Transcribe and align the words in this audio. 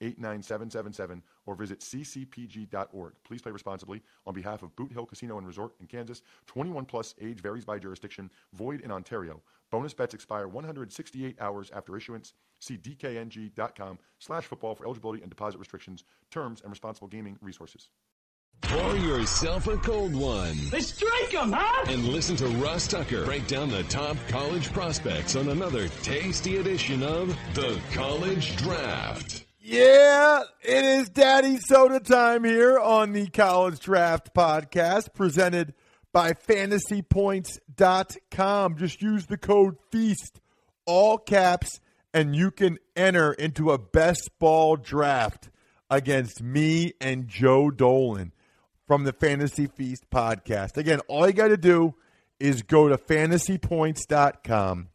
888-7-89777 0.00 1.22
or 1.46 1.54
visit 1.54 1.80
ccpg.org. 1.80 3.12
Please 3.24 3.42
play 3.42 3.52
responsibly. 3.52 4.02
On 4.26 4.34
behalf 4.34 4.62
of 4.62 4.74
Boot 4.76 4.92
Hill 4.92 5.06
Casino 5.06 5.38
and 5.38 5.46
Resort 5.46 5.72
in 5.80 5.86
Kansas, 5.86 6.22
21 6.46 6.84
plus 6.84 7.14
age 7.20 7.40
varies 7.40 7.64
by 7.64 7.78
jurisdiction, 7.78 8.30
void 8.54 8.80
in 8.80 8.90
Ontario. 8.90 9.42
Bonus 9.70 9.94
bets 9.94 10.14
expire 10.14 10.48
168 10.48 11.40
hours 11.40 11.70
after 11.74 11.96
issuance. 11.96 12.34
See 12.60 12.76
dkng.com 12.76 13.98
slash 14.18 14.44
football 14.44 14.74
for 14.74 14.84
eligibility 14.84 15.22
and 15.22 15.30
deposit 15.30 15.58
restrictions, 15.58 16.04
terms, 16.30 16.60
and 16.62 16.70
responsible 16.70 17.08
gaming 17.08 17.38
resources. 17.40 17.88
Pour 18.62 18.96
yourself 18.96 19.68
a 19.68 19.76
cold 19.76 20.14
one. 20.16 20.56
Let's 20.72 20.96
drink 20.98 21.32
'em, 21.32 21.52
huh? 21.52 21.84
And 21.86 22.08
listen 22.08 22.34
to 22.36 22.48
Ross 22.48 22.88
Tucker 22.88 23.24
break 23.24 23.46
down 23.46 23.68
the 23.68 23.84
top 23.84 24.16
college 24.28 24.72
prospects 24.72 25.36
on 25.36 25.48
another 25.50 25.86
tasty 26.02 26.56
edition 26.56 27.04
of 27.04 27.28
The 27.54 27.80
College 27.92 28.56
Draft. 28.56 29.44
Yeah, 29.70 30.44
it 30.62 30.82
is 30.82 31.10
Daddy 31.10 31.58
Soda 31.58 32.00
time 32.00 32.42
here 32.42 32.78
on 32.78 33.12
the 33.12 33.28
College 33.28 33.80
Draft 33.80 34.32
Podcast 34.32 35.12
presented 35.12 35.74
by 36.10 36.32
fantasypoints.com. 36.32 38.78
Just 38.78 39.02
use 39.02 39.26
the 39.26 39.36
code 39.36 39.76
FEAST, 39.92 40.40
all 40.86 41.18
caps, 41.18 41.80
and 42.14 42.34
you 42.34 42.50
can 42.50 42.78
enter 42.96 43.34
into 43.34 43.70
a 43.70 43.76
best 43.76 44.30
ball 44.38 44.76
draft 44.76 45.50
against 45.90 46.42
me 46.42 46.94
and 46.98 47.28
Joe 47.28 47.70
Dolan 47.70 48.32
from 48.86 49.04
the 49.04 49.12
Fantasy 49.12 49.66
Feast 49.66 50.08
podcast. 50.10 50.78
Again, 50.78 51.00
all 51.08 51.26
you 51.26 51.34
got 51.34 51.48
to 51.48 51.58
do 51.58 51.94
is 52.40 52.62
go 52.62 52.88
to 52.88 52.96
fantasypoints.com, 52.96 54.88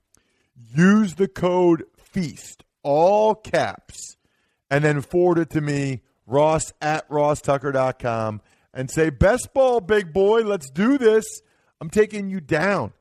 use 0.76 1.14
the 1.14 1.28
code 1.28 1.84
FEAST, 1.96 2.64
all 2.82 3.36
caps, 3.36 4.13
and 4.74 4.84
then 4.84 5.02
forward 5.02 5.38
it 5.38 5.52
to 5.52 5.62
me, 5.62 6.02
ross 6.26 6.74
at 6.82 7.08
rosstucker.com, 7.08 8.42
and 8.74 8.90
say, 8.90 9.12
Best 9.12 9.54
ball, 9.54 9.80
big 9.80 10.12
boy, 10.12 10.42
let's 10.42 10.72
do 10.72 10.98
this. 10.98 11.24
I'm 11.80 11.92
taking 11.92 12.32
you 12.32 12.42
down. 12.42 12.92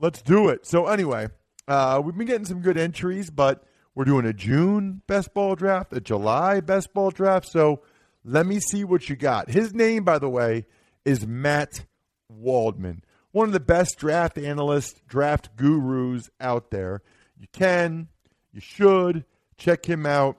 Let's 0.00 0.20
do 0.20 0.48
it. 0.48 0.66
So, 0.66 0.88
anyway, 0.88 1.28
uh, 1.68 2.02
we've 2.04 2.16
been 2.16 2.26
getting 2.26 2.44
some 2.44 2.60
good 2.60 2.76
entries, 2.76 3.30
but 3.30 3.62
we're 3.94 4.04
doing 4.04 4.26
a 4.26 4.32
June 4.32 5.02
best 5.06 5.32
ball 5.32 5.54
draft, 5.54 5.92
a 5.92 6.00
July 6.00 6.58
best 6.58 6.92
ball 6.92 7.12
draft. 7.12 7.46
So, 7.46 7.82
let 8.24 8.44
me 8.44 8.58
see 8.58 8.82
what 8.82 9.08
you 9.08 9.14
got. 9.14 9.48
His 9.48 9.72
name, 9.72 10.02
by 10.02 10.18
the 10.18 10.28
way, 10.28 10.66
is 11.04 11.24
Matt 11.24 11.86
Waldman, 12.28 13.04
one 13.30 13.46
of 13.46 13.52
the 13.52 13.60
best 13.60 13.96
draft 13.96 14.38
analysts, 14.38 15.00
draft 15.06 15.54
gurus 15.54 16.30
out 16.40 16.72
there. 16.72 17.00
You 17.38 17.46
can, 17.52 18.08
you 18.52 18.60
should 18.60 19.24
check 19.56 19.88
him 19.88 20.04
out 20.04 20.38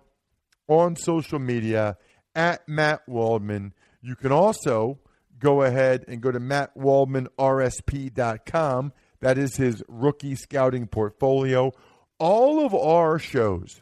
on 0.68 0.96
social 0.96 1.40
media 1.40 1.98
at 2.36 2.68
Matt 2.68 3.02
Waldman. 3.08 3.74
You 4.02 4.16
can 4.16 4.32
also 4.32 5.00
go 5.40 5.64
ahead 5.64 6.06
and 6.08 6.22
go 6.22 6.32
to 6.32 6.40
mattwaldmanrsp.com. 6.40 8.94
That 9.20 9.38
is 9.38 9.58
his 9.58 9.84
rookie 9.88 10.36
scouting 10.36 10.88
portfolio. 10.88 11.72
All 12.20 12.66
of 12.66 12.74
our 12.74 13.20
shows 13.20 13.82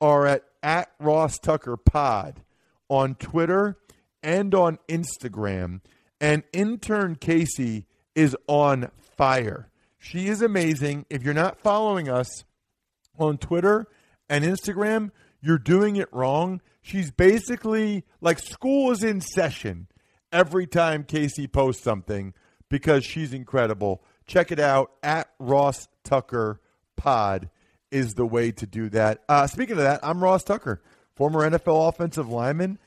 are 0.00 0.26
at, 0.26 0.42
at 0.62 0.90
Ross 0.98 1.38
Tucker 1.38 1.76
Pod 1.76 2.42
on 2.88 3.14
Twitter 3.14 3.78
and 4.22 4.54
on 4.54 4.78
Instagram. 4.88 5.80
And 6.20 6.42
intern 6.52 7.16
Casey 7.16 7.86
is 8.14 8.36
on 8.46 8.90
fire. 9.16 9.68
She 9.98 10.28
is 10.28 10.42
amazing. 10.42 11.06
If 11.10 11.22
you're 11.22 11.34
not 11.34 11.60
following 11.60 12.08
us 12.08 12.44
on 13.18 13.38
Twitter 13.38 13.86
and 14.28 14.44
Instagram, 14.44 15.10
you're 15.42 15.58
doing 15.58 15.96
it 15.96 16.08
wrong. 16.12 16.60
She's 16.80 17.10
basically 17.10 18.04
like 18.20 18.38
school 18.38 18.90
is 18.92 19.02
in 19.02 19.20
session 19.20 19.88
every 20.32 20.66
time 20.66 21.04
Casey 21.04 21.46
posts 21.46 21.82
something 21.82 22.32
because 22.68 23.04
she's 23.04 23.34
incredible. 23.34 24.02
Check 24.26 24.50
it 24.50 24.60
out 24.60 24.92
at 25.02 25.28
Ross 25.38 25.88
Tucker 26.04 26.60
Pod 26.96 27.50
is 27.90 28.14
the 28.14 28.24
way 28.24 28.52
to 28.52 28.66
do 28.66 28.88
that. 28.90 29.22
Uh, 29.28 29.46
speaking 29.46 29.76
of 29.76 29.82
that, 29.82 30.00
I'm 30.02 30.22
Ross 30.22 30.44
Tucker, 30.44 30.80
former 31.14 31.48
NFL 31.48 31.88
offensive 31.88 32.28
lineman. 32.28 32.78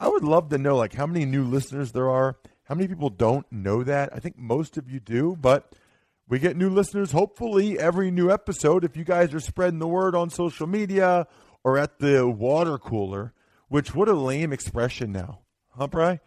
I 0.00 0.08
would 0.08 0.24
love 0.24 0.48
to 0.50 0.58
know 0.58 0.76
like 0.76 0.94
how 0.94 1.06
many 1.06 1.26
new 1.26 1.44
listeners 1.44 1.92
there 1.92 2.08
are. 2.08 2.36
How 2.64 2.74
many 2.74 2.88
people 2.88 3.10
don't 3.10 3.50
know 3.52 3.82
that? 3.82 4.10
I 4.14 4.20
think 4.20 4.38
most 4.38 4.78
of 4.78 4.88
you 4.88 5.00
do, 5.00 5.36
but 5.38 5.74
we 6.28 6.38
get 6.38 6.56
new 6.56 6.70
listeners 6.70 7.12
hopefully 7.12 7.78
every 7.78 8.10
new 8.10 8.30
episode. 8.30 8.84
If 8.84 8.96
you 8.96 9.04
guys 9.04 9.34
are 9.34 9.40
spreading 9.40 9.78
the 9.78 9.86
word 9.86 10.14
on 10.14 10.30
social 10.30 10.66
media 10.66 11.26
or 11.64 11.78
at 11.78 11.98
the 11.98 12.28
water 12.28 12.78
cooler, 12.78 13.32
which 13.68 13.94
what 13.94 14.08
a 14.08 14.12
lame 14.12 14.52
expression 14.52 15.10
now, 15.10 15.40
huh, 15.70 15.88
Bry? 15.88 16.20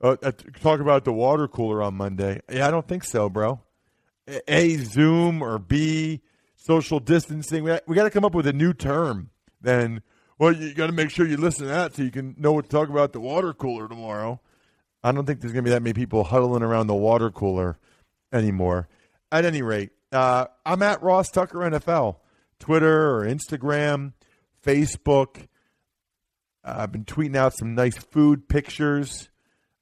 Uh, 0.00 0.16
uh, 0.22 0.32
talk 0.60 0.80
about 0.80 1.04
the 1.04 1.12
water 1.12 1.48
cooler 1.48 1.82
on 1.82 1.94
Monday. 1.94 2.40
Yeah, 2.50 2.68
I 2.68 2.70
don't 2.70 2.86
think 2.86 3.04
so, 3.04 3.28
bro. 3.28 3.60
A, 4.48 4.76
Zoom 4.76 5.42
or 5.42 5.58
B, 5.58 6.20
social 6.56 7.00
distancing. 7.00 7.64
We, 7.64 7.94
got 7.94 8.04
to 8.04 8.10
come 8.10 8.24
up 8.24 8.34
with 8.34 8.46
a 8.46 8.52
new 8.52 8.72
term. 8.72 9.30
Then, 9.60 10.02
well, 10.38 10.52
you 10.52 10.74
got 10.74 10.86
to 10.86 10.92
make 10.92 11.10
sure 11.10 11.26
you 11.26 11.36
listen 11.36 11.66
to 11.66 11.72
that 11.72 11.94
so 11.94 12.02
you 12.02 12.10
can 12.10 12.34
know 12.38 12.52
what 12.52 12.64
to 12.64 12.70
talk 12.70 12.88
about 12.88 13.12
the 13.12 13.20
water 13.20 13.52
cooler 13.52 13.88
tomorrow. 13.88 14.40
I 15.02 15.12
don't 15.12 15.26
think 15.26 15.40
there's 15.40 15.52
going 15.52 15.64
to 15.64 15.68
be 15.68 15.72
that 15.72 15.82
many 15.82 15.94
people 15.94 16.24
huddling 16.24 16.62
around 16.62 16.86
the 16.86 16.94
water 16.94 17.30
cooler 17.30 17.78
anymore. 18.32 18.88
At 19.30 19.44
any 19.44 19.62
rate, 19.62 19.90
uh, 20.12 20.46
I'm 20.64 20.82
at 20.82 21.02
Ross 21.02 21.30
Tucker 21.30 21.58
NFL, 21.58 22.16
Twitter 22.58 23.16
or 23.16 23.24
Instagram, 23.24 24.12
Facebook. 24.64 25.46
Uh, 26.64 26.76
I've 26.78 26.92
been 26.92 27.04
tweeting 27.04 27.36
out 27.36 27.54
some 27.54 27.74
nice 27.74 27.96
food 27.96 28.48
pictures. 28.48 29.28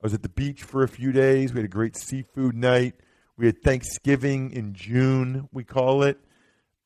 I 0.02 0.06
was 0.06 0.14
at 0.14 0.22
the 0.22 0.28
beach 0.28 0.62
for 0.62 0.82
a 0.82 0.88
few 0.88 1.12
days. 1.12 1.52
We 1.52 1.58
had 1.60 1.66
a 1.66 1.68
great 1.68 1.96
seafood 1.96 2.56
night. 2.56 2.94
We 3.36 3.46
had 3.46 3.62
Thanksgiving 3.62 4.50
in 4.50 4.74
June, 4.74 5.48
we 5.52 5.64
call 5.64 6.02
it. 6.02 6.18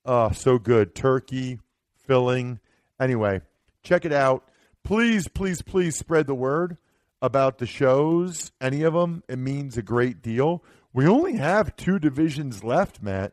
Oh, 0.05 0.31
so 0.31 0.59
good. 0.59 0.95
Turkey, 0.95 1.59
filling. 2.07 2.61
Anyway, 3.01 3.41
check 3.83 4.05
it 4.05 4.13
out. 4.13 4.49
Please, 4.85 5.27
please, 5.29 5.63
please 5.63 5.97
spread 5.97 6.27
the 6.27 6.35
word 6.35 6.77
about 7.21 7.59
the 7.59 7.67
shows, 7.67 8.53
any 8.61 8.83
of 8.83 8.95
them. 8.95 9.25
It 9.29 9.39
means 9.39 9.77
a 9.77 9.83
great 9.83 10.23
deal. 10.23 10.63
We 10.93 11.07
only 11.07 11.37
have 11.37 11.75
two 11.77 11.99
divisions 11.99 12.63
left, 12.63 13.03
Matt 13.03 13.33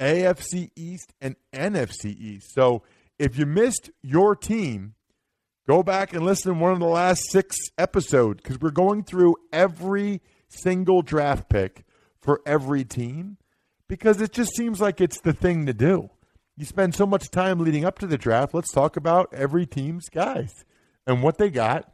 AFC 0.00 0.70
East 0.74 1.12
and 1.20 1.36
NFC 1.52 2.06
East. 2.06 2.52
So 2.54 2.82
if 3.18 3.38
you 3.38 3.46
missed 3.46 3.90
your 4.02 4.34
team, 4.34 4.94
go 5.68 5.82
back 5.82 6.12
and 6.12 6.24
listen 6.24 6.52
to 6.52 6.58
one 6.58 6.72
of 6.72 6.80
the 6.80 6.86
last 6.86 7.30
six 7.30 7.56
episodes 7.78 8.40
because 8.42 8.60
we're 8.60 8.70
going 8.70 9.04
through 9.04 9.36
every 9.52 10.20
single 10.48 11.02
draft 11.02 11.48
pick 11.48 11.84
for 12.20 12.40
every 12.46 12.84
team 12.84 13.36
because 13.88 14.20
it 14.20 14.32
just 14.32 14.54
seems 14.56 14.80
like 14.80 15.00
it's 15.00 15.20
the 15.20 15.32
thing 15.32 15.66
to 15.66 15.74
do. 15.74 16.10
You 16.56 16.64
spend 16.64 16.94
so 16.94 17.06
much 17.06 17.30
time 17.30 17.58
leading 17.58 17.84
up 17.84 17.98
to 17.98 18.06
the 18.06 18.18
draft. 18.18 18.54
Let's 18.54 18.72
talk 18.72 18.96
about 18.96 19.32
every 19.32 19.66
team's 19.66 20.08
guys 20.08 20.64
and 21.06 21.22
what 21.22 21.38
they 21.38 21.50
got 21.50 21.92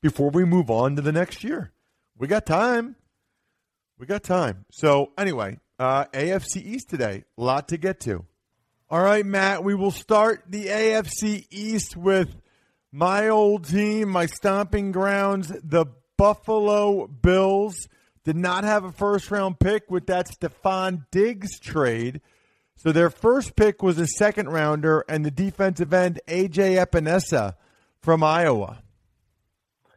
before 0.00 0.30
we 0.30 0.44
move 0.44 0.70
on 0.70 0.96
to 0.96 1.02
the 1.02 1.12
next 1.12 1.44
year. 1.44 1.72
We 2.16 2.26
got 2.26 2.46
time. 2.46 2.96
We 3.98 4.06
got 4.06 4.22
time. 4.22 4.64
So, 4.70 5.12
anyway, 5.18 5.58
uh, 5.78 6.06
AFC 6.06 6.64
East 6.64 6.88
today, 6.88 7.24
a 7.36 7.42
lot 7.42 7.68
to 7.68 7.76
get 7.76 8.00
to. 8.00 8.24
All 8.88 9.02
right, 9.02 9.26
Matt, 9.26 9.64
we 9.64 9.74
will 9.74 9.90
start 9.90 10.44
the 10.48 10.66
AFC 10.66 11.48
East 11.50 11.96
with 11.96 12.36
my 12.92 13.28
old 13.28 13.64
team, 13.64 14.08
my 14.08 14.26
stomping 14.26 14.92
grounds, 14.92 15.48
the 15.48 15.86
Buffalo 16.16 17.08
Bills 17.08 17.88
did 18.22 18.36
not 18.36 18.62
have 18.62 18.84
a 18.84 18.92
first 18.92 19.28
round 19.32 19.58
pick 19.58 19.90
with 19.90 20.06
that 20.06 20.28
Stefon 20.28 21.04
Diggs 21.10 21.58
trade. 21.58 22.20
So 22.76 22.92
their 22.92 23.10
first 23.10 23.56
pick 23.56 23.82
was 23.82 23.98
a 23.98 24.06
second 24.06 24.50
rounder 24.50 25.04
and 25.08 25.24
the 25.24 25.32
defensive 25.32 25.92
end 25.92 26.20
AJ 26.28 26.76
Epenesa 26.86 27.54
from 28.00 28.22
Iowa. 28.22 28.84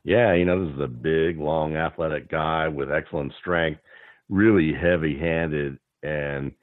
Yeah, 0.03 0.33
you 0.33 0.45
know, 0.45 0.65
this 0.65 0.73
is 0.73 0.81
a 0.81 0.87
big, 0.87 1.37
long, 1.37 1.75
athletic 1.75 2.27
guy 2.27 2.67
with 2.69 2.91
excellent 2.91 3.33
strength, 3.39 3.81
really 4.29 4.73
heavy 4.73 5.15
handed, 5.15 5.77
and 6.01 6.53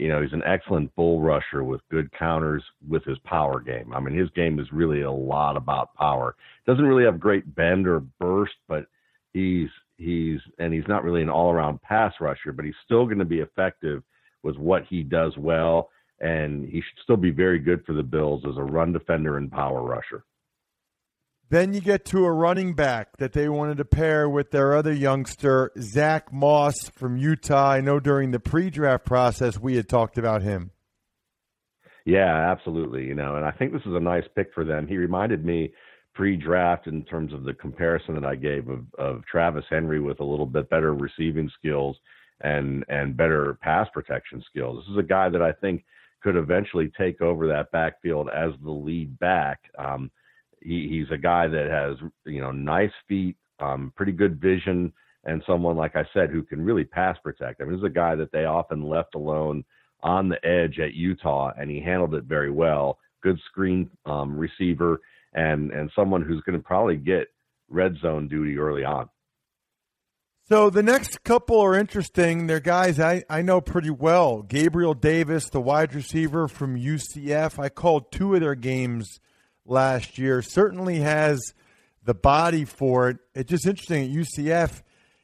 you 0.00 0.08
know, 0.08 0.22
he's 0.22 0.32
an 0.32 0.42
excellent 0.44 0.94
bull 0.94 1.20
rusher 1.20 1.64
with 1.64 1.80
good 1.90 2.10
counters 2.12 2.62
with 2.88 3.04
his 3.04 3.18
power 3.20 3.60
game. 3.60 3.92
I 3.94 4.00
mean, 4.00 4.16
his 4.16 4.30
game 4.30 4.58
is 4.58 4.72
really 4.72 5.02
a 5.02 5.10
lot 5.10 5.56
about 5.56 5.94
power. 5.94 6.36
Doesn't 6.66 6.84
really 6.84 7.04
have 7.04 7.20
great 7.20 7.54
bend 7.54 7.86
or 7.86 8.00
burst, 8.20 8.54
but 8.68 8.86
he's 9.32 9.68
he's 9.96 10.40
and 10.58 10.72
he's 10.72 10.88
not 10.88 11.04
really 11.04 11.22
an 11.22 11.30
all-around 11.30 11.80
pass 11.82 12.12
rusher, 12.20 12.52
but 12.52 12.64
he's 12.64 12.74
still 12.84 13.04
going 13.06 13.18
to 13.18 13.24
be 13.24 13.40
effective 13.40 14.02
with 14.42 14.56
what 14.56 14.84
he 14.88 15.02
does 15.02 15.36
well, 15.36 15.90
and 16.20 16.68
he 16.68 16.80
should 16.80 17.02
still 17.02 17.16
be 17.16 17.30
very 17.30 17.58
good 17.58 17.84
for 17.84 17.92
the 17.92 18.02
Bills 18.02 18.42
as 18.48 18.56
a 18.56 18.62
run 18.62 18.92
defender 18.92 19.38
and 19.38 19.50
power 19.50 19.82
rusher. 19.82 20.24
Then 21.54 21.72
you 21.72 21.80
get 21.80 22.04
to 22.06 22.24
a 22.24 22.32
running 22.32 22.72
back 22.72 23.16
that 23.18 23.32
they 23.32 23.48
wanted 23.48 23.76
to 23.76 23.84
pair 23.84 24.28
with 24.28 24.50
their 24.50 24.74
other 24.74 24.92
youngster, 24.92 25.70
Zach 25.78 26.32
Moss 26.32 26.88
from 26.88 27.16
Utah. 27.16 27.70
I 27.70 27.80
know 27.80 28.00
during 28.00 28.32
the 28.32 28.40
pre 28.40 28.70
draft 28.70 29.04
process 29.06 29.56
we 29.56 29.76
had 29.76 29.88
talked 29.88 30.18
about 30.18 30.42
him. 30.42 30.72
Yeah, 32.04 32.50
absolutely. 32.50 33.04
You 33.04 33.14
know, 33.14 33.36
and 33.36 33.44
I 33.44 33.52
think 33.52 33.72
this 33.72 33.86
is 33.86 33.94
a 33.94 34.00
nice 34.00 34.24
pick 34.34 34.52
for 34.52 34.64
them. 34.64 34.88
He 34.88 34.96
reminded 34.96 35.44
me 35.44 35.72
pre 36.12 36.36
draft 36.36 36.88
in 36.88 37.04
terms 37.04 37.32
of 37.32 37.44
the 37.44 37.54
comparison 37.54 38.16
that 38.16 38.24
I 38.24 38.34
gave 38.34 38.68
of, 38.68 38.86
of 38.98 39.24
Travis 39.30 39.64
Henry 39.70 40.00
with 40.00 40.18
a 40.18 40.24
little 40.24 40.46
bit 40.46 40.68
better 40.70 40.92
receiving 40.92 41.48
skills 41.56 41.96
and 42.40 42.84
and 42.88 43.16
better 43.16 43.58
pass 43.62 43.86
protection 43.94 44.42
skills. 44.50 44.82
This 44.82 44.94
is 44.94 44.98
a 44.98 45.08
guy 45.08 45.28
that 45.28 45.40
I 45.40 45.52
think 45.52 45.84
could 46.20 46.34
eventually 46.34 46.90
take 46.98 47.20
over 47.20 47.46
that 47.46 47.70
backfield 47.70 48.28
as 48.34 48.50
the 48.64 48.72
lead 48.72 49.16
back. 49.20 49.60
Um, 49.78 50.10
he, 50.64 50.88
he's 50.88 51.10
a 51.12 51.20
guy 51.20 51.46
that 51.46 51.68
has 51.70 52.10
you 52.24 52.40
know 52.40 52.50
nice 52.50 52.90
feet, 53.06 53.36
um, 53.60 53.92
pretty 53.94 54.12
good 54.12 54.40
vision, 54.40 54.92
and 55.24 55.42
someone 55.46 55.76
like 55.76 55.94
I 55.94 56.04
said 56.12 56.30
who 56.30 56.42
can 56.42 56.64
really 56.64 56.84
pass 56.84 57.16
protect. 57.22 57.60
I 57.60 57.64
mean, 57.64 57.74
this 57.74 57.78
is 57.78 57.90
a 57.90 57.94
guy 57.94 58.14
that 58.16 58.32
they 58.32 58.46
often 58.46 58.88
left 58.88 59.14
alone 59.14 59.64
on 60.02 60.28
the 60.28 60.44
edge 60.44 60.78
at 60.78 60.94
Utah, 60.94 61.52
and 61.58 61.70
he 61.70 61.80
handled 61.80 62.14
it 62.14 62.24
very 62.24 62.50
well. 62.50 62.98
Good 63.22 63.38
screen 63.50 63.90
um, 64.06 64.36
receiver, 64.36 65.00
and 65.34 65.70
and 65.70 65.90
someone 65.94 66.22
who's 66.22 66.42
going 66.42 66.58
to 66.58 66.64
probably 66.64 66.96
get 66.96 67.28
red 67.68 67.96
zone 68.00 68.28
duty 68.28 68.58
early 68.58 68.84
on. 68.84 69.08
So 70.46 70.68
the 70.68 70.82
next 70.82 71.24
couple 71.24 71.58
are 71.58 71.74
interesting. 71.74 72.46
They're 72.46 72.60
guys 72.60 73.00
I, 73.00 73.24
I 73.30 73.40
know 73.40 73.62
pretty 73.62 73.88
well. 73.88 74.42
Gabriel 74.42 74.92
Davis, 74.92 75.48
the 75.48 75.60
wide 75.60 75.94
receiver 75.94 76.48
from 76.48 76.76
UCF. 76.76 77.58
I 77.58 77.70
called 77.70 78.12
two 78.12 78.34
of 78.34 78.42
their 78.42 78.54
games 78.54 79.20
last 79.66 80.18
year. 80.18 80.42
Certainly 80.42 80.98
has 80.98 81.54
the 82.02 82.14
body 82.14 82.64
for 82.64 83.08
it. 83.10 83.18
It's 83.34 83.50
just 83.50 83.66
interesting 83.66 84.04
at 84.04 84.10
UCF. 84.10 84.82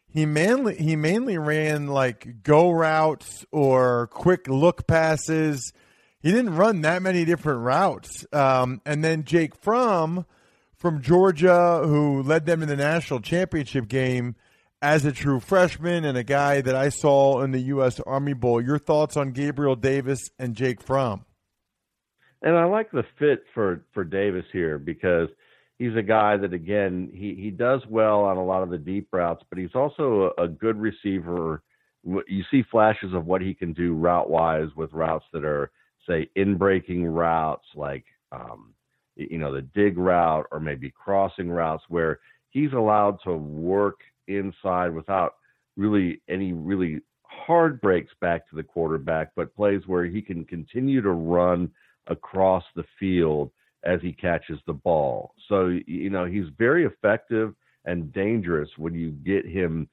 He 0.08 0.26
mainly 0.26 0.76
he 0.76 0.96
mainly 0.96 1.38
ran 1.38 1.86
like 1.86 2.42
go 2.42 2.70
routes 2.70 3.46
or 3.52 4.08
quick 4.08 4.48
look 4.48 4.86
passes. 4.86 5.72
He 6.20 6.32
didn't 6.32 6.56
run 6.56 6.80
that 6.82 7.02
many 7.02 7.24
different 7.24 7.60
routes. 7.60 8.26
Um, 8.32 8.80
and 8.84 9.04
then 9.04 9.24
Jake 9.24 9.54
Fromm 9.54 10.26
from 10.74 11.00
Georgia, 11.00 11.82
who 11.84 12.22
led 12.22 12.46
them 12.46 12.62
in 12.62 12.68
the 12.68 12.76
national 12.76 13.20
championship 13.20 13.88
game 13.88 14.34
as 14.82 15.04
a 15.04 15.12
true 15.12 15.40
freshman 15.40 16.04
and 16.04 16.16
a 16.16 16.24
guy 16.24 16.60
that 16.60 16.74
I 16.74 16.88
saw 16.88 17.42
in 17.42 17.52
the 17.52 17.60
U.S. 17.60 18.00
Army 18.00 18.32
Bowl. 18.32 18.60
Your 18.60 18.78
thoughts 18.78 19.16
on 19.16 19.32
Gabriel 19.32 19.76
Davis 19.76 20.20
and 20.38 20.54
Jake 20.54 20.82
Fromm? 20.82 21.24
And 22.42 22.56
I 22.56 22.64
like 22.64 22.90
the 22.90 23.04
fit 23.18 23.44
for 23.54 23.84
for 23.92 24.04
Davis 24.04 24.46
here 24.52 24.78
because 24.78 25.28
he's 25.78 25.96
a 25.96 26.02
guy 26.02 26.36
that 26.36 26.52
again 26.52 27.10
he 27.12 27.34
he 27.34 27.50
does 27.50 27.82
well 27.88 28.20
on 28.20 28.36
a 28.36 28.44
lot 28.44 28.62
of 28.62 28.70
the 28.70 28.78
deep 28.78 29.08
routes, 29.12 29.44
but 29.50 29.58
he's 29.58 29.74
also 29.74 30.32
a, 30.38 30.44
a 30.44 30.48
good 30.48 30.80
receiver. 30.80 31.62
You 32.04 32.42
see 32.50 32.62
flashes 32.70 33.12
of 33.12 33.26
what 33.26 33.42
he 33.42 33.52
can 33.52 33.72
do 33.72 33.94
route 33.94 34.30
wise 34.30 34.68
with 34.74 34.92
routes 34.92 35.26
that 35.32 35.44
are 35.44 35.70
say 36.08 36.30
in 36.34 36.56
breaking 36.56 37.04
routes 37.04 37.66
like 37.74 38.04
um, 38.32 38.72
you 39.16 39.38
know 39.38 39.52
the 39.52 39.62
dig 39.62 39.98
route 39.98 40.46
or 40.50 40.60
maybe 40.60 40.90
crossing 40.90 41.50
routes 41.50 41.84
where 41.88 42.20
he's 42.50 42.72
allowed 42.72 43.18
to 43.24 43.34
work 43.36 44.00
inside 44.28 44.94
without 44.94 45.34
really 45.76 46.20
any 46.28 46.52
really 46.52 47.00
hard 47.22 47.80
breaks 47.80 48.12
back 48.20 48.48
to 48.48 48.56
the 48.56 48.62
quarterback, 48.62 49.30
but 49.36 49.54
plays 49.54 49.82
where 49.86 50.04
he 50.04 50.20
can 50.20 50.44
continue 50.44 51.00
to 51.00 51.12
run 51.12 51.70
across 52.10 52.64
the 52.76 52.84
field 52.98 53.50
as 53.84 54.00
he 54.02 54.12
catches 54.12 54.58
the 54.66 54.72
ball. 54.72 55.32
So, 55.48 55.78
you 55.86 56.10
know, 56.10 56.26
he's 56.26 56.44
very 56.58 56.84
effective 56.84 57.54
and 57.86 58.12
dangerous 58.12 58.68
when 58.76 58.94
you 58.94 59.10
get 59.10 59.46
him 59.46 59.88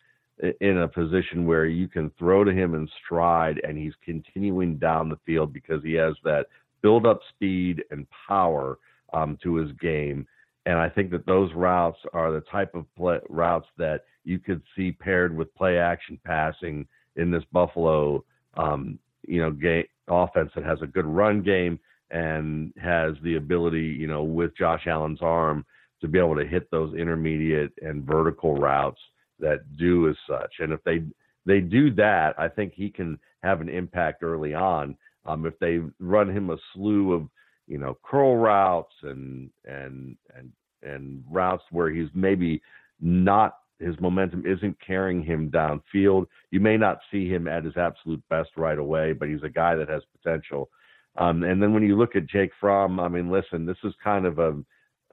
in 0.62 0.80
a 0.80 0.88
position 0.88 1.46
where 1.46 1.66
you 1.66 1.88
can 1.88 2.12
throw 2.20 2.44
to 2.44 2.52
him 2.52 2.76
in 2.76 2.88
stride 3.04 3.60
and 3.68 3.78
he's 3.78 3.94
continuing 4.04 4.78
down 4.78 5.10
the 5.10 5.20
field 5.26 5.52
because 5.52 5.82
he 5.84 5.94
has 5.94 6.14
that 6.24 6.46
build 6.82 7.06
up 7.06 7.20
speed 7.30 7.84
and 7.92 8.06
power 8.28 8.78
um, 9.14 9.38
to 9.42 9.56
his 9.56 9.72
game. 9.82 10.28
And 10.66 10.78
I 10.78 10.90
think 10.90 11.12
that 11.12 11.26
those 11.26 11.52
routes 11.54 11.98
are 12.14 12.32
the 12.32 12.42
type 12.42 12.76
of 12.76 12.86
play, 12.96 13.20
routes 13.30 13.68
that 13.78 14.02
you 14.26 14.38
could 14.38 14.62
see 14.76 14.92
paired 14.92 15.36
with 15.36 15.54
play 15.56 15.80
action 15.80 16.20
passing 16.26 16.86
in 17.16 17.32
this 17.32 17.44
Buffalo, 17.52 18.24
um, 18.58 19.00
you 19.26 19.42
know, 19.42 19.52
game, 19.52 19.86
offense 20.10 20.52
that 20.56 20.66
has 20.66 20.80
a 20.82 20.88
good 20.88 21.06
run 21.06 21.42
game 21.42 21.80
and 22.12 22.74
has 22.82 23.16
the 23.24 23.36
ability, 23.36 23.96
you 24.00 24.08
know, 24.08 24.24
with 24.24 24.56
Josh 24.58 24.88
Allen's 24.88 25.22
arm 25.22 25.66
to 26.02 26.08
be 26.08 26.20
able 26.20 26.36
to 26.36 26.46
hit 26.46 26.70
those 26.72 26.94
intermediate 26.96 27.74
and 27.82 28.04
vertical 28.04 28.56
routes 28.56 29.00
that 29.40 29.78
do 29.78 30.10
as 30.10 30.16
such. 30.28 30.54
And 30.60 30.72
if 30.72 30.84
they 30.84 31.04
they 31.46 31.60
do 31.62 31.94
that, 31.96 32.36
I 32.38 32.50
think 32.50 32.74
he 32.74 32.90
can 32.90 33.18
have 33.42 33.62
an 33.62 33.70
impact 33.70 34.22
early 34.24 34.54
on. 34.54 34.98
Um, 35.26 35.46
if 35.46 35.58
they 35.60 35.80
run 36.00 36.30
him 36.30 36.50
a 36.50 36.58
slew 36.74 37.14
of, 37.14 37.28
you 37.68 37.78
know, 37.78 37.98
curl 38.04 38.38
routes 38.38 38.94
and 39.04 39.50
and 39.66 40.18
and 40.36 40.52
and 40.84 41.24
routes 41.30 41.64
where 41.72 41.90
he's 41.90 42.10
maybe 42.14 42.62
not 43.00 43.58
his 43.80 44.00
momentum 44.00 44.44
isn't 44.46 44.76
carrying 44.86 45.24
him 45.24 45.52
downfield. 45.52 46.26
You 46.52 46.60
may 46.60 46.78
not 46.78 47.00
see 47.12 47.30
him 47.30 47.48
at 47.48 47.64
his 47.64 47.78
absolute 47.78 48.24
best 48.30 48.50
right 48.58 48.78
away, 48.78 49.14
but 49.14 49.30
he's 49.30 49.44
a 49.44 49.50
guy 49.50 49.76
that 49.76 49.90
has 49.90 50.02
potential. 50.20 50.70
Um, 51.18 51.44
and 51.44 51.62
then 51.62 51.74
when 51.74 51.84
you 51.84 51.98
look 51.98 52.16
at 52.16 52.28
Jake 52.28 52.52
Fromm, 52.60 53.00
I 53.00 53.08
mean, 53.08 53.32
listen, 53.32 53.66
this 53.66 53.78
is 53.84 53.94
kind 54.04 54.26
of 54.26 54.40
a 54.40 54.64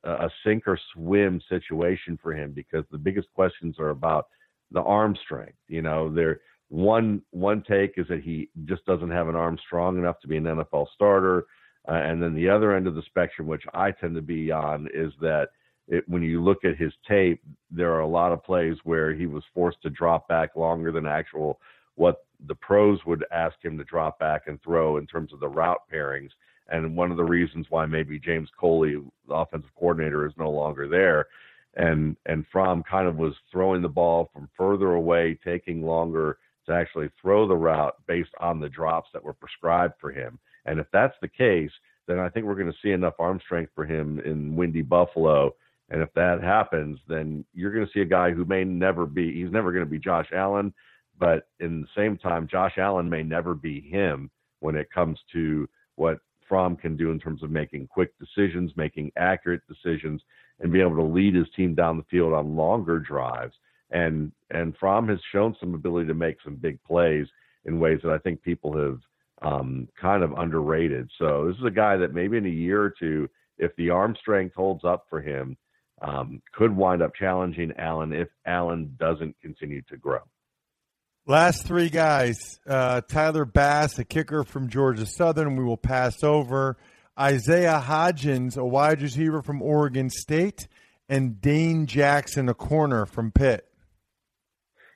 a 0.04 0.28
sink 0.44 0.64
or 0.66 0.78
swim 0.92 1.40
situation 1.48 2.18
for 2.22 2.34
him 2.34 2.52
because 2.52 2.84
the 2.90 2.98
biggest 2.98 3.26
questions 3.34 3.76
are 3.78 3.88
about 3.88 4.26
the 4.70 4.82
arm 4.82 5.16
strength. 5.24 5.56
You 5.66 5.80
know, 5.80 6.12
there 6.12 6.40
one 6.68 7.22
one 7.30 7.62
take 7.66 7.94
is 7.96 8.06
that 8.08 8.22
he 8.22 8.50
just 8.66 8.84
doesn't 8.84 9.10
have 9.10 9.28
an 9.28 9.34
arm 9.34 9.58
strong 9.66 9.96
enough 9.96 10.20
to 10.20 10.28
be 10.28 10.36
an 10.36 10.44
NFL 10.44 10.88
starter, 10.94 11.46
uh, 11.88 11.92
and 11.94 12.22
then 12.22 12.34
the 12.34 12.48
other 12.48 12.74
end 12.74 12.86
of 12.86 12.94
the 12.94 13.02
spectrum, 13.06 13.48
which 13.48 13.64
I 13.72 13.92
tend 13.92 14.14
to 14.16 14.22
be 14.22 14.50
on, 14.50 14.88
is 14.92 15.12
that 15.20 15.48
it, 15.88 16.04
when 16.08 16.22
you 16.22 16.42
look 16.42 16.64
at 16.64 16.76
his 16.76 16.92
tape, 17.08 17.42
there 17.70 17.92
are 17.92 18.00
a 18.00 18.06
lot 18.06 18.32
of 18.32 18.42
plays 18.42 18.76
where 18.84 19.14
he 19.14 19.26
was 19.26 19.44
forced 19.54 19.80
to 19.82 19.90
drop 19.90 20.28
back 20.28 20.56
longer 20.56 20.92
than 20.92 21.06
actual 21.06 21.60
what 21.96 22.24
the 22.46 22.54
pros 22.54 22.98
would 23.06 23.24
ask 23.32 23.56
him 23.62 23.78
to 23.78 23.84
drop 23.84 24.18
back 24.18 24.42
and 24.46 24.60
throw 24.62 24.96
in 24.96 25.06
terms 25.06 25.32
of 25.32 25.40
the 25.40 25.48
route 25.48 25.82
pairings. 25.92 26.30
And 26.68 26.96
one 26.96 27.10
of 27.10 27.16
the 27.16 27.24
reasons 27.24 27.66
why 27.68 27.86
maybe 27.86 28.18
James 28.18 28.48
Coley, 28.58 28.96
the 29.28 29.34
offensive 29.34 29.70
coordinator, 29.78 30.26
is 30.26 30.32
no 30.38 30.50
longer 30.50 30.88
there. 30.88 31.26
And 31.76 32.16
and 32.26 32.46
Fromm 32.52 32.82
kind 32.88 33.08
of 33.08 33.16
was 33.16 33.34
throwing 33.50 33.82
the 33.82 33.88
ball 33.88 34.30
from 34.32 34.48
further 34.56 34.92
away, 34.92 35.38
taking 35.44 35.82
longer 35.82 36.38
to 36.66 36.72
actually 36.72 37.10
throw 37.20 37.46
the 37.46 37.56
route 37.56 37.94
based 38.06 38.30
on 38.40 38.60
the 38.60 38.68
drops 38.68 39.10
that 39.12 39.22
were 39.22 39.34
prescribed 39.34 39.94
for 40.00 40.10
him. 40.10 40.38
And 40.66 40.78
if 40.78 40.86
that's 40.92 41.16
the 41.20 41.28
case, 41.28 41.72
then 42.06 42.18
I 42.18 42.28
think 42.28 42.46
we're 42.46 42.54
going 42.54 42.72
to 42.72 42.78
see 42.82 42.92
enough 42.92 43.14
arm 43.18 43.40
strength 43.44 43.72
for 43.74 43.84
him 43.84 44.20
in 44.20 44.56
windy 44.56 44.82
Buffalo. 44.82 45.54
And 45.90 46.00
if 46.00 46.12
that 46.14 46.42
happens, 46.42 46.98
then 47.08 47.44
you're 47.52 47.72
going 47.72 47.86
to 47.86 47.92
see 47.92 48.00
a 48.00 48.06
guy 48.06 48.30
who 48.30 48.44
may 48.44 48.64
never 48.64 49.04
be, 49.04 49.32
he's 49.34 49.52
never 49.52 49.72
going 49.72 49.84
to 49.84 49.90
be 49.90 49.98
Josh 49.98 50.28
Allen, 50.34 50.72
but 51.18 51.48
in 51.60 51.80
the 51.80 51.88
same 51.96 52.16
time, 52.16 52.48
Josh 52.50 52.74
Allen 52.78 53.08
may 53.08 53.22
never 53.22 53.54
be 53.54 53.80
him 53.80 54.30
when 54.60 54.76
it 54.76 54.90
comes 54.90 55.18
to 55.32 55.68
what 55.96 56.18
Fromm 56.48 56.76
can 56.76 56.96
do 56.96 57.10
in 57.10 57.18
terms 57.18 57.42
of 57.42 57.50
making 57.50 57.86
quick 57.86 58.12
decisions, 58.18 58.72
making 58.76 59.12
accurate 59.16 59.62
decisions, 59.68 60.22
and 60.60 60.72
be 60.72 60.80
able 60.80 60.96
to 60.96 61.02
lead 61.02 61.34
his 61.34 61.46
team 61.56 61.74
down 61.74 61.96
the 61.96 62.04
field 62.04 62.32
on 62.32 62.56
longer 62.56 62.98
drives. 62.98 63.54
And 63.90 64.32
and 64.50 64.76
Fromm 64.78 65.08
has 65.08 65.18
shown 65.32 65.56
some 65.60 65.74
ability 65.74 66.08
to 66.08 66.14
make 66.14 66.36
some 66.42 66.56
big 66.56 66.82
plays 66.84 67.26
in 67.64 67.80
ways 67.80 68.00
that 68.02 68.12
I 68.12 68.18
think 68.18 68.42
people 68.42 68.76
have 68.76 68.98
um, 69.42 69.88
kind 70.00 70.22
of 70.22 70.32
underrated. 70.32 71.10
So 71.18 71.46
this 71.46 71.56
is 71.58 71.64
a 71.64 71.70
guy 71.70 71.96
that 71.96 72.14
maybe 72.14 72.36
in 72.36 72.46
a 72.46 72.50
year 72.50 72.82
or 72.82 72.94
two, 72.98 73.28
if 73.58 73.74
the 73.76 73.90
arm 73.90 74.16
strength 74.20 74.54
holds 74.54 74.84
up 74.84 75.06
for 75.08 75.20
him, 75.20 75.56
um, 76.02 76.42
could 76.52 76.76
wind 76.76 77.02
up 77.02 77.14
challenging 77.14 77.72
Allen 77.78 78.12
if 78.12 78.28
Allen 78.46 78.94
doesn't 78.98 79.36
continue 79.40 79.82
to 79.82 79.96
grow. 79.96 80.20
Last 81.26 81.66
three 81.66 81.88
guys 81.88 82.60
uh, 82.66 83.00
Tyler 83.00 83.46
Bass, 83.46 83.98
a 83.98 84.04
kicker 84.04 84.44
from 84.44 84.68
Georgia 84.68 85.06
Southern, 85.06 85.56
we 85.56 85.64
will 85.64 85.78
pass 85.78 86.22
over. 86.22 86.76
Isaiah 87.18 87.82
Hodgins, 87.82 88.58
a 88.58 88.64
wide 88.64 89.00
receiver 89.00 89.40
from 89.40 89.62
Oregon 89.62 90.10
State, 90.10 90.68
and 91.08 91.40
Dane 91.40 91.86
Jackson, 91.86 92.50
a 92.50 92.54
corner 92.54 93.06
from 93.06 93.32
Pitt. 93.32 93.66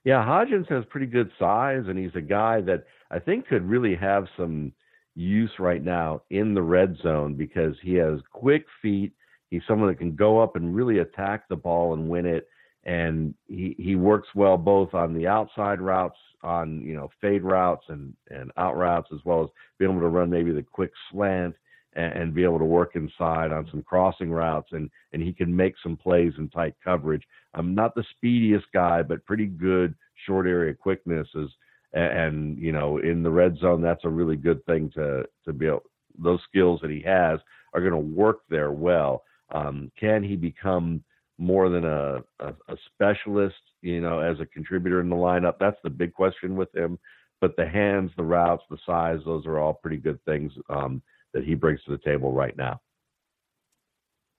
Yeah, 0.05 0.23
Hodgins 0.23 0.69
has 0.69 0.85
pretty 0.91 1.07
good 1.07 1.31
size, 1.39 1.85
and 1.87 1.99
he's 1.99 2.15
a 2.15 2.21
guy 2.21 2.61
that 2.61 2.85
I 3.11 3.21
think 3.21 3.47
could 3.47 3.67
really 3.67 3.95
have 3.95 4.27
some 4.37 4.73
use 5.15 5.53
right 5.59 5.83
now 5.83 6.23
in 6.29 6.53
the 6.53 6.63
red 6.63 6.99
zone 7.03 7.37
because 7.37 7.75
he 7.83 7.95
has 7.95 8.21
quick 8.33 8.67
feet. 8.83 9.13
He's 9.49 9.63
someone 9.67 9.89
that 9.89 9.99
can 9.99 10.15
go 10.15 10.41
up 10.43 10.57
and 10.57 10.77
really 10.77 10.99
attack 10.99 11.49
the 11.49 11.57
ball 11.57 11.95
and 11.95 12.11
win 12.11 12.27
it 12.27 12.49
and 12.85 13.35
he 13.49 13.75
he 13.79 13.97
works 13.97 14.29
well 14.35 14.57
both 14.57 14.95
on 14.95 15.15
the 15.15 15.27
outside 15.27 15.81
routes, 15.81 16.19
on 16.43 16.81
you 16.83 16.95
know 16.95 17.11
fade 17.21 17.43
routes 17.43 17.85
and 17.89 18.15
and 18.31 18.51
out 18.57 18.77
routes, 18.77 19.09
as 19.13 19.21
well 19.25 19.43
as 19.43 19.51
being 19.79 19.91
able 19.91 20.01
to 20.01 20.09
run 20.09 20.31
maybe 20.31 20.53
the 20.53 20.63
quick 20.63 20.93
slant 21.11 21.55
and, 21.95 22.13
and 22.13 22.35
be 22.35 22.45
able 22.45 22.59
to 22.59 22.65
work 22.65 22.95
inside 22.95 23.53
on 23.53 23.69
some 23.71 23.83
crossing 23.83 24.31
routes, 24.31 24.69
and 24.73 24.91
and 25.13 25.23
he 25.23 25.33
can 25.33 25.55
make 25.55 25.75
some 25.83 25.97
plays 25.97 26.33
in 26.39 26.49
tight 26.49 26.75
coverage. 26.83 27.23
I'm 27.55 27.75
not 27.75 27.95
the 27.95 28.05
speediest 28.15 28.67
guy, 28.73 29.03
but 29.03 29.25
pretty 29.27 29.47
good 29.47 29.95
short 30.27 30.47
area 30.47 30.75
quickness 30.75 31.29
is, 31.35 31.51
and 31.93 32.59
you 32.59 32.73
know 32.73 32.99
in 32.99 33.23
the 33.23 33.31
red 33.31 33.57
zone, 33.59 33.83
that's 33.83 34.05
a 34.05 34.09
really 34.09 34.37
good 34.37 34.65
thing 34.67 34.91
to 34.95 35.25
to 35.45 35.53
be 35.53 35.67
able. 35.67 35.83
Those 36.21 36.41
skills 36.49 36.81
that 36.83 36.91
he 36.91 37.03
has 37.03 37.39
are 37.75 37.81
going 37.81 37.93
to 37.93 37.99
work 37.99 38.41
there 38.49 38.73
well. 38.73 39.25
Um, 39.51 39.91
can 39.99 40.23
he 40.23 40.37
become 40.37 41.03
more 41.39 41.69
than 41.69 41.85
a, 41.85 42.23
a, 42.41 42.49
a 42.69 42.77
specialist, 42.93 43.57
you 43.81 44.01
know, 44.01 44.21
as 44.21 44.41
a 44.41 44.47
contributor 44.47 45.01
in 45.01 45.09
the 45.09 45.17
lineup. 45.17 45.55
That's 45.59 45.79
the 45.83 45.91
big 45.91 46.13
question 46.13 46.57
with 46.57 46.75
him. 46.75 46.99
But 47.41 47.57
the 47.57 47.67
hands, 47.67 48.11
the 48.17 48.25
routes, 48.25 48.65
the 48.69 48.79
size, 48.85 49.21
those 49.25 49.47
are 49.47 49.59
all 49.59 49.75
pretty 49.75 49.99
good 49.99 50.19
things 50.25 50.53
um, 50.69 51.01
that 51.33 51.45
he 51.45 51.55
brings 51.55 51.83
to 51.85 51.93
the 51.93 51.99
table 51.99 52.33
right 52.33 52.57
now. 52.57 52.81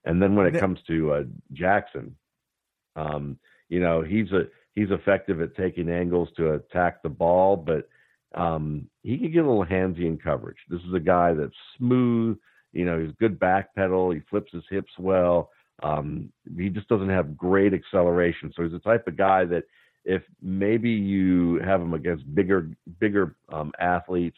And 0.06 0.22
then 0.22 0.36
when 0.36 0.48
it 0.48 0.60
comes 0.60 0.80
to 0.88 1.14
uh, 1.14 1.24
Jackson, 1.54 2.16
um, 2.96 3.38
you 3.70 3.80
know, 3.80 4.02
he's 4.02 4.32
a 4.32 4.48
he's 4.76 4.92
effective 4.92 5.42
at 5.42 5.56
taking 5.56 5.90
angles 5.90 6.30
to 6.38 6.54
attack 6.54 7.02
the 7.02 7.10
ball, 7.10 7.56
but 7.56 7.88
um, 8.36 8.90
he 9.04 9.18
can 9.18 9.32
get 9.32 9.46
a 9.46 9.48
little 9.48 9.66
handsy 9.66 10.06
in 10.06 10.18
coverage. 10.18 10.58
This 10.70 10.82
is 10.82 10.94
a 10.94 11.00
guy 11.00 11.34
that's 11.34 11.56
smooth. 11.78 12.38
You 12.72 12.86
know, 12.86 13.00
he's 13.00 13.16
good 13.20 13.40
back 13.40 13.74
pedal. 13.76 14.12
He 14.12 14.22
flips 14.30 14.52
his 14.52 14.64
hips 14.70 14.92
well. 15.00 15.50
Um, 15.82 16.32
he 16.58 16.70
just 16.70 16.88
doesn't 16.88 17.10
have 17.10 17.38
great 17.38 17.74
acceleration. 17.74 18.52
So 18.56 18.64
he's 18.64 18.72
the 18.72 18.80
type 18.80 19.08
of 19.08 19.18
guy 19.18 19.46
that 19.46 19.64
if 20.06 20.24
maybe 20.42 20.90
you 20.90 21.60
have 21.64 21.82
him 21.82 21.94
against 21.94 22.34
bigger 22.34 22.70
bigger 23.00 23.36
um, 23.52 23.72
athletes, 23.80 24.38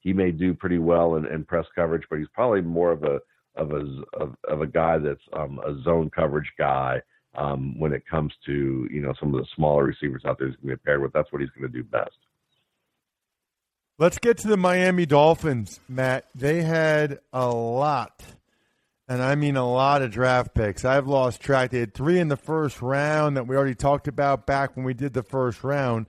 he 0.00 0.12
may 0.12 0.30
do 0.30 0.54
pretty 0.54 0.78
well 0.78 1.16
in, 1.16 1.26
in, 1.26 1.44
press 1.44 1.66
coverage. 1.74 2.04
But 2.08 2.18
he's 2.18 2.28
probably 2.32 2.62
more 2.62 2.92
of 2.92 3.04
a 3.04 3.18
of 3.56 3.72
a 3.72 4.02
of, 4.14 4.34
of 4.48 4.60
a 4.62 4.66
guy 4.66 4.98
that's 4.98 5.20
um, 5.32 5.60
a 5.66 5.80
zone 5.82 6.10
coverage 6.14 6.50
guy 6.58 7.00
um, 7.34 7.78
when 7.78 7.92
it 7.92 8.02
comes 8.08 8.32
to 8.46 8.88
you 8.90 9.00
know 9.00 9.12
some 9.20 9.34
of 9.34 9.40
the 9.40 9.46
smaller 9.54 9.84
receivers 9.84 10.22
out 10.24 10.38
there 10.38 10.48
he's 10.48 10.56
going 10.56 10.70
to 10.70 10.76
be 10.76 10.82
paired 10.84 11.02
with. 11.02 11.12
That's 11.12 11.30
what 11.32 11.40
he's 11.40 11.50
going 11.50 11.70
to 11.70 11.78
do 11.78 11.84
best. 11.84 12.16
Let's 13.98 14.18
get 14.18 14.38
to 14.38 14.48
the 14.48 14.56
Miami 14.56 15.04
Dolphins, 15.04 15.80
Matt. 15.86 16.24
They 16.34 16.62
had 16.62 17.18
a 17.34 17.50
lot 17.50 18.22
and 19.10 19.20
I 19.20 19.34
mean 19.34 19.56
a 19.56 19.68
lot 19.68 20.02
of 20.02 20.12
draft 20.12 20.54
picks. 20.54 20.84
I've 20.84 21.08
lost 21.08 21.40
track. 21.40 21.72
They 21.72 21.80
had 21.80 21.94
three 21.94 22.20
in 22.20 22.28
the 22.28 22.36
first 22.36 22.80
round 22.80 23.36
that 23.36 23.48
we 23.48 23.56
already 23.56 23.74
talked 23.74 24.06
about 24.06 24.46
back 24.46 24.76
when 24.76 24.86
we 24.86 24.94
did 24.94 25.14
the 25.14 25.24
first 25.24 25.64
round. 25.64 26.06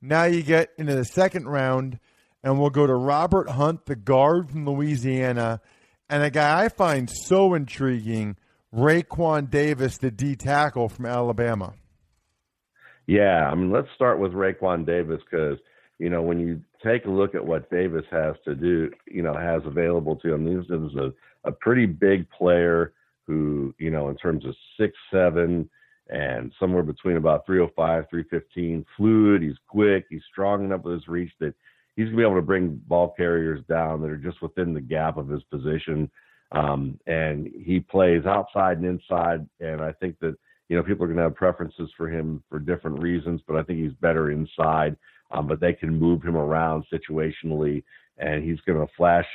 Now 0.00 0.24
you 0.24 0.44
get 0.44 0.70
into 0.78 0.94
the 0.94 1.04
second 1.04 1.48
round, 1.48 1.98
and 2.44 2.60
we'll 2.60 2.70
go 2.70 2.86
to 2.86 2.94
Robert 2.94 3.50
Hunt, 3.50 3.86
the 3.86 3.96
guard 3.96 4.48
from 4.48 4.64
Louisiana, 4.64 5.60
and 6.08 6.22
a 6.22 6.30
guy 6.30 6.64
I 6.64 6.68
find 6.68 7.10
so 7.10 7.52
intriguing, 7.52 8.36
Raekwon 8.72 9.50
Davis, 9.50 9.98
the 9.98 10.12
D 10.12 10.36
tackle 10.36 10.88
from 10.88 11.06
Alabama. 11.06 11.74
Yeah, 13.08 13.50
I 13.50 13.56
mean, 13.56 13.72
let's 13.72 13.88
start 13.96 14.20
with 14.20 14.32
Raekwon 14.32 14.86
Davis 14.86 15.20
because 15.28 15.58
you 15.98 16.10
know 16.10 16.22
when 16.22 16.40
you 16.40 16.60
take 16.84 17.04
a 17.06 17.10
look 17.10 17.34
at 17.34 17.44
what 17.44 17.70
Davis 17.70 18.04
has 18.10 18.34
to 18.44 18.54
do, 18.54 18.90
you 19.06 19.22
know, 19.22 19.34
has 19.34 19.62
available 19.64 20.16
to 20.16 20.32
him. 20.32 20.44
This 20.44 20.64
is 20.66 20.96
a 20.96 21.12
a 21.44 21.52
pretty 21.52 21.86
big 21.86 22.28
player 22.30 22.92
who, 23.26 23.74
you 23.78 23.90
know, 23.90 24.08
in 24.08 24.16
terms 24.16 24.44
of 24.44 24.54
six 24.78 24.94
seven 25.12 25.68
and 26.08 26.52
somewhere 26.60 26.84
between 26.84 27.16
about 27.16 27.46
305, 27.46 28.04
315, 28.08 28.86
fluid. 28.96 29.42
He's 29.42 29.56
quick. 29.68 30.06
He's 30.08 30.22
strong 30.30 30.64
enough 30.64 30.82
with 30.82 30.94
his 30.94 31.08
reach 31.08 31.32
that 31.40 31.54
he's 31.96 32.06
gonna 32.06 32.16
be 32.16 32.22
able 32.22 32.36
to 32.36 32.42
bring 32.42 32.80
ball 32.86 33.12
carriers 33.16 33.64
down 33.68 34.00
that 34.02 34.10
are 34.10 34.16
just 34.16 34.40
within 34.40 34.72
the 34.72 34.80
gap 34.80 35.16
of 35.16 35.28
his 35.28 35.42
position. 35.44 36.10
Um, 36.52 36.98
and 37.06 37.48
he 37.64 37.80
plays 37.80 38.24
outside 38.24 38.78
and 38.78 38.86
inside. 38.86 39.46
And 39.60 39.80
I 39.80 39.92
think 39.92 40.18
that 40.20 40.36
you 40.68 40.76
know 40.76 40.82
people 40.82 41.04
are 41.04 41.08
going 41.08 41.18
to 41.18 41.24
have 41.24 41.34
preferences 41.34 41.90
for 41.96 42.08
him 42.08 42.42
for 42.48 42.58
different 42.58 43.00
reasons, 43.00 43.40
but 43.46 43.56
I 43.56 43.62
think 43.62 43.80
he's 43.80 43.92
better 44.00 44.30
inside. 44.30 44.96
Um, 45.30 45.46
but 45.46 45.60
they 45.60 45.72
can 45.72 45.98
move 45.98 46.22
him 46.22 46.36
around 46.36 46.84
situationally, 46.92 47.82
and 48.18 48.44
he's 48.44 48.60
going 48.60 48.78
to 48.78 48.92
flash 48.96 49.26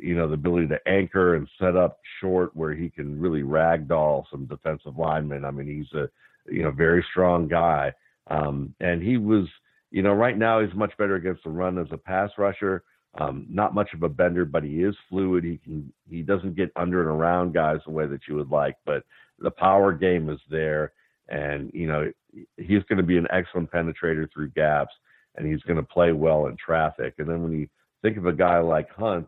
you 0.00 0.14
know, 0.14 0.28
the 0.28 0.34
ability 0.34 0.68
to 0.68 0.88
anchor 0.88 1.36
and 1.36 1.48
set 1.58 1.76
up 1.76 1.98
short 2.20 2.54
where 2.54 2.74
he 2.74 2.88
can 2.90 3.20
really 3.20 3.42
ragdoll 3.42 4.24
some 4.30 4.46
defensive 4.46 4.96
linemen. 4.96 5.44
I 5.44 5.50
mean, 5.50 5.66
he's 5.66 5.98
a, 5.98 6.08
you 6.50 6.62
know, 6.62 6.70
very 6.70 7.04
strong 7.10 7.48
guy. 7.48 7.92
Um, 8.28 8.74
and 8.80 9.02
he 9.02 9.16
was, 9.16 9.46
you 9.90 10.02
know, 10.02 10.12
right 10.12 10.36
now 10.36 10.60
he's 10.60 10.74
much 10.74 10.96
better 10.98 11.16
against 11.16 11.44
the 11.44 11.50
run 11.50 11.78
as 11.78 11.86
a 11.92 11.96
pass 11.96 12.30
rusher. 12.38 12.82
Um, 13.18 13.46
not 13.48 13.74
much 13.74 13.90
of 13.94 14.02
a 14.02 14.08
bender, 14.08 14.44
but 14.44 14.64
he 14.64 14.82
is 14.82 14.96
fluid. 15.08 15.44
He 15.44 15.58
can, 15.58 15.92
he 16.08 16.22
doesn't 16.22 16.56
get 16.56 16.72
under 16.74 17.00
and 17.00 17.20
around 17.20 17.54
guys 17.54 17.78
the 17.86 17.92
way 17.92 18.06
that 18.06 18.22
you 18.28 18.34
would 18.34 18.50
like, 18.50 18.76
but 18.84 19.04
the 19.38 19.52
power 19.52 19.92
game 19.92 20.28
is 20.28 20.40
there. 20.50 20.92
And, 21.28 21.70
you 21.72 21.86
know, 21.86 22.10
he's 22.56 22.82
going 22.88 22.98
to 22.98 23.04
be 23.04 23.16
an 23.16 23.28
excellent 23.30 23.70
penetrator 23.70 24.28
through 24.32 24.50
gaps 24.50 24.92
and 25.36 25.46
he's 25.46 25.62
going 25.62 25.76
to 25.76 25.82
play 25.82 26.12
well 26.12 26.46
in 26.46 26.56
traffic. 26.56 27.14
And 27.18 27.28
then 27.28 27.42
when 27.42 27.52
you 27.52 27.68
think 28.02 28.16
of 28.16 28.26
a 28.26 28.32
guy 28.32 28.58
like 28.58 28.90
Hunt, 28.90 29.26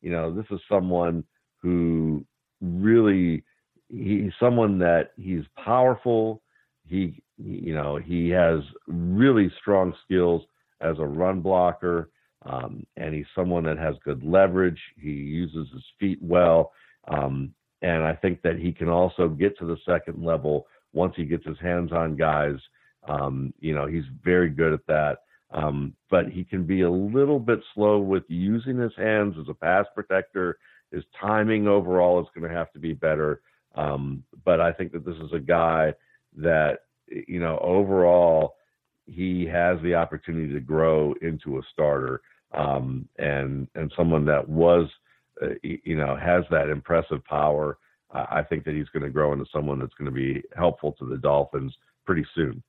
you 0.00 0.10
know, 0.10 0.32
this 0.34 0.46
is 0.50 0.60
someone 0.68 1.24
who 1.60 2.24
really 2.60 3.42
he's 3.88 4.32
someone 4.38 4.78
that 4.78 5.10
he's 5.16 5.44
powerful. 5.62 6.42
He, 6.86 7.22
you 7.36 7.74
know, 7.74 7.96
he 7.96 8.28
has 8.30 8.60
really 8.86 9.50
strong 9.60 9.94
skills 10.04 10.42
as 10.80 10.98
a 10.98 11.06
run 11.06 11.40
blocker, 11.40 12.10
um, 12.46 12.86
and 12.96 13.14
he's 13.14 13.26
someone 13.34 13.64
that 13.64 13.78
has 13.78 13.96
good 14.04 14.22
leverage. 14.22 14.80
He 14.96 15.10
uses 15.10 15.68
his 15.72 15.84
feet 15.98 16.18
well, 16.22 16.72
um, 17.08 17.52
and 17.82 18.02
I 18.04 18.14
think 18.14 18.42
that 18.42 18.58
he 18.58 18.72
can 18.72 18.88
also 18.88 19.28
get 19.28 19.58
to 19.58 19.66
the 19.66 19.76
second 19.86 20.24
level 20.24 20.66
once 20.92 21.14
he 21.16 21.24
gets 21.24 21.44
his 21.44 21.58
hands 21.60 21.92
on 21.92 22.16
guys. 22.16 22.56
Um, 23.06 23.52
you 23.60 23.74
know, 23.74 23.86
he's 23.86 24.04
very 24.22 24.50
good 24.50 24.72
at 24.72 24.86
that. 24.86 25.18
Um, 25.50 25.94
but 26.10 26.28
he 26.28 26.44
can 26.44 26.64
be 26.64 26.82
a 26.82 26.90
little 26.90 27.38
bit 27.38 27.60
slow 27.74 27.98
with 27.98 28.24
using 28.28 28.78
his 28.78 28.92
hands 28.96 29.34
as 29.40 29.48
a 29.48 29.54
pass 29.54 29.86
protector. 29.94 30.58
His 30.92 31.04
timing 31.20 31.66
overall 31.66 32.20
is 32.20 32.26
going 32.34 32.48
to 32.48 32.56
have 32.56 32.72
to 32.72 32.78
be 32.78 32.92
better. 32.92 33.40
Um, 33.74 34.24
but 34.44 34.60
I 34.60 34.72
think 34.72 34.92
that 34.92 35.04
this 35.06 35.16
is 35.16 35.32
a 35.32 35.40
guy 35.40 35.94
that, 36.36 36.80
you 37.06 37.40
know, 37.40 37.58
overall, 37.62 38.56
he 39.06 39.46
has 39.46 39.78
the 39.82 39.94
opportunity 39.94 40.52
to 40.52 40.60
grow 40.60 41.14
into 41.22 41.58
a 41.58 41.62
starter 41.72 42.20
um, 42.52 43.08
and 43.18 43.68
and 43.74 43.92
someone 43.96 44.24
that 44.26 44.46
was, 44.48 44.88
uh, 45.42 45.54
you 45.62 45.96
know, 45.96 46.16
has 46.16 46.44
that 46.50 46.68
impressive 46.68 47.24
power. 47.24 47.78
I 48.10 48.42
think 48.42 48.64
that 48.64 48.74
he's 48.74 48.88
going 48.88 49.02
to 49.02 49.10
grow 49.10 49.34
into 49.34 49.44
someone 49.52 49.78
that's 49.78 49.92
going 49.94 50.10
to 50.10 50.14
be 50.14 50.42
helpful 50.56 50.92
to 50.98 51.04
the 51.04 51.18
Dolphins 51.18 51.74
pretty 52.06 52.26
soon. 52.34 52.62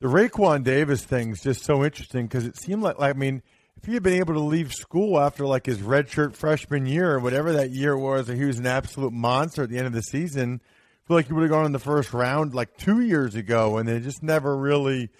The 0.00 0.06
Raekwon 0.06 0.62
Davis 0.62 1.04
thing 1.04 1.30
is 1.30 1.40
just 1.40 1.64
so 1.64 1.84
interesting 1.84 2.26
because 2.26 2.46
it 2.46 2.56
seemed 2.56 2.82
like, 2.82 3.00
like, 3.00 3.16
I 3.16 3.18
mean, 3.18 3.42
if 3.76 3.84
he 3.84 3.94
had 3.94 4.04
been 4.04 4.20
able 4.20 4.34
to 4.34 4.40
leave 4.40 4.72
school 4.72 5.18
after 5.18 5.44
like 5.44 5.66
his 5.66 5.78
redshirt 5.78 6.36
freshman 6.36 6.86
year 6.86 7.14
or 7.14 7.18
whatever 7.18 7.52
that 7.54 7.70
year 7.70 7.96
was, 7.96 8.30
or 8.30 8.34
he 8.34 8.44
was 8.44 8.60
an 8.60 8.66
absolute 8.66 9.12
monster 9.12 9.64
at 9.64 9.70
the 9.70 9.78
end 9.78 9.88
of 9.88 9.92
the 9.92 10.02
season, 10.02 10.60
I 10.62 11.00
feel 11.08 11.16
like 11.16 11.26
he 11.26 11.32
would 11.32 11.42
have 11.42 11.50
gone 11.50 11.66
in 11.66 11.72
the 11.72 11.80
first 11.80 12.12
round 12.12 12.54
like 12.54 12.76
two 12.76 13.00
years 13.00 13.34
ago, 13.34 13.78
and 13.78 13.88
they 13.88 13.98
just 13.98 14.22
never 14.22 14.56
really 14.56 15.10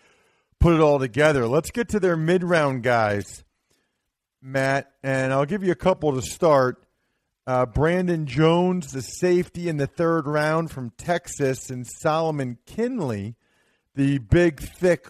put 0.60 0.74
it 0.74 0.80
all 0.80 1.00
together. 1.00 1.48
Let's 1.48 1.72
get 1.72 1.88
to 1.90 2.00
their 2.00 2.16
mid 2.16 2.44
round 2.44 2.84
guys, 2.84 3.42
Matt, 4.40 4.92
and 5.02 5.32
I'll 5.32 5.46
give 5.46 5.64
you 5.64 5.72
a 5.72 5.76
couple 5.76 6.12
to 6.14 6.22
start. 6.22 6.84
Uh, 7.48 7.64
Brandon 7.64 8.26
Jones, 8.26 8.92
the 8.92 9.00
safety 9.00 9.68
in 9.68 9.78
the 9.78 9.86
third 9.86 10.26
round 10.26 10.70
from 10.70 10.90
Texas, 10.98 11.70
and 11.70 11.84
Solomon 11.84 12.58
Kindley 12.66 13.36
the 13.98 14.18
big, 14.18 14.60
thick 14.60 15.08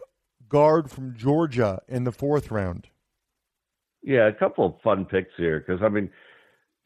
guard 0.49 0.91
from 0.91 1.15
Georgia 1.15 1.83
in 1.89 2.05
the 2.05 2.11
fourth 2.11 2.51
round. 2.51 2.89
Yeah, 4.03 4.29
a 4.29 4.33
couple 4.33 4.65
of 4.65 4.81
fun 4.83 5.05
picks 5.05 5.33
here 5.37 5.61
because 5.61 5.83
I 5.85 5.91
mean, 5.91 6.11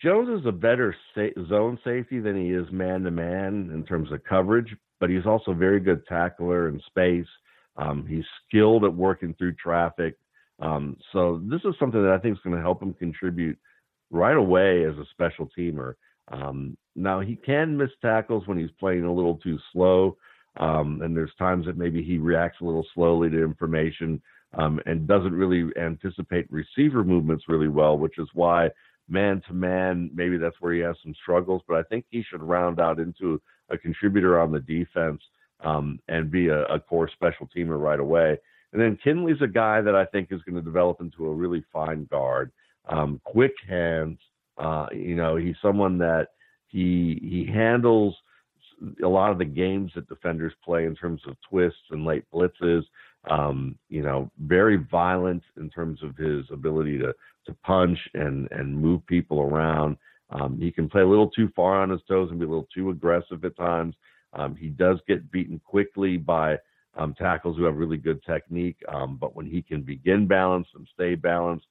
Jones 0.02 0.40
is 0.40 0.44
a 0.44 0.52
better 0.52 0.96
sa- 1.14 1.40
zone 1.48 1.78
safety 1.84 2.18
than 2.18 2.36
he 2.36 2.50
is 2.50 2.66
man 2.72 3.04
to 3.04 3.12
man 3.12 3.70
in 3.72 3.84
terms 3.84 4.10
of 4.10 4.24
coverage, 4.24 4.74
but 4.98 5.10
he's 5.10 5.26
also 5.26 5.52
a 5.52 5.54
very 5.54 5.78
good 5.78 6.04
tackler 6.08 6.68
in 6.68 6.80
space. 6.86 7.28
Um, 7.76 8.04
he's 8.04 8.24
skilled 8.48 8.84
at 8.84 8.92
working 8.92 9.32
through 9.38 9.54
traffic. 9.54 10.18
Um, 10.58 10.96
so 11.12 11.40
this 11.44 11.60
is 11.64 11.74
something 11.78 12.02
that 12.02 12.12
I 12.12 12.18
think 12.18 12.36
is 12.36 12.42
going 12.42 12.56
to 12.56 12.62
help 12.62 12.82
him 12.82 12.94
contribute 12.94 13.56
right 14.10 14.36
away 14.36 14.84
as 14.84 14.98
a 14.98 15.06
special 15.12 15.48
teamer. 15.56 15.94
Um, 16.32 16.76
now 16.96 17.20
he 17.20 17.36
can 17.36 17.76
miss 17.76 17.90
tackles 18.00 18.48
when 18.48 18.58
he's 18.58 18.70
playing 18.80 19.04
a 19.04 19.14
little 19.14 19.36
too 19.36 19.58
slow, 19.72 20.16
um, 20.58 21.00
and 21.02 21.16
there's 21.16 21.34
times 21.38 21.66
that 21.66 21.78
maybe 21.78 22.02
he 22.02 22.18
reacts 22.18 22.60
a 22.60 22.64
little 22.64 22.86
slowly 22.94 23.30
to 23.30 23.42
information 23.42 24.20
um, 24.54 24.80
and 24.86 25.06
doesn't 25.06 25.32
really 25.32 25.70
anticipate 25.80 26.46
receiver 26.50 27.02
movements 27.02 27.44
really 27.48 27.68
well, 27.68 27.96
which 27.96 28.18
is 28.18 28.28
why 28.34 28.68
man 29.08 29.42
to 29.46 29.54
man, 29.54 30.10
maybe 30.14 30.36
that's 30.36 30.60
where 30.60 30.74
he 30.74 30.80
has 30.80 30.96
some 31.02 31.14
struggles. 31.22 31.62
But 31.66 31.78
I 31.78 31.82
think 31.84 32.04
he 32.10 32.22
should 32.22 32.42
round 32.42 32.80
out 32.80 32.98
into 32.98 33.40
a 33.70 33.78
contributor 33.78 34.40
on 34.40 34.52
the 34.52 34.60
defense 34.60 35.22
um, 35.60 35.98
and 36.08 36.30
be 36.30 36.48
a, 36.48 36.64
a, 36.64 36.80
core 36.80 37.08
special 37.12 37.48
teamer 37.54 37.80
right 37.80 38.00
away. 38.00 38.38
And 38.72 38.80
then 38.80 38.98
Kindley's 39.02 39.40
a 39.42 39.46
guy 39.46 39.80
that 39.80 39.94
I 39.94 40.04
think 40.06 40.28
is 40.32 40.42
going 40.42 40.56
to 40.56 40.62
develop 40.62 41.00
into 41.00 41.26
a 41.26 41.32
really 41.32 41.64
fine 41.72 42.06
guard, 42.10 42.50
um, 42.88 43.20
quick 43.24 43.54
hands. 43.68 44.18
Uh, 44.58 44.86
you 44.92 45.14
know, 45.14 45.36
he's 45.36 45.54
someone 45.62 45.98
that 45.98 46.28
he 46.66 47.20
he 47.22 47.50
handles 47.50 48.14
a 49.02 49.08
lot 49.08 49.30
of 49.30 49.38
the 49.38 49.44
games 49.44 49.92
that 49.94 50.08
defenders 50.08 50.52
play 50.64 50.84
in 50.84 50.94
terms 50.94 51.20
of 51.26 51.36
twists 51.48 51.80
and 51.90 52.04
late 52.04 52.24
blitzes. 52.32 52.82
Um, 53.30 53.78
you 53.88 54.02
know, 54.02 54.30
very 54.40 54.76
violent 54.76 55.42
in 55.56 55.70
terms 55.70 56.02
of 56.02 56.16
his 56.16 56.44
ability 56.52 56.98
to 56.98 57.14
to 57.46 57.54
punch 57.64 57.98
and 58.14 58.48
and 58.50 58.76
move 58.76 59.06
people 59.06 59.40
around. 59.40 59.96
Um, 60.30 60.58
he 60.58 60.70
can 60.70 60.88
play 60.88 61.02
a 61.02 61.06
little 61.06 61.30
too 61.30 61.50
far 61.54 61.82
on 61.82 61.90
his 61.90 62.00
toes 62.08 62.30
and 62.30 62.38
be 62.38 62.46
a 62.46 62.48
little 62.48 62.68
too 62.74 62.90
aggressive 62.90 63.44
at 63.44 63.56
times. 63.56 63.94
Um, 64.32 64.56
he 64.56 64.68
does 64.68 64.98
get 65.06 65.30
beaten 65.30 65.60
quickly 65.64 66.16
by 66.16 66.56
um, 66.96 67.14
tackles 67.14 67.56
who 67.56 67.64
have 67.64 67.76
really 67.76 67.98
good 67.98 68.22
technique, 68.24 68.78
um, 68.88 69.18
but 69.20 69.36
when 69.36 69.46
he 69.46 69.62
can 69.62 69.82
begin 69.82 70.26
balance 70.26 70.66
and 70.74 70.88
stay 70.94 71.14
balanced, 71.14 71.66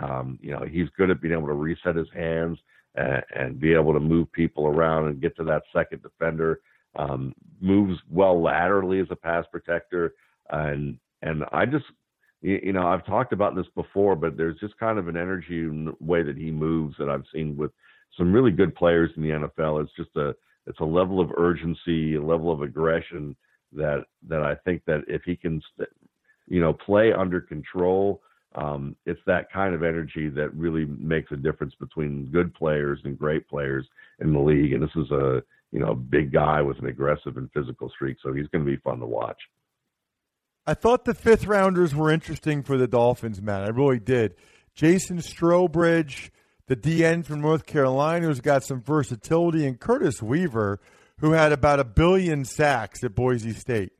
um, 0.00 0.38
you 0.40 0.52
know 0.52 0.64
he's 0.64 0.88
good 0.96 1.10
at 1.10 1.20
being 1.20 1.34
able 1.34 1.48
to 1.48 1.54
reset 1.54 1.96
his 1.96 2.08
hands 2.14 2.58
and, 2.96 3.22
and, 3.34 3.60
be 3.60 3.74
able 3.74 3.92
to 3.92 4.00
move 4.00 4.30
people 4.32 4.66
around 4.66 5.06
and 5.06 5.20
get 5.20 5.36
to 5.36 5.44
that 5.44 5.62
second 5.74 6.02
defender. 6.02 6.60
Um, 6.96 7.34
moves 7.60 7.98
well 8.10 8.42
laterally 8.42 9.00
as 9.00 9.08
a 9.10 9.16
pass 9.16 9.44
protector, 9.50 10.14
and 10.50 10.98
and 11.22 11.44
I 11.52 11.66
just 11.66 11.84
you 12.42 12.72
know, 12.72 12.86
I've 12.86 13.04
talked 13.06 13.32
about 13.32 13.56
this 13.56 13.66
before, 13.74 14.14
but 14.14 14.36
there's 14.36 14.58
just 14.60 14.78
kind 14.78 14.98
of 14.98 15.08
an 15.08 15.16
energy 15.16 15.62
the 15.62 15.94
way 16.00 16.22
that 16.22 16.36
he 16.36 16.50
moves 16.50 16.94
that 16.98 17.08
I've 17.08 17.24
seen 17.34 17.56
with 17.56 17.72
some 18.16 18.32
really 18.32 18.50
good 18.50 18.74
players 18.74 19.10
in 19.16 19.22
the 19.22 19.30
NFL. 19.30 19.82
It's 19.82 19.92
just 19.96 20.14
a 20.16 20.34
it's 20.66 20.80
a 20.80 20.84
level 20.84 21.20
of 21.20 21.30
urgency, 21.36 22.16
a 22.16 22.22
level 22.22 22.52
of 22.52 22.62
aggression 22.62 23.34
that 23.72 24.04
that 24.28 24.42
I 24.42 24.54
think 24.64 24.82
that 24.86 25.02
if 25.08 25.22
he 25.24 25.36
can, 25.36 25.60
you 26.46 26.60
know, 26.60 26.72
play 26.72 27.12
under 27.12 27.40
control, 27.40 28.22
um, 28.56 28.96
it's 29.04 29.20
that 29.26 29.52
kind 29.52 29.74
of 29.74 29.82
energy 29.82 30.28
that 30.30 30.52
really 30.54 30.86
makes 30.86 31.30
a 31.30 31.36
difference 31.36 31.74
between 31.78 32.30
good 32.32 32.54
players 32.54 32.98
and 33.04 33.18
great 33.18 33.46
players 33.48 33.86
in 34.20 34.32
the 34.32 34.40
league. 34.40 34.72
And 34.72 34.82
this 34.82 34.96
is 34.96 35.10
a 35.10 35.42
you 35.72 35.80
know 35.80 35.94
big 35.94 36.32
guy 36.32 36.62
with 36.62 36.78
an 36.78 36.86
aggressive 36.86 37.36
and 37.36 37.50
physical 37.52 37.90
streak, 37.90 38.16
so 38.22 38.32
he's 38.32 38.48
going 38.48 38.64
to 38.64 38.70
be 38.70 38.78
fun 38.78 38.98
to 39.00 39.06
watch. 39.06 39.38
I 40.66 40.74
thought 40.74 41.04
the 41.04 41.14
fifth 41.14 41.46
rounders 41.46 41.94
were 41.94 42.10
interesting 42.10 42.62
for 42.62 42.76
the 42.76 42.88
Dolphins, 42.88 43.40
man. 43.40 43.62
I 43.62 43.68
really 43.68 44.00
did. 44.00 44.34
Jason 44.74 45.18
Strowbridge, 45.18 46.30
the 46.66 46.76
DN 46.76 47.24
from 47.24 47.40
North 47.40 47.66
Carolina, 47.66 48.26
who's 48.26 48.40
got 48.40 48.64
some 48.64 48.82
versatility, 48.82 49.64
and 49.66 49.78
Curtis 49.78 50.22
Weaver, 50.22 50.80
who 51.20 51.32
had 51.32 51.52
about 51.52 51.78
a 51.78 51.84
billion 51.84 52.44
sacks 52.44 53.04
at 53.04 53.14
Boise 53.14 53.52
State. 53.52 53.92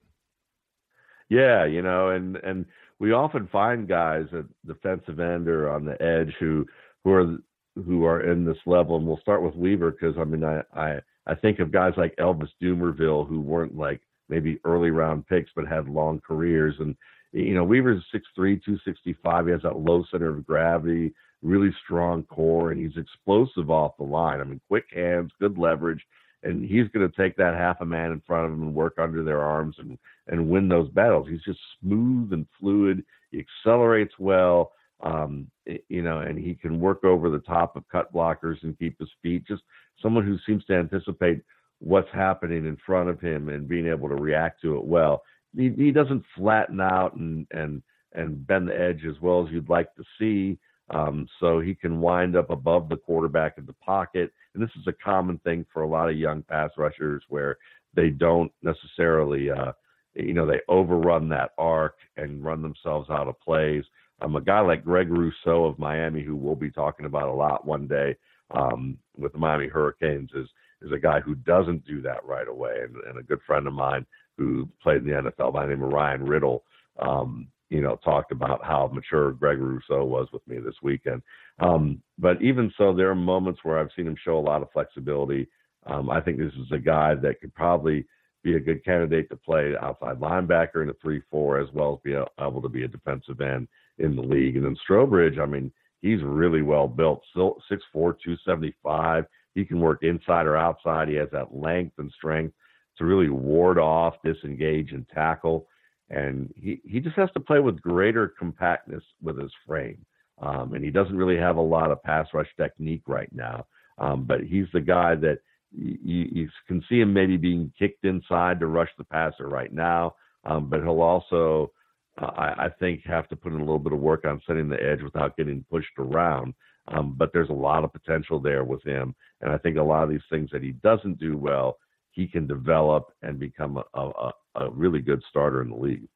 Yeah, 1.29 1.65
you 1.67 1.83
know, 1.83 2.09
and 2.09 2.37
and 2.37 2.67
we 2.99 3.13
often 3.13 3.49
find 3.49 3.89
guys 3.89 4.27
at 4.33 4.45
defensive 4.67 5.21
end 5.21 5.49
or 5.49 5.71
on 5.71 5.85
the 5.85 6.01
edge 6.03 6.35
who 6.41 6.67
who 7.05 7.13
are 7.13 7.37
who 7.85 8.05
are 8.05 8.31
in 8.31 8.45
this 8.45 8.57
level, 8.65 8.97
and 8.97 9.07
we'll 9.07 9.21
start 9.21 9.43
with 9.43 9.55
Weaver 9.55 9.91
because 9.91 10.17
I 10.19 10.25
mean 10.25 10.45
I 10.45 10.63
I 10.75 11.01
I 11.27 11.35
think 11.35 11.59
of 11.59 11.73
guys 11.73 11.93
like 11.97 12.17
Elvis 12.17 12.49
Dumervil 12.63 13.29
who 13.29 13.41
weren't 13.41 13.77
like 13.77 14.01
maybe 14.29 14.61
early 14.65 14.91
round 14.91 15.27
picks, 15.27 15.51
but 15.55 15.67
had 15.67 15.89
long 15.89 16.21
careers. 16.27 16.75
And 16.79 16.97
you 17.33 17.55
know, 17.55 17.65
Weaver's 17.65 18.05
6'3", 18.15 18.63
265. 18.65 19.47
He 19.47 19.53
has 19.53 19.63
that 19.63 19.79
low 19.79 20.05
center 20.11 20.31
of 20.31 20.47
gravity, 20.47 21.13
really 21.43 21.71
strong 21.85 22.23
core, 22.25 22.71
and 22.71 22.81
he's 22.81 22.97
explosive 22.97 23.71
off 23.71 23.97
the 23.99 24.05
line. 24.05 24.41
I 24.41 24.45
mean, 24.45 24.61
quick 24.69 24.87
hands, 24.93 25.33
good 25.41 25.59
leverage, 25.59 26.01
and 26.47 26.65
he's 26.65 26.89
going 26.89 27.09
to 27.09 27.17
take 27.17 27.37
that 27.37 27.55
half 27.55 27.81
a 27.81 27.85
man 27.85 28.13
in 28.13 28.23
front 28.27 28.47
of 28.47 28.53
him 28.53 28.63
and 28.63 28.75
work 28.75 28.95
under 28.99 29.23
their 29.23 29.43
arms 29.43 29.77
and 29.79 29.99
and 30.29 30.49
win 30.49 30.69
those 30.69 30.89
battles. 30.91 31.29
He's 31.29 31.43
just 31.43 31.61
smooth 31.81 32.33
and 32.33 32.47
fluid. 32.59 33.05
He 33.31 33.45
accelerates 33.45 34.15
well. 34.19 34.73
Um, 35.03 35.51
you 35.89 36.03
know, 36.03 36.21
and 36.21 36.39
he 36.39 36.55
can 36.55 36.81
work 36.81 37.05
over 37.05 37.29
the 37.29 37.41
top 37.41 37.77
of 37.77 37.87
cut 37.89 38.13
blockers 38.15 38.63
and 38.63 38.79
keep 38.79 38.99
his 38.99 39.11
feet. 39.23 39.47
Just 39.47 39.63
someone 40.03 40.25
who 40.25 40.39
seems 40.47 40.65
to 40.67 40.75
anticipate 40.75 41.43
what's 41.81 42.09
happening 42.13 42.65
in 42.67 42.79
front 42.87 43.11
of 43.11 43.21
him 43.21 43.51
and 43.51 43.69
being 43.69 43.87
able 43.87 44.09
to 44.09 44.15
react 44.15 44.63
to 44.63 44.77
it 44.77 44.85
well. 44.85 45.23
He, 45.55 45.71
he 45.77 45.91
doesn't 45.91 46.25
flatten 46.37 46.81
out 46.81 47.15
and 47.17 47.47
and 47.51 47.83
and 48.15 48.47
bend 48.47 48.69
the 48.69 48.81
edge 48.81 49.03
as 49.09 49.21
well 49.21 49.47
as 49.47 49.53
you'd 49.53 49.69
like 49.69 49.95
to 49.97 50.05
see. 50.19 50.59
Um, 50.91 51.29
so 51.41 51.61
he 51.61 51.75
can 51.75 52.01
wind 52.01 52.37
up 52.37 52.51
above 52.51 52.89
the 52.89 52.97
quarterback 52.97 53.59
in 53.59 53.67
the 53.67 53.73
pocket. 53.75 54.33
And 54.55 54.63
this 54.63 54.71
is 54.79 54.87
a 54.87 54.93
common 54.93 55.39
thing 55.39 55.67
for 55.73 55.83
a 55.83 55.89
lot 55.89 56.09
of 56.09 56.17
young 56.17 56.43
pass 56.43 56.71
rushers 56.77 57.25
where 57.29 57.57
they 57.95 58.11
don't 58.11 58.53
necessarily, 58.63 59.51
uh, 59.51 59.73
you 60.15 60.33
know, 60.33 60.47
they 60.47 60.61
overrun 60.69 61.29
that 61.31 61.51
arc 61.59 61.97
and 62.17 62.45
run 62.45 62.63
themselves 62.63 63.11
out 63.11 63.27
of 63.27 63.41
plays. 63.41 63.85
Um, 64.21 64.37
a 64.37 64.41
guy 64.41 64.61
like 64.61 64.85
Greg 64.85 65.11
Rousseau 65.11 65.65
of 65.65 65.79
Miami, 65.79 66.23
who 66.23 66.37
we'll 66.37 66.55
be 66.55 66.71
talking 66.71 67.07
about 67.07 67.29
a 67.29 67.33
lot 67.33 67.67
one 67.67 67.87
day 67.87 68.17
um, 68.53 68.97
with 69.17 69.33
the 69.33 69.39
Miami 69.39 69.69
Hurricanes, 69.69 70.31
is 70.35 70.49
is 70.83 70.93
a 70.93 70.99
guy 70.99 71.21
who 71.21 71.35
doesn't 71.35 71.87
do 71.87 72.03
that 72.03 72.25
right 72.25 72.49
away. 72.49 72.81
And, 72.83 72.97
and 73.09 73.19
a 73.19 73.23
good 73.23 73.41
friend 73.47 73.67
of 73.67 73.73
mine 73.73 74.07
who 74.37 74.69
played 74.83 74.99
in 74.99 75.07
the 75.07 75.31
NFL 75.31 75.53
by 75.53 75.65
the 75.65 75.71
name 75.71 75.83
of 75.83 75.93
Ryan 75.93 76.25
Riddle, 76.25 76.65
um, 76.99 77.49
you 77.71 77.81
know, 77.81 77.97
talked 78.05 78.33
about 78.33 78.65
how 78.65 78.91
mature 78.93 79.33
Greg 79.33 79.59
Rousseau 79.59 80.05
was 80.05 80.29
with 80.33 80.47
me 80.47 80.59
this 80.59 80.77
weekend. 80.83 81.23
Um, 81.59 82.03
but 82.19 82.41
even 82.41 82.73
so, 82.77 82.95
there 82.95 83.11
are 83.11 83.15
moments 83.15 83.61
where 83.63 83.79
I've 83.79 83.91
seen 83.97 84.07
him 84.07 84.17
show 84.25 84.39
a 84.39 84.41
lot 84.41 84.63
of 84.63 84.71
flexibility. 84.73 85.49
Um, 85.87 86.11
I 86.11 86.21
think 86.21 86.39
this 86.39 86.53
is 86.55 86.71
a 86.73 86.79
guy 86.79 87.15
that 87.17 87.41
could 87.41 87.55
probably 87.55 88.07
be 88.43 88.55
a 88.55 88.61
good 88.61 88.85
candidate 88.85 89.29
to 89.31 89.37
play 89.37 89.75
outside 89.83 90.21
linebacker 90.21 90.83
in 90.83 90.89
a 90.89 90.95
3 91.03 91.21
4, 91.31 91.59
as 91.59 91.69
well 91.73 91.95
as 91.95 92.01
be 92.05 92.17
able 92.41 92.63
to 92.63 92.69
be 92.69 92.85
a 92.85 92.89
defensive 92.89 93.41
end 93.41 93.67
in 93.99 94.15
the 94.15 94.23
league. 94.23 94.57
And 94.57 94.65
then 94.65 94.77
Strowbridge, 94.89 95.41
I 95.41 95.47
mean, 95.47 95.73
he's 96.01 96.23
really 96.23 96.63
well 96.63 96.87
built, 96.87 97.23
still 97.31 97.57
6'4, 97.71 97.81
275. 97.93 99.25
He 99.55 99.65
can 99.65 99.81
work 99.81 100.03
inside 100.03 100.47
or 100.47 100.57
outside. 100.57 101.09
He 101.09 101.15
has 101.15 101.29
that 101.33 101.55
length 101.55 101.99
and 101.99 102.13
strength 102.13 102.55
to 102.99 103.05
really 103.05 103.31
ward 103.31 103.79
off, 103.79 104.15
disengage, 104.25 104.93
and 104.93 105.09
tackle. 105.09 105.67
And 106.11 106.53
he, 106.57 106.81
he 106.85 107.01
just 107.01 107.17
has 107.17 107.31
to 107.35 107.41
play 107.41 107.59
with 107.59 107.81
greater 107.81 108.33
compactness 108.39 109.03
with 109.23 109.41
his 109.41 109.51
frame. 109.67 110.05
Um, 110.41 110.75
and 110.75 110.85
he 110.85 110.91
doesn't 110.91 111.17
really 111.17 111.39
have 111.39 111.57
a 111.57 111.63
lot 111.63 111.91
of 111.91 112.03
pass 112.03 112.29
rush 112.33 112.49
technique 112.57 113.03
right 113.07 113.33
now. 113.33 113.67
Um, 113.99 114.25
but 114.25 114.43
he's 114.43 114.67
the 114.73 114.81
guy 114.81 115.15
that 115.17 115.39
you, 115.73 116.29
you, 116.31 116.49
can 116.69 116.83
see 116.89 117.01
him 117.01 117.13
maybe 117.13 117.37
being 117.37 117.73
kicked 117.79 118.05
inside 118.05 118.61
to 118.61 118.67
rush 118.67 118.91
the 118.99 119.05
passer 119.05 119.49
right 119.49 119.73
now. 119.73 120.15
Um, 120.45 120.69
but 120.69 120.81
he'll 120.81 121.01
also, 121.01 121.73
uh, 122.21 122.27
I, 122.27 122.67
I, 122.67 122.69
think, 122.79 123.05
have 123.05 123.29
to 123.29 123.37
put 123.37 123.53
in 123.53 123.59
a 123.59 123.65
little 123.65 123.79
bit 123.79 123.93
of 123.93 123.99
work 123.99 124.25
on 124.25 124.41
setting 124.47 124.69
the 124.69 124.83
edge 124.83 125.03
without 125.03 125.37
getting 125.37 125.65
pushed 125.71 125.99
around. 125.99 126.55
Um, 126.89 127.15
but 127.19 127.33
there's 127.33 127.51
a 127.51 127.55
lot 127.55 127.85
of 127.85 127.93
potential 127.93 128.39
there 128.39 128.65
with 128.65 128.83
him. 128.85 129.15
And 129.41 129.51
I 129.51 129.59
think 129.59 129.77
a 129.77 129.83
lot 129.83 130.05
of 130.05 130.11
these 130.11 130.21
things 130.31 130.51
that 130.53 130.63
he 130.63 130.73
doesn't 130.73 131.19
do 131.19 131.37
well, 131.37 131.79
he 132.17 132.27
can 132.27 132.47
develop 132.47 133.13
and 133.23 133.39
become 133.39 133.79
a, 133.95 134.01
a, 134.01 134.33
a 134.57 134.71
really 134.71 135.01
good 135.01 135.23
starter 135.29 135.63
in 135.63 135.69
the 135.69 135.77
league. 135.77 136.09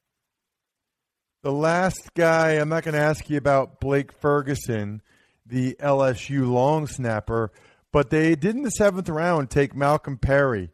The 1.42 1.52
last 1.52 2.10
guy, 2.14 2.52
I'm 2.52 2.70
not 2.70 2.84
going 2.84 2.94
to 2.94 3.00
ask 3.00 3.28
you 3.30 3.36
about 3.36 3.80
Blake 3.80 4.10
Ferguson, 4.10 5.02
the 5.46 5.76
LSU 5.78 6.50
long 6.50 6.86
snapper, 6.86 7.52
but 7.92 8.10
they 8.10 8.34
did 8.34 8.56
in 8.56 8.62
the 8.62 8.70
seventh 8.70 9.08
round 9.08 9.50
take 9.50 9.76
Malcolm 9.76 10.16
Perry, 10.16 10.70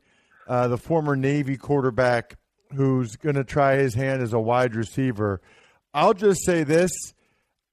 uh, 0.49 0.69
the 0.69 0.79
former 0.79 1.17
Navy 1.17 1.57
quarterback 1.57 2.37
who's 2.75 3.17
going 3.17 3.37
to 3.37 3.45
try 3.45 3.77
his 3.77 3.95
hand 3.95 4.23
as 4.23 4.33
a 4.33 4.41
wide 4.41 4.75
receiver. 4.75 5.41
I'll 5.93 6.15
just 6.15 6.45
say 6.45 6.62
this 6.62 6.91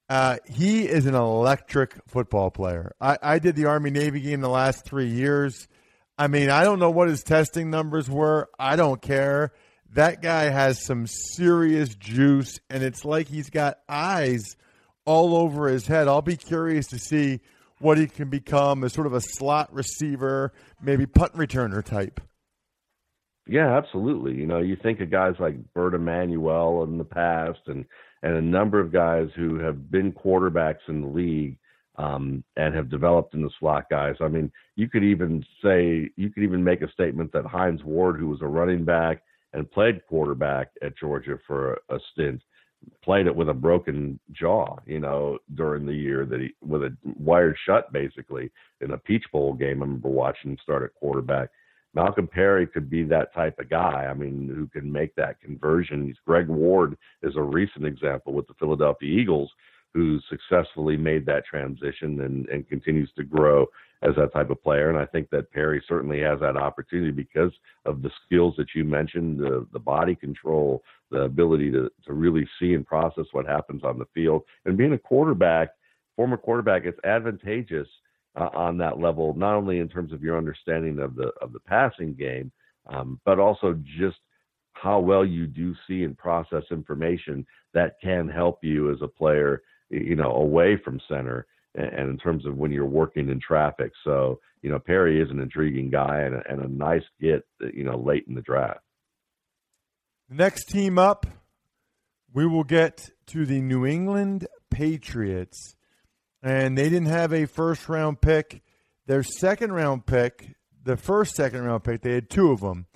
uh, 0.10 0.38
he 0.46 0.88
is 0.88 1.06
an 1.06 1.16
electric 1.16 1.96
football 2.08 2.52
player. 2.52 2.94
I, 3.00 3.18
I 3.22 3.39
did 3.39 3.56
the 3.56 3.66
Army 3.66 3.89
Navy 3.89 4.22
game 4.22 4.42
the 4.42 4.50
last 4.50 4.86
three 4.86 5.08
years. 5.08 5.68
I 6.17 6.28
mean, 6.28 6.49
I 6.49 6.63
don't 6.63 6.80
know 6.80 6.91
what 6.91 7.08
his 7.08 7.23
testing 7.23 7.69
numbers 7.69 8.10
were. 8.10 8.49
I 8.60 8.76
don't 8.76 9.02
care. 9.02 9.52
That 9.93 10.21
guy 10.21 10.43
has 10.45 10.84
some 10.84 11.08
serious 11.08 11.93
juice, 11.95 12.60
and 12.69 12.84
it's 12.84 13.06
like 13.06 13.28
he's 13.28 13.49
got 13.49 13.80
eyes 13.88 14.56
all 15.06 15.36
over 15.36 15.67
his 15.67 15.88
head. 15.88 16.08
I'll 16.08 16.21
be 16.21 16.38
curious 16.38 16.88
to 16.88 16.99
see 16.99 17.41
what 17.80 17.97
he 17.97 18.08
can 18.08 18.30
become 18.30 18.84
as 18.84 18.93
sort 18.93 19.08
of 19.08 19.13
a 19.13 19.21
slot 19.21 19.73
receiver, 19.73 20.54
maybe 20.82 21.06
punt 21.06 21.34
returner 21.34 21.84
type. 21.84 22.21
Yeah, 23.45 23.76
absolutely. 23.78 24.36
You 24.36 24.45
know, 24.45 24.60
you 24.60 24.78
think 24.82 25.02
of 25.02 25.12
guys 25.12 25.36
like 25.39 25.56
Bert 25.73 25.93
Emanuel 25.93 26.84
in 26.84 26.97
the 26.97 27.04
past, 27.04 27.60
and 27.67 27.86
and 28.21 28.36
a 28.36 28.41
number 28.41 28.80
of 28.80 28.93
guys 28.93 29.28
who 29.36 29.60
have 29.60 29.91
been 29.91 30.13
quarterbacks 30.13 30.88
in 30.88 31.02
the 31.02 31.08
league 31.08 31.58
um, 31.98 32.44
and 32.56 32.74
have 32.74 32.90
developed 32.90 33.34
in 33.34 33.42
the 33.42 33.50
slot 33.60 33.90
guys. 33.90 34.16
I 34.22 34.28
mean, 34.28 34.52
you 34.76 34.90
could 34.90 35.04
even 35.04 35.46
say 35.64 36.10
you 36.16 36.30
could 36.30 36.44
even 36.44 36.64
make 36.64 36.82
a 36.82 36.92
statement 36.92 37.32
that 37.34 37.46
Hines 37.46 37.84
Ward, 37.84 38.20
who 38.20 38.28
was 38.28 38.42
a 38.42 38.48
running 38.48 38.84
back 38.84 39.22
and 39.54 39.70
played 39.72 40.06
quarterback 40.08 40.70
at 40.82 40.98
Georgia 40.98 41.38
for 41.46 41.74
a, 41.90 41.96
a 41.96 42.00
stint, 42.12 42.42
played 43.04 43.28
it 43.28 43.36
with 43.36 43.50
a 43.50 43.54
broken 43.54 44.20
jaw, 44.32 44.78
you 44.86 45.00
know, 45.00 45.38
during 45.56 45.86
the 45.86 45.94
year 45.94 46.26
that 46.26 46.40
he 46.40 46.54
with 46.62 46.84
a 46.84 46.96
wired 47.18 47.56
shut 47.66 47.92
basically 47.94 48.52
in 48.82 48.92
a 48.92 48.98
Peach 48.98 49.26
Bowl 49.32 49.54
game. 49.54 49.82
I 49.82 49.86
remember 49.86 50.10
watching 50.10 50.52
him 50.52 50.58
start 50.62 50.84
at 50.84 50.96
quarterback. 50.96 51.50
Malcolm 51.96 52.28
Perry 52.28 52.66
could 52.66 52.90
be 52.90 53.04
that 53.04 53.32
type 53.36 53.60
of 53.60 53.70
guy. 53.70 54.08
I 54.10 54.16
mean, 54.16 54.52
who 54.54 54.68
can 54.68 54.92
make 54.92 55.14
that 55.16 55.40
conversion. 55.40 56.12
Greg 56.26 56.48
Ward 56.48 56.98
is 57.22 57.36
a 57.36 57.42
recent 57.42 57.86
example 57.86 58.34
with 58.34 58.48
the 58.48 58.56
Philadelphia 58.56 59.08
Eagles 59.08 59.52
who 59.94 60.20
successfully 60.30 60.98
made 60.98 61.26
that 61.26 61.46
transition 61.46 62.22
and, 62.22 62.48
and 62.50 62.68
continues 62.68 63.10
to 63.16 63.24
grow 63.24 63.68
as 64.02 64.16
that 64.16 64.34
type 64.34 64.50
of 64.50 64.62
player. 64.62 64.90
And 64.90 64.98
I 64.98 65.06
think 65.06 65.30
that 65.30 65.52
Perry 65.52 65.84
certainly 65.88 66.20
has 66.22 66.40
that 66.42 66.58
opportunity 66.58 67.12
because 67.12 67.52
of 67.86 68.02
the 68.02 68.12
skills 68.26 68.56
that 68.58 68.76
you 68.76 68.84
mentioned, 68.84 69.40
the, 69.40 69.66
the 69.72 69.80
body 69.80 70.16
control, 70.16 70.84
the 71.10 71.22
ability 71.22 71.72
to, 71.72 71.90
to 72.06 72.14
really 72.14 72.48
see 72.60 72.74
and 72.74 72.86
process 72.86 73.26
what 73.32 73.46
happens 73.46 73.84
on 73.84 74.00
the 74.00 74.08
field. 74.14 74.44
And 74.66 74.78
being 74.78 74.94
a 74.94 74.98
quarterback, 74.98 75.70
former 76.16 76.38
quarterback, 76.38 76.86
it's 76.86 77.00
advantageous 77.06 77.88
uh, 78.36 78.50
on 78.54 78.78
that 78.80 79.00
level, 79.00 79.36
not 79.36 79.56
only 79.56 79.80
in 79.80 79.88
terms 79.88 80.12
of 80.12 80.24
your 80.24 80.38
understanding 80.38 81.00
of 81.00 81.16
the 81.16 81.32
of 81.42 81.54
the 81.54 81.60
passing 81.60 82.14
game, 82.14 82.52
um, 82.88 83.20
but 83.26 83.40
also 83.40 83.80
just 83.98 84.18
how 84.74 85.00
well 85.00 85.24
you 85.24 85.48
do 85.48 85.74
see 85.88 86.04
and 86.04 86.18
process 86.18 86.64
information 86.72 87.46
that 87.74 87.96
can 88.02 88.28
help 88.28 88.64
you 88.64 88.92
as 88.92 88.98
a 89.02 89.08
player, 89.08 89.62
you 89.89 90.15
know, 90.15 90.32
away 90.32 90.78
from 90.84 91.00
center 91.08 91.46
and 91.76 92.10
in 92.10 92.17
terms 92.17 92.46
of 92.46 92.56
when 92.56 92.72
you're 92.72 92.86
working 92.86 93.30
in 93.30 93.39
traffic. 93.39 93.91
So, 94.04 94.39
you 94.62 94.69
know, 94.69 94.80
Perry 94.80 95.22
is 95.22 95.30
an 95.32 95.39
intriguing 95.39 95.89
guy 95.89 96.22
and 96.22 96.36
a, 96.36 96.43
and 96.48 96.62
a 96.62 96.67
nice 96.67 97.04
get, 97.19 97.46
uh, 97.63 97.67
you 97.74 97.84
know, 97.84 97.98
late 97.98 98.26
in 98.28 98.36
the 98.36 98.41
draft. 98.41 98.82
Next 100.30 100.65
team 100.65 101.00
up, 101.00 101.26
we 102.32 102.46
will 102.46 102.63
get 102.63 103.10
to 103.28 103.46
the 103.46 103.62
New 103.62 103.86
England 103.86 104.48
Patriots 104.69 105.76
and 106.43 106.78
they 106.78 106.89
didn't 106.89 107.08
have 107.08 107.34
a 107.34 107.46
first 107.46 107.88
round 107.88 108.22
pick. 108.22 108.62
Their 109.08 109.24
second 109.24 109.72
round 109.72 110.06
pick, 110.06 110.56
the 110.84 110.98
first 110.98 111.36
second 111.36 111.63
round 111.63 111.84
pick, 111.84 112.02
they 112.02 112.13
had 112.13 112.30
two 112.30 112.52
of 112.52 112.60
them. 112.60 112.88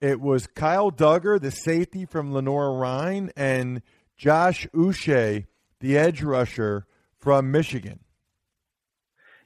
It 0.00 0.20
was 0.20 0.46
Kyle 0.46 0.90
Dugger, 0.90 1.38
the 1.38 1.50
safety 1.50 2.06
from 2.06 2.32
Lenoir-Rhyne, 2.32 3.30
and 3.36 3.82
Josh 4.16 4.66
Uche, 4.74 5.46
the 5.80 5.98
edge 5.98 6.22
rusher 6.22 6.86
from 7.18 7.50
Michigan. 7.50 8.00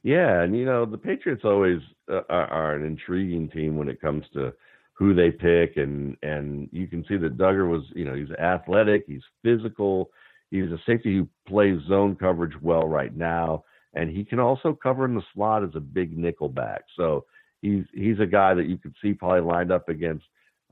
Yeah, 0.03 0.43
and 0.43 0.57
you 0.57 0.67
know 0.67 0.85
the 0.85 0.99
Patriots 0.99 1.43
always 1.45 1.81
uh, 2.11 2.21
are, 2.29 2.47
are 2.47 2.75
an 2.75 2.85
intriguing 2.85 3.49
team 3.49 3.77
when 3.77 3.89
it 3.89 4.01
comes 4.01 4.25
to 4.35 4.53
who 4.93 5.15
they 5.15 5.31
pick, 5.31 5.77
and 5.77 6.17
and 6.23 6.69
you 6.73 6.87
can 6.87 7.05
see 7.09 7.17
that 7.17 7.39
Dugger 7.39 7.69
was, 7.69 7.83
you 7.95 8.05
know, 8.05 8.15
he's 8.15 8.31
athletic, 8.33 9.05
he's 9.07 9.23
physical, 9.43 10.11
He's 10.55 10.71
a 10.71 10.79
safety 10.87 11.17
who 11.17 11.29
plays 11.49 11.81
zone 11.89 12.15
coverage 12.15 12.55
well 12.63 12.87
right 12.87 13.13
now, 13.13 13.65
and 13.95 14.09
he 14.09 14.25
can 14.25 14.39
also 14.39 14.73
cover 14.81 15.05
in 15.05 15.17
the 15.17 15.23
slot 15.35 15.65
as 15.65 15.75
a 15.75 15.81
big 15.81 16.17
nickel 16.17 16.49
back. 16.49 16.85
So 16.97 17.25
he's 17.61 17.83
he's 17.93 18.21
a 18.21 18.27
guy 18.27 18.55
that 18.55 18.69
you 18.69 18.79
could 18.79 18.95
see 19.03 19.15
probably 19.15 19.41
lined 19.41 19.73
up 19.73 19.89
against 19.89 20.25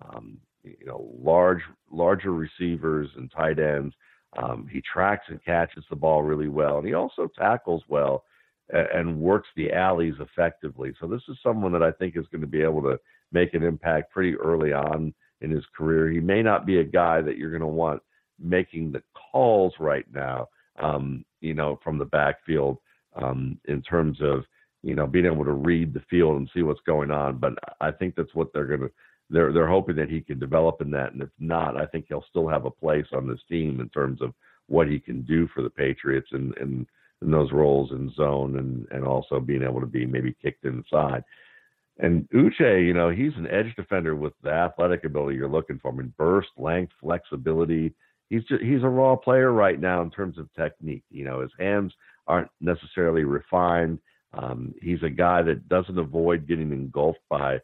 um, 0.03 0.39
you 0.63 0.87
know 0.87 1.11
large 1.21 1.63
larger 1.91 2.31
receivers 2.31 3.09
and 3.17 3.29
tight 3.33 3.59
ends. 3.59 3.93
Um, 4.37 4.69
he 4.71 4.81
tracks 4.81 5.27
and 5.29 5.45
catches 5.45 5.85
the 5.91 5.97
ball 5.97 6.23
really 6.23 6.49
well, 6.49 6.79
and 6.79 6.87
he 6.87 6.95
also 6.95 7.29
tackles 7.39 7.83
well 7.89 8.25
and, 8.71 9.21
works 9.21 9.49
the 9.57 9.73
alleys 9.73 10.15
effectively. 10.21 10.95
So 11.01 11.07
this 11.07 11.23
is 11.29 11.37
someone 11.43 11.73
that 11.73 11.83
I 11.83 11.93
think 11.93 12.17
is 12.17 12.27
going 12.33 12.41
to 12.41 12.47
be 12.47 12.63
able 12.63 12.83
to 12.83 12.99
make 13.33 13.55
an 13.55 13.63
impact 13.63 14.13
pretty 14.13 14.35
early 14.37 14.73
on 14.73 15.13
in 15.41 15.51
his 15.51 15.65
career. 15.77 16.11
He 16.11 16.21
may 16.21 16.43
not 16.43 16.65
be 16.65 16.79
a 16.79 16.85
guy 16.85 17.21
that 17.21 17.37
you're 17.37 17.51
going 17.51 17.61
to 17.61 17.67
want 17.67 18.03
making 18.41 18.93
the 18.93 19.03
calls 19.15 19.75
right 19.79 20.07
now, 20.13 20.49
um, 20.81 21.25
you 21.41 21.55
know, 21.55 21.79
from 21.85 21.99
the 21.99 22.05
backfield 22.05 22.79
um, 23.17 23.59
in 23.67 23.83
terms 23.83 24.19
of, 24.23 24.45
you 24.83 24.95
know, 24.95 25.07
being 25.07 25.27
able 25.27 25.45
to 25.45 25.53
read 25.53 25.93
the 25.93 26.03
field 26.09 26.39
and 26.39 26.51
see 26.55 26.63
what's 26.63 26.81
going 26.87 27.11
on. 27.11 27.39
But 27.39 27.55
I 27.81 27.91
think 27.91 28.15
that's 28.15 28.35
what 28.35 28.53
they're 28.53 28.67
going 28.67 28.81
to, 28.81 28.91
they're, 29.31 29.53
they're 29.53 29.69
hoping 29.69 29.97
that 29.97 30.11
he 30.11 30.21
can 30.21 30.39
develop 30.39 30.81
in 30.81 30.91
that. 30.93 31.13
And 31.13 31.23
if 31.23 31.31
not, 31.39 31.77
I 31.77 31.87
think 31.87 32.07
he'll 32.09 32.25
still 32.29 32.49
have 32.49 32.65
a 32.65 32.71
place 32.71 33.07
on 33.13 33.27
this 33.27 33.41
team 33.49 33.81
in 33.81 33.89
terms 33.89 34.21
of 34.21 34.35
what 34.69 34.89
he 34.89 34.99
can 34.99 35.23
do 35.23 35.49
for 35.55 35.63
the 35.63 35.71
Patriots 35.71 36.29
and, 36.33 36.57
and, 36.59 36.87
in 37.23 37.31
those 37.31 37.53
roles 37.53 37.93
in 37.93 38.13
zone 38.15 38.59
and, 38.59 38.87
and 38.91 39.07
also 39.07 39.41
being 39.41 39.63
able 39.63 39.81
to 39.81 39.87
be 39.87 40.05
maybe 40.05 40.35
kicked 40.43 40.65
inside. 40.65 41.23
And 41.99 42.29
Uche, 42.31 42.85
you 42.85 42.95
know, 42.95 43.11
he's 43.11 43.37
an 43.37 43.47
edge 43.47 43.75
defender 43.77 44.17
with 44.17 44.33
the 44.43 44.51
athletic 44.51 45.05
ability 45.05 45.37
you're 45.37 45.49
looking 45.49 45.79
for. 45.79 45.93
I 45.93 45.95
mean, 45.95 46.13
burst, 46.17 46.49
length, 46.57 46.93
flexibility, 47.01 47.95
he's 48.29 48.45
just, 48.45 48.63
he's 48.63 48.83
a 48.83 48.89
raw 48.89 49.15
player 49.15 49.53
right 49.53 49.79
now 49.79 50.03
in 50.03 50.11
terms 50.11 50.39
of 50.39 50.53
technique. 50.55 51.05
You 51.11 51.25
know, 51.25 51.41
his 51.43 51.53
hands 51.59 51.93
aren't 52.27 52.51
necessarily 52.61 53.25
refined. 53.25 53.99
Um, 54.35 54.75
he's 54.81 55.03
a 55.03 55.11
guy 55.11 55.43
that 55.43 55.69
doesn't 55.69 55.99
avoid 55.99 56.49
getting 56.49 56.73
engulfed 56.73 57.21
by, 57.29 57.61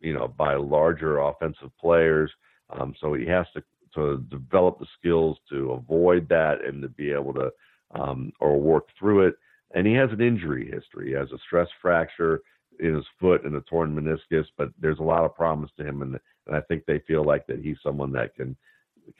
you 0.00 0.14
know, 0.14 0.28
by 0.28 0.54
larger 0.54 1.18
offensive 1.18 1.70
players. 1.80 2.30
Um, 2.70 2.94
so 3.00 3.14
he 3.14 3.26
has 3.26 3.46
to 3.54 3.62
to 3.94 4.18
develop 4.28 4.78
the 4.78 4.86
skills 4.98 5.38
to 5.50 5.72
avoid 5.72 6.28
that 6.28 6.62
and 6.64 6.82
to 6.82 6.88
be 6.88 7.10
able 7.10 7.32
to 7.32 7.50
um, 7.92 8.32
or 8.40 8.60
work 8.60 8.88
through 8.98 9.26
it. 9.26 9.36
And 9.74 9.86
he 9.86 9.94
has 9.94 10.10
an 10.12 10.20
injury 10.20 10.70
history. 10.70 11.08
He 11.08 11.14
has 11.14 11.32
a 11.32 11.38
stress 11.46 11.68
fracture 11.80 12.42
in 12.78 12.94
his 12.94 13.04
foot 13.18 13.44
and 13.44 13.56
a 13.56 13.60
torn 13.62 13.94
meniscus, 13.94 14.46
but 14.56 14.68
there's 14.78 14.98
a 14.98 15.04
lot 15.04 15.24
of 15.24 15.34
promise 15.34 15.70
to 15.78 15.84
him, 15.84 16.02
and, 16.02 16.18
and 16.46 16.56
I 16.56 16.60
think 16.62 16.84
they 16.84 17.00
feel 17.06 17.24
like 17.24 17.46
that 17.46 17.60
he's 17.60 17.78
someone 17.82 18.12
that 18.12 18.34
can 18.34 18.56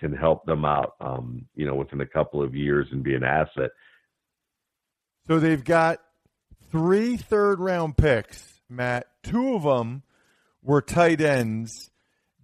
can 0.00 0.12
help 0.12 0.44
them 0.46 0.64
out, 0.64 0.94
um, 1.00 1.46
you 1.54 1.64
know, 1.64 1.76
within 1.76 2.00
a 2.00 2.06
couple 2.06 2.42
of 2.42 2.56
years 2.56 2.88
and 2.90 3.04
be 3.04 3.14
an 3.14 3.22
asset. 3.22 3.70
So 5.28 5.38
they've 5.38 5.62
got 5.62 6.00
three 6.70 7.16
third 7.16 7.60
round 7.60 7.96
picks, 7.96 8.60
Matt. 8.68 9.06
Two 9.22 9.54
of 9.54 9.62
them 9.62 10.02
were 10.66 10.82
tight 10.82 11.20
ends, 11.20 11.90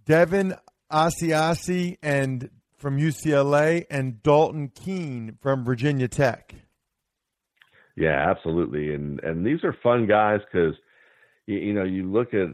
Devin 0.05 0.55
Asiasi 0.91 1.97
and 2.01 2.49
from 2.77 2.97
UCLA 2.97 3.85
and 3.91 4.23
Dalton 4.23 4.69
Keene 4.69 5.37
from 5.41 5.63
Virginia 5.63 6.07
Tech. 6.07 6.55
Yeah, 7.95 8.29
absolutely, 8.29 8.93
and 8.93 9.19
and 9.19 9.45
these 9.45 9.63
are 9.63 9.75
fun 9.83 10.07
guys 10.07 10.39
because 10.51 10.73
you, 11.45 11.57
you 11.57 11.73
know 11.73 11.83
you 11.83 12.11
look 12.11 12.33
at 12.33 12.47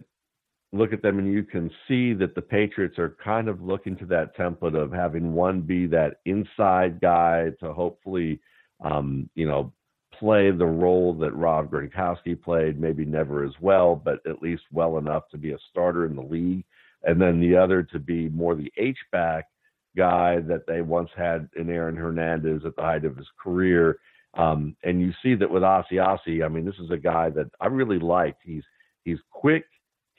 look 0.74 0.92
at 0.92 1.02
them 1.02 1.18
and 1.18 1.32
you 1.32 1.44
can 1.44 1.72
see 1.88 2.14
that 2.14 2.36
the 2.36 2.42
Patriots 2.42 3.00
are 3.00 3.16
kind 3.24 3.48
of 3.48 3.62
looking 3.62 3.96
to 3.98 4.06
that 4.08 4.36
template 4.38 4.76
of 4.76 4.92
having 4.92 5.34
one 5.34 5.62
be 5.62 5.88
that 5.88 6.18
inside 6.26 7.02
guy 7.02 7.48
to 7.60 7.74
hopefully, 7.74 8.40
um, 8.84 9.30
you 9.34 9.48
know, 9.48 9.74
play 10.20 10.52
the 10.52 10.66
role 10.66 11.14
that 11.16 11.36
Rob 11.36 11.72
Gronkowski 11.72 12.42
played, 12.42 12.80
maybe 12.80 13.06
never 13.06 13.44
as 13.44 13.54
well, 13.62 13.96
but 13.96 14.20
at 14.28 14.42
least 14.42 14.64
well 14.72 14.98
enough 14.98 15.24
to 15.32 15.38
be 15.38 15.52
a 15.52 15.58
starter 15.70 16.06
in 16.06 16.16
the 16.16 16.22
league. 16.22 16.66
And 17.04 17.22
then 17.22 17.40
the 17.40 17.56
other 17.56 17.84
to 17.84 18.00
be 18.00 18.30
more 18.30 18.56
the 18.56 18.72
H 18.78 18.98
back 19.12 19.46
guy 19.96 20.40
that 20.42 20.68
they 20.68 20.82
once 20.82 21.10
had 21.16 21.50
in 21.56 21.70
Aaron 21.70 21.96
Hernandez 21.96 22.62
at 22.66 22.76
the 22.76 22.82
height 22.82 23.06
of 23.06 23.18
his 23.18 23.28
career. 23.42 24.00
Um, 24.36 24.76
and 24.84 25.02
you 25.02 25.12
see 25.24 25.36
that 25.36 25.50
with 25.50 25.64
Asiasi, 25.64 26.44
I 26.44 26.50
mean, 26.50 26.66
this 26.66 26.80
is 26.80 26.92
a 26.92 26.98
guy 26.98 27.30
that 27.32 27.50
I 27.62 27.68
really 27.68 28.00
liked. 28.00 28.42
He's 28.44 28.64
he's 29.04 29.18
quick, 29.32 29.66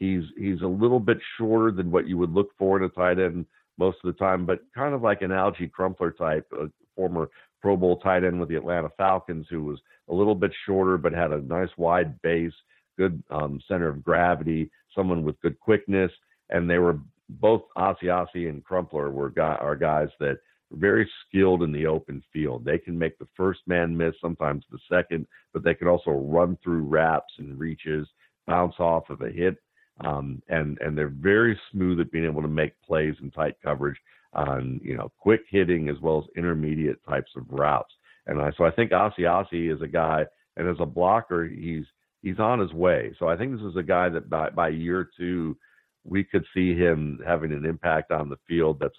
He's 0.01 0.25
he's 0.37 0.63
a 0.63 0.67
little 0.67 0.99
bit 0.99 1.19
shorter 1.37 1.71
than 1.71 1.91
what 1.91 2.09
you 2.09 2.17
would 2.17 2.33
look 2.33 2.49
for 2.59 2.79
in 2.79 2.85
a 2.85 2.89
tight 2.89 3.19
end 3.19 3.45
most 3.77 3.99
of 4.03 4.13
the 4.13 4.19
time, 4.19 4.47
but 4.47 4.61
kind 4.75 4.95
of 4.95 5.03
like 5.03 5.21
an 5.21 5.31
Alge 5.31 5.71
Crumpler 5.71 6.11
type, 6.11 6.47
a 6.59 6.69
former 6.97 7.29
Pro 7.61 7.77
Bowl 7.77 7.99
tight 7.99 8.25
end 8.25 8.41
with 8.41 8.49
the 8.49 8.57
Atlanta 8.57 8.91
Falcons, 8.97 9.47
who 9.51 9.63
was 9.65 9.79
a 10.09 10.15
little 10.15 10.35
bit 10.35 10.53
shorter 10.67 10.99
but 10.99 11.13
had 11.13 11.33
a 11.33 11.43
nice 11.43 11.71
wide 11.77 12.21
base, 12.23 12.53
good 12.99 13.23
um, 13.31 13.61
center 13.69 13.89
of 13.89 14.03
gravity, 14.03 14.71
someone 14.95 15.23
with 15.25 15.41
good 15.41 15.59
quickness, 15.61 16.11
and 16.51 16.69
they 16.69 16.79
were 16.79 16.99
both 17.29 17.63
Asiasi 17.77 18.49
and 18.49 18.65
Crumpler 18.65 19.11
were 19.11 19.31
guy, 19.31 19.55
are 19.61 19.77
guys 19.77 20.09
that 20.19 20.31
are 20.31 20.39
very 20.73 21.09
skilled 21.27 21.63
in 21.63 21.73
the 21.73 21.87
open 21.87 22.23
field. 22.33 22.65
They 22.65 22.79
can 22.79 22.99
make 22.99 23.19
the 23.19 23.29
first 23.37 23.61
man 23.67 23.97
miss, 23.97 24.15
sometimes 24.21 24.65
the 24.71 24.79
second, 24.91 25.27
but 25.53 25.63
they 25.63 25.75
can 25.75 25.89
also 25.89 26.11
run 26.11 26.59
through 26.63 26.83
wraps 26.83 27.33
and 27.39 27.59
reaches, 27.59 28.09
bounce 28.47 28.75
off 28.79 29.11
of 29.11 29.21
a 29.21 29.31
hit, 29.31 29.57
um, 30.05 30.43
and 30.49 30.79
and 30.81 30.97
they're 30.97 31.09
very 31.09 31.59
smooth 31.71 32.01
at 32.01 32.11
being 32.11 32.25
able 32.25 32.43
to 32.43 32.49
make 32.49 32.73
plays 32.83 33.15
in 33.23 33.31
tight 33.31 33.55
coverage 33.63 33.99
on 34.33 34.81
you 34.83 34.97
know 34.97 35.11
quick 35.19 35.43
hitting 35.49 35.89
as 35.89 35.97
well 36.01 36.19
as 36.19 36.37
intermediate 36.37 37.05
types 37.09 37.31
of 37.37 37.45
routes. 37.51 37.93
And 38.27 38.41
I, 38.41 38.53
so 38.57 38.65
I 38.65 38.71
think 38.71 38.93
Asiasi 38.93 39.75
is 39.75 39.83
a 39.83 39.89
guy, 39.89 40.25
and 40.57 40.69
as 40.69 40.77
a 40.81 40.87
blocker, 40.87 41.47
he's 41.47 41.85
he's 42.23 42.39
on 42.39 42.59
his 42.59 42.73
way. 42.73 43.15
So 43.19 43.29
I 43.29 43.37
think 43.37 43.53
this 43.53 43.67
is 43.67 43.77
a 43.77 43.83
guy 43.83 44.09
that 44.11 44.31
by 44.31 44.51
by 44.51 44.69
year 44.69 45.09
two 45.17 45.57
we 46.05 46.25
could 46.25 46.45
see 46.55 46.75
him 46.75 47.21
having 47.27 47.53
an 47.53 47.65
impact 47.65 48.11
on 48.11 48.29
the 48.29 48.39
field 48.49 48.79
that's, 48.81 48.97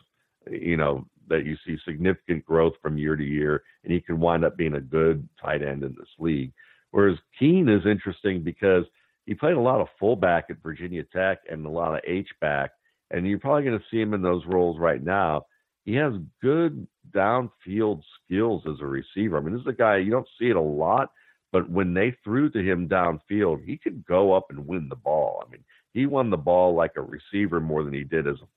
you 0.50 0.78
know, 0.78 1.06
that 1.28 1.46
you 1.46 1.56
see 1.65 1.78
significant 1.86 2.46
growth 2.46 2.74
from 2.82 2.98
year 2.98 3.15
to 3.15 3.24
year, 3.24 3.63
and 3.84 3.94
he 3.94 4.02
can 4.02 4.20
wind 4.20 4.44
up 4.44 4.58
being 4.58 4.76
a 4.76 4.82
good 4.82 5.28
tight 5.41 5.62
end 5.62 5.84
in 5.84 5.96
this 5.98 6.10
league. 6.20 6.52
Whereas 6.91 7.17
Keene 7.39 7.70
is 7.70 7.86
interesting 7.86 8.44
because 8.44 8.84
he 9.26 9.34
played 9.34 9.56
a 9.56 9.62
lot 9.62 9.82
of 9.82 9.88
fullback 10.00 10.46
at 10.50 10.62
Virginia 10.62 11.04
Tech 11.04 11.39
and 11.50 11.65
a 11.65 11.70
lot 11.70 11.94
of 11.94 12.02
H 12.06 12.28
back, 12.41 12.72
and 13.12 13.28
you're 13.28 13.39
probably 13.39 13.63
going 13.63 13.78
to 13.78 13.86
see 13.91 14.02
him 14.02 14.13
in 14.13 14.21
those 14.21 14.45
roles 14.45 14.80
right 14.80 15.04
now. 15.04 15.45
He 15.86 15.95
has 15.95 16.13
good 16.41 16.88
downfield 17.12 18.02
skills 18.24 18.63
as 18.67 18.80
a 18.82 18.86
receiver. 18.86 19.38
I 19.38 19.41
mean, 19.41 19.54
this 19.54 19.62
is 19.62 19.67
a 19.67 19.74
guy 19.74 19.97
you 19.97 20.12
don't 20.12 20.28
see 20.39 20.50
it 20.50 20.56
a 20.56 20.62
lot, 20.62 21.12
but 21.52 21.69
when 21.69 21.93
they 21.93 22.15
threw 22.24 22.50
to 22.52 22.60
him 22.60 22.88
downfield, 22.88 23.65
he 23.65 23.78
could 23.78 24.06
go 24.06 24.34
up 24.34 24.47
and 24.50 24.67
win 24.67 24.88
the 24.89 24.95
ball. 24.95 25.43
I 25.45 25.52
mean, 25.52 25.63
he 25.93 26.06
won 26.06 26.30
the 26.30 26.38
ball 26.38 26.74
like 26.74 26.93
a 26.95 27.02
receiver 27.02 27.60
more 27.60 27.84
than 27.84 27.93
he 27.93 28.04
did 28.04 28.28
as 28.28 28.38
a. 28.41 28.47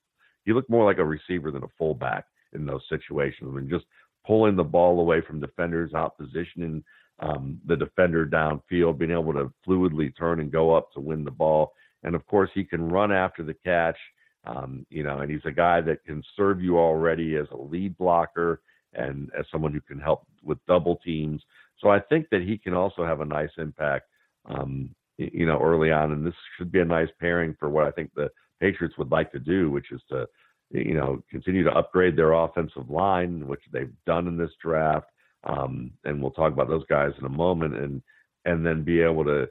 He 0.45 0.53
looked 0.53 0.69
more 0.69 0.85
like 0.85 0.99
a 0.99 1.05
receiver 1.05 1.51
than 1.51 1.63
a 1.63 1.69
fullback 1.77 2.25
in 2.53 2.65
those 2.65 2.83
situations. 2.87 3.49
I 3.51 3.55
mean, 3.59 3.69
just 3.69 3.85
pulling 4.25 4.55
the 4.55 4.63
ball 4.63 4.99
away 4.99 5.21
from 5.21 5.39
defenders, 5.39 5.93
out 5.93 6.17
positioning 6.17 6.83
um, 7.19 7.59
the 7.65 7.75
defender 7.75 8.25
downfield, 8.25 8.97
being 8.97 9.11
able 9.11 9.33
to 9.33 9.51
fluidly 9.67 10.15
turn 10.17 10.39
and 10.39 10.51
go 10.51 10.75
up 10.75 10.91
to 10.93 10.99
win 10.99 11.23
the 11.23 11.31
ball. 11.31 11.73
And 12.03 12.15
of 12.15 12.25
course, 12.27 12.49
he 12.53 12.63
can 12.63 12.87
run 12.87 13.11
after 13.11 13.43
the 13.43 13.55
catch. 13.55 13.97
Um, 14.45 14.85
you 14.89 15.03
know, 15.03 15.19
and 15.19 15.31
he's 15.31 15.45
a 15.45 15.51
guy 15.51 15.81
that 15.81 16.03
can 16.05 16.23
serve 16.37 16.61
you 16.61 16.77
already 16.77 17.35
as 17.35 17.47
a 17.51 17.57
lead 17.57 17.97
blocker 17.97 18.61
and 18.93 19.29
as 19.37 19.45
someone 19.51 19.73
who 19.73 19.81
can 19.81 19.99
help 19.99 20.25
with 20.43 20.59
double 20.67 20.97
teams. 20.97 21.41
So 21.79 21.89
I 21.89 21.99
think 21.99 22.27
that 22.31 22.41
he 22.41 22.57
can 22.57 22.73
also 22.73 23.05
have 23.05 23.21
a 23.21 23.25
nice 23.25 23.49
impact, 23.57 24.05
um, 24.45 24.89
you 25.17 25.45
know, 25.45 25.59
early 25.61 25.91
on. 25.91 26.11
And 26.11 26.25
this 26.25 26.35
should 26.57 26.71
be 26.71 26.79
a 26.79 26.85
nice 26.85 27.09
pairing 27.19 27.55
for 27.59 27.69
what 27.69 27.85
I 27.85 27.91
think 27.91 28.11
the 28.15 28.29
Patriots 28.59 28.97
would 28.97 29.11
like 29.11 29.31
to 29.31 29.39
do, 29.39 29.71
which 29.71 29.91
is 29.91 30.01
to, 30.09 30.27
you 30.71 30.93
know, 30.93 31.23
continue 31.29 31.63
to 31.63 31.75
upgrade 31.75 32.15
their 32.15 32.33
offensive 32.33 32.89
line, 32.89 33.47
which 33.47 33.61
they've 33.71 33.93
done 34.05 34.27
in 34.27 34.37
this 34.37 34.51
draft. 34.61 35.07
Um, 35.43 35.91
and 36.05 36.21
we'll 36.21 36.31
talk 36.31 36.53
about 36.53 36.69
those 36.69 36.85
guys 36.89 37.11
in 37.19 37.25
a 37.25 37.29
moment, 37.29 37.75
and 37.75 38.01
and 38.45 38.65
then 38.65 38.83
be 38.83 39.01
able 39.01 39.23
to 39.25 39.47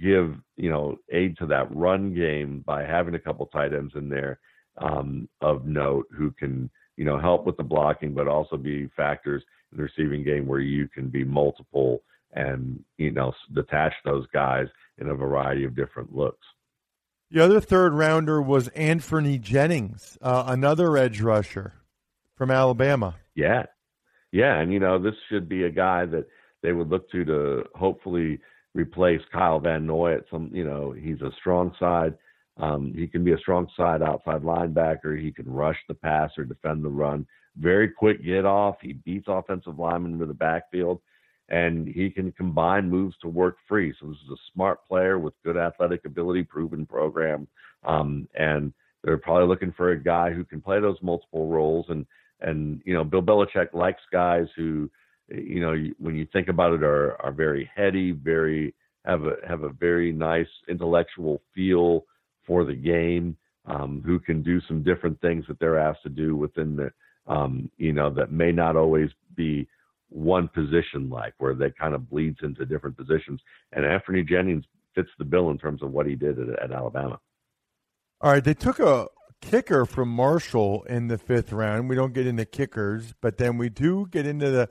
give 0.00 0.34
you 0.56 0.70
know 0.70 0.96
aid 1.10 1.36
to 1.38 1.46
that 1.46 1.74
run 1.74 2.14
game 2.14 2.62
by 2.66 2.82
having 2.82 3.14
a 3.14 3.18
couple 3.18 3.46
tight 3.46 3.72
ends 3.72 3.92
in 3.94 4.08
there 4.08 4.38
um, 4.78 5.28
of 5.40 5.66
note 5.66 6.06
who 6.16 6.30
can 6.32 6.70
you 6.96 7.04
know 7.04 7.18
help 7.18 7.46
with 7.46 7.56
the 7.56 7.62
blocking, 7.62 8.14
but 8.14 8.28
also 8.28 8.56
be 8.56 8.88
factors 8.96 9.42
in 9.72 9.78
the 9.78 9.84
receiving 9.84 10.24
game 10.24 10.46
where 10.46 10.60
you 10.60 10.88
can 10.88 11.08
be 11.08 11.24
multiple 11.24 12.02
and 12.32 12.82
you 12.96 13.10
know 13.10 13.32
detach 13.54 13.92
those 14.04 14.26
guys 14.32 14.66
in 14.98 15.08
a 15.08 15.14
variety 15.14 15.64
of 15.64 15.76
different 15.76 16.14
looks. 16.14 16.46
The 17.30 17.44
other 17.44 17.60
third 17.60 17.92
rounder 17.92 18.40
was 18.40 18.70
Anfernee 18.70 19.40
Jennings, 19.40 20.16
uh, 20.22 20.44
another 20.46 20.96
edge 20.96 21.20
rusher 21.20 21.74
from 22.34 22.50
Alabama. 22.50 23.16
Yeah, 23.34 23.66
yeah, 24.32 24.58
and 24.60 24.72
you 24.72 24.80
know 24.80 24.98
this 24.98 25.14
should 25.28 25.48
be 25.48 25.64
a 25.64 25.70
guy 25.70 26.06
that 26.06 26.26
they 26.62 26.72
would 26.72 26.88
look 26.88 27.10
to 27.10 27.24
to 27.24 27.64
hopefully 27.74 28.40
replace 28.74 29.20
Kyle 29.32 29.60
Van 29.60 29.86
Noy 29.86 30.14
at 30.14 30.24
some. 30.30 30.50
You 30.52 30.64
know, 30.64 30.92
he's 30.92 31.20
a 31.20 31.32
strong 31.38 31.74
side. 31.78 32.14
Um, 32.58 32.92
he 32.94 33.06
can 33.06 33.24
be 33.24 33.32
a 33.32 33.38
strong 33.38 33.68
side 33.76 34.02
outside 34.02 34.42
linebacker. 34.42 35.20
He 35.20 35.30
can 35.30 35.50
rush 35.50 35.78
the 35.86 35.94
passer, 35.94 36.44
defend 36.44 36.84
the 36.84 36.88
run. 36.88 37.26
Very 37.56 37.88
quick 37.88 38.24
get 38.24 38.44
off. 38.44 38.76
He 38.80 38.94
beats 38.94 39.26
offensive 39.28 39.78
linemen 39.78 40.18
with 40.18 40.28
the 40.28 40.34
backfield, 40.34 41.00
and 41.48 41.86
he 41.86 42.10
can 42.10 42.32
combine 42.32 42.90
moves 42.90 43.16
to 43.22 43.28
work 43.28 43.56
free. 43.68 43.94
So 44.00 44.08
this 44.08 44.18
is 44.24 44.30
a 44.32 44.52
smart 44.52 44.86
player 44.86 45.18
with 45.18 45.34
good 45.44 45.56
athletic 45.56 46.04
ability, 46.04 46.44
proven 46.44 46.84
program, 46.84 47.46
um, 47.84 48.28
and 48.34 48.72
they're 49.02 49.18
probably 49.18 49.46
looking 49.46 49.72
for 49.72 49.92
a 49.92 50.02
guy 50.02 50.32
who 50.32 50.44
can 50.44 50.60
play 50.60 50.80
those 50.80 50.98
multiple 51.00 51.48
roles. 51.48 51.86
And 51.88 52.06
and 52.40 52.80
you 52.84 52.94
know, 52.94 53.04
Bill 53.04 53.22
Belichick 53.22 53.72
likes 53.72 54.02
guys 54.12 54.46
who, 54.56 54.90
you 55.28 55.60
know, 55.60 55.74
when 55.98 56.16
you 56.16 56.26
think 56.32 56.48
about 56.48 56.72
it, 56.72 56.82
are 56.82 57.20
are 57.22 57.32
very 57.32 57.70
heady, 57.74 58.12
very 58.12 58.74
have 59.04 59.24
a 59.24 59.34
have 59.46 59.62
a 59.62 59.70
very 59.70 60.12
nice 60.12 60.48
intellectual 60.68 61.40
feel 61.54 62.04
for 62.46 62.64
the 62.64 62.74
game, 62.74 63.36
um, 63.66 64.02
who 64.04 64.18
can 64.18 64.42
do 64.42 64.60
some 64.66 64.82
different 64.82 65.20
things 65.20 65.44
that 65.48 65.58
they're 65.60 65.78
asked 65.78 66.02
to 66.02 66.08
do 66.08 66.34
within 66.34 66.76
the, 66.76 66.90
um, 67.30 67.70
you 67.76 67.92
know, 67.92 68.10
that 68.10 68.32
may 68.32 68.50
not 68.50 68.76
always 68.76 69.10
be 69.34 69.68
one 70.08 70.48
position 70.48 71.10
like, 71.10 71.34
where 71.36 71.54
they 71.54 71.70
kind 71.70 71.94
of 71.94 72.08
bleeds 72.08 72.38
into 72.42 72.64
different 72.64 72.96
positions. 72.96 73.40
And 73.72 73.84
Anfernee 73.84 74.26
Jennings 74.26 74.64
fits 74.94 75.10
the 75.18 75.24
bill 75.24 75.50
in 75.50 75.58
terms 75.58 75.82
of 75.82 75.92
what 75.92 76.06
he 76.06 76.14
did 76.14 76.38
at, 76.38 76.48
at 76.62 76.72
Alabama. 76.72 77.20
All 78.22 78.32
right, 78.32 78.42
they 78.42 78.54
took 78.54 78.80
a 78.80 79.08
kicker 79.42 79.84
from 79.84 80.08
Marshall 80.08 80.84
in 80.84 81.08
the 81.08 81.18
fifth 81.18 81.52
round. 81.52 81.88
We 81.88 81.94
don't 81.94 82.14
get 82.14 82.26
into 82.26 82.46
kickers, 82.46 83.14
but 83.20 83.36
then 83.36 83.58
we 83.58 83.68
do 83.68 84.08
get 84.10 84.26
into 84.26 84.50
the 84.50 84.68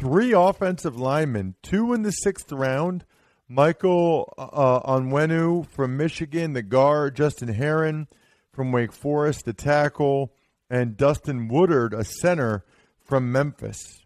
three 0.00 0.32
offensive 0.32 0.96
linemen, 0.98 1.54
two 1.62 1.92
in 1.92 2.02
the 2.02 2.10
sixth 2.10 2.50
round. 2.50 3.04
Michael 3.48 4.32
uh, 4.38 4.80
Onwenu 4.80 5.68
from 5.68 5.96
Michigan, 5.96 6.54
the 6.54 6.62
guard, 6.62 7.16
Justin 7.16 7.48
Herron 7.48 8.08
from 8.52 8.72
Wake 8.72 8.92
Forest, 8.92 9.44
the 9.44 9.52
tackle, 9.52 10.32
and 10.70 10.96
Dustin 10.96 11.48
Woodard, 11.48 11.92
a 11.92 12.04
center 12.04 12.64
from 13.04 13.30
Memphis. 13.30 14.04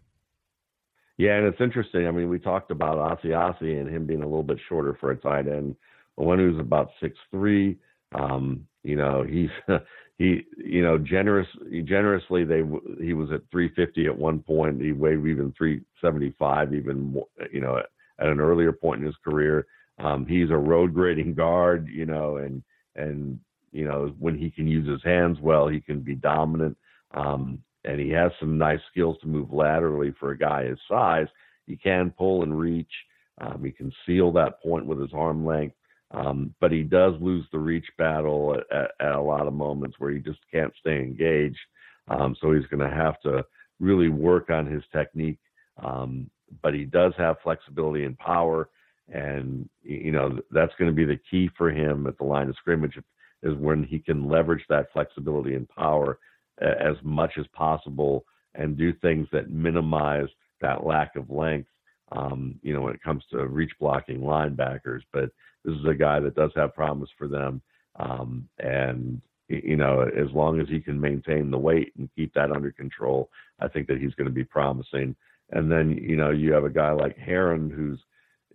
Yeah, 1.17 1.37
and 1.37 1.47
it's 1.47 1.61
interesting. 1.61 2.07
I 2.07 2.11
mean, 2.11 2.27
we 2.27 2.39
talked 2.39 2.71
about 2.71 3.23
Asiasi 3.23 3.79
and 3.79 3.87
him 3.87 4.05
being 4.05 4.21
a 4.21 4.27
little 4.27 4.43
bit 4.43 4.59
shorter 4.67 4.97
for 4.99 5.11
a 5.11 5.15
tight 5.15 5.47
end. 5.47 5.77
Onwenu's 6.19 6.59
about 6.59 6.89
six 6.99 7.15
three. 7.31 7.77
Um, 8.13 8.67
you 8.83 8.97
know, 8.97 9.23
he's 9.23 9.49
he 10.17 10.45
you 10.57 10.81
know 10.81 10.97
generous 10.97 11.47
generously 11.83 12.45
they 12.45 12.63
he 13.03 13.13
was 13.13 13.31
at 13.31 13.41
350 13.51 14.05
at 14.05 14.17
one 14.17 14.39
point. 14.39 14.81
He 14.81 14.91
weighed 14.91 15.25
even 15.25 15.53
375 15.57 16.73
even 16.73 17.13
more, 17.13 17.27
you 17.51 17.61
know 17.61 17.77
at, 17.77 17.85
at 18.19 18.27
an 18.27 18.39
earlier 18.39 18.71
point 18.71 19.01
in 19.01 19.05
his 19.05 19.15
career. 19.23 19.67
Um, 19.99 20.25
he's 20.25 20.49
a 20.49 20.57
road 20.57 20.93
grading 20.93 21.35
guard 21.35 21.87
you 21.91 22.05
know 22.05 22.37
and 22.37 22.63
and 22.95 23.39
you 23.71 23.85
know 23.85 24.13
when 24.19 24.37
he 24.37 24.49
can 24.49 24.67
use 24.67 24.87
his 24.87 25.03
hands 25.03 25.37
well 25.41 25.67
he 25.67 25.81
can 25.81 25.99
be 25.99 26.15
dominant. 26.15 26.77
Um, 27.13 27.61
and 27.83 27.99
he 27.99 28.09
has 28.09 28.31
some 28.39 28.57
nice 28.57 28.79
skills 28.91 29.15
to 29.21 29.27
move 29.27 29.53
laterally 29.53 30.13
for 30.19 30.31
a 30.31 30.37
guy 30.37 30.65
his 30.65 30.79
size. 30.89 31.27
He 31.67 31.77
can 31.77 32.11
pull 32.17 32.43
and 32.43 32.57
reach. 32.57 32.91
Um, 33.39 33.63
he 33.63 33.71
can 33.71 33.91
seal 34.05 34.31
that 34.33 34.61
point 34.61 34.85
with 34.85 34.99
his 34.99 35.11
arm 35.13 35.45
length 35.45 35.75
um, 36.15 36.55
but 36.61 36.71
he 36.71 36.83
does 36.83 37.13
lose 37.19 37.45
the 37.51 37.59
reach 37.59 37.87
battle 37.97 38.55
at, 38.55 38.77
at, 38.77 38.91
at, 38.99 39.15
a 39.15 39.21
lot 39.21 39.47
of 39.47 39.53
moments 39.53 39.97
where 39.99 40.11
he 40.11 40.19
just 40.19 40.39
can't 40.51 40.73
stay 40.79 40.97
engaged. 40.97 41.59
Um, 42.07 42.35
so 42.39 42.53
he's 42.53 42.67
going 42.67 42.87
to 42.89 42.95
have 42.95 43.19
to 43.21 43.43
really 43.79 44.09
work 44.09 44.49
on 44.49 44.65
his 44.65 44.83
technique. 44.93 45.39
Um, 45.83 46.29
but 46.61 46.73
he 46.73 46.85
does 46.85 47.13
have 47.17 47.37
flexibility 47.43 48.05
and 48.05 48.17
power, 48.17 48.69
and 49.11 49.67
you 49.83 50.11
know 50.11 50.39
that's 50.51 50.73
going 50.79 50.89
to 50.89 50.95
be 50.95 51.05
the 51.05 51.19
key 51.29 51.49
for 51.57 51.69
him 51.69 52.07
at 52.07 52.17
the 52.17 52.23
line 52.23 52.49
of 52.49 52.55
scrimmage 52.55 52.97
is 53.43 53.55
when 53.55 53.83
he 53.83 53.99
can 53.99 54.29
leverage 54.29 54.63
that 54.69 54.87
flexibility 54.93 55.55
and 55.55 55.67
power 55.69 56.17
as 56.61 56.95
much 57.03 57.33
as 57.37 57.45
possible 57.53 58.25
and 58.55 58.77
do 58.77 58.93
things 58.93 59.27
that 59.31 59.49
minimize 59.49 60.27
that 60.61 60.85
lack 60.85 61.15
of 61.15 61.29
length. 61.29 61.67
Um, 62.11 62.59
you 62.61 62.73
know, 62.73 62.81
when 62.81 62.93
it 62.93 63.01
comes 63.01 63.23
to 63.31 63.47
reach 63.47 63.71
blocking 63.79 64.19
linebackers, 64.19 65.01
but 65.11 65.31
this 65.63 65.75
is 65.75 65.85
a 65.85 65.95
guy 65.95 66.19
that 66.19 66.35
does 66.35 66.51
have 66.55 66.75
promise 66.75 67.09
for 67.17 67.27
them. 67.27 67.61
Um, 67.97 68.47
and 68.59 69.21
you 69.47 69.75
know, 69.75 70.01
as 70.01 70.31
long 70.33 70.59
as 70.59 70.67
he 70.67 70.79
can 70.79 70.99
maintain 70.99 71.51
the 71.51 71.57
weight 71.57 71.93
and 71.97 72.09
keep 72.15 72.33
that 72.33 72.51
under 72.51 72.71
control, 72.71 73.29
I 73.59 73.67
think 73.67 73.87
that 73.87 73.99
he's 73.99 74.13
going 74.15 74.27
to 74.27 74.33
be 74.33 74.43
promising. 74.43 75.15
And 75.51 75.71
then 75.71 75.97
you 75.97 76.15
know, 76.15 76.31
you 76.31 76.51
have 76.53 76.63
a 76.63 76.69
guy 76.69 76.91
like 76.91 77.17
Herron 77.17 77.69
who's, 77.69 77.99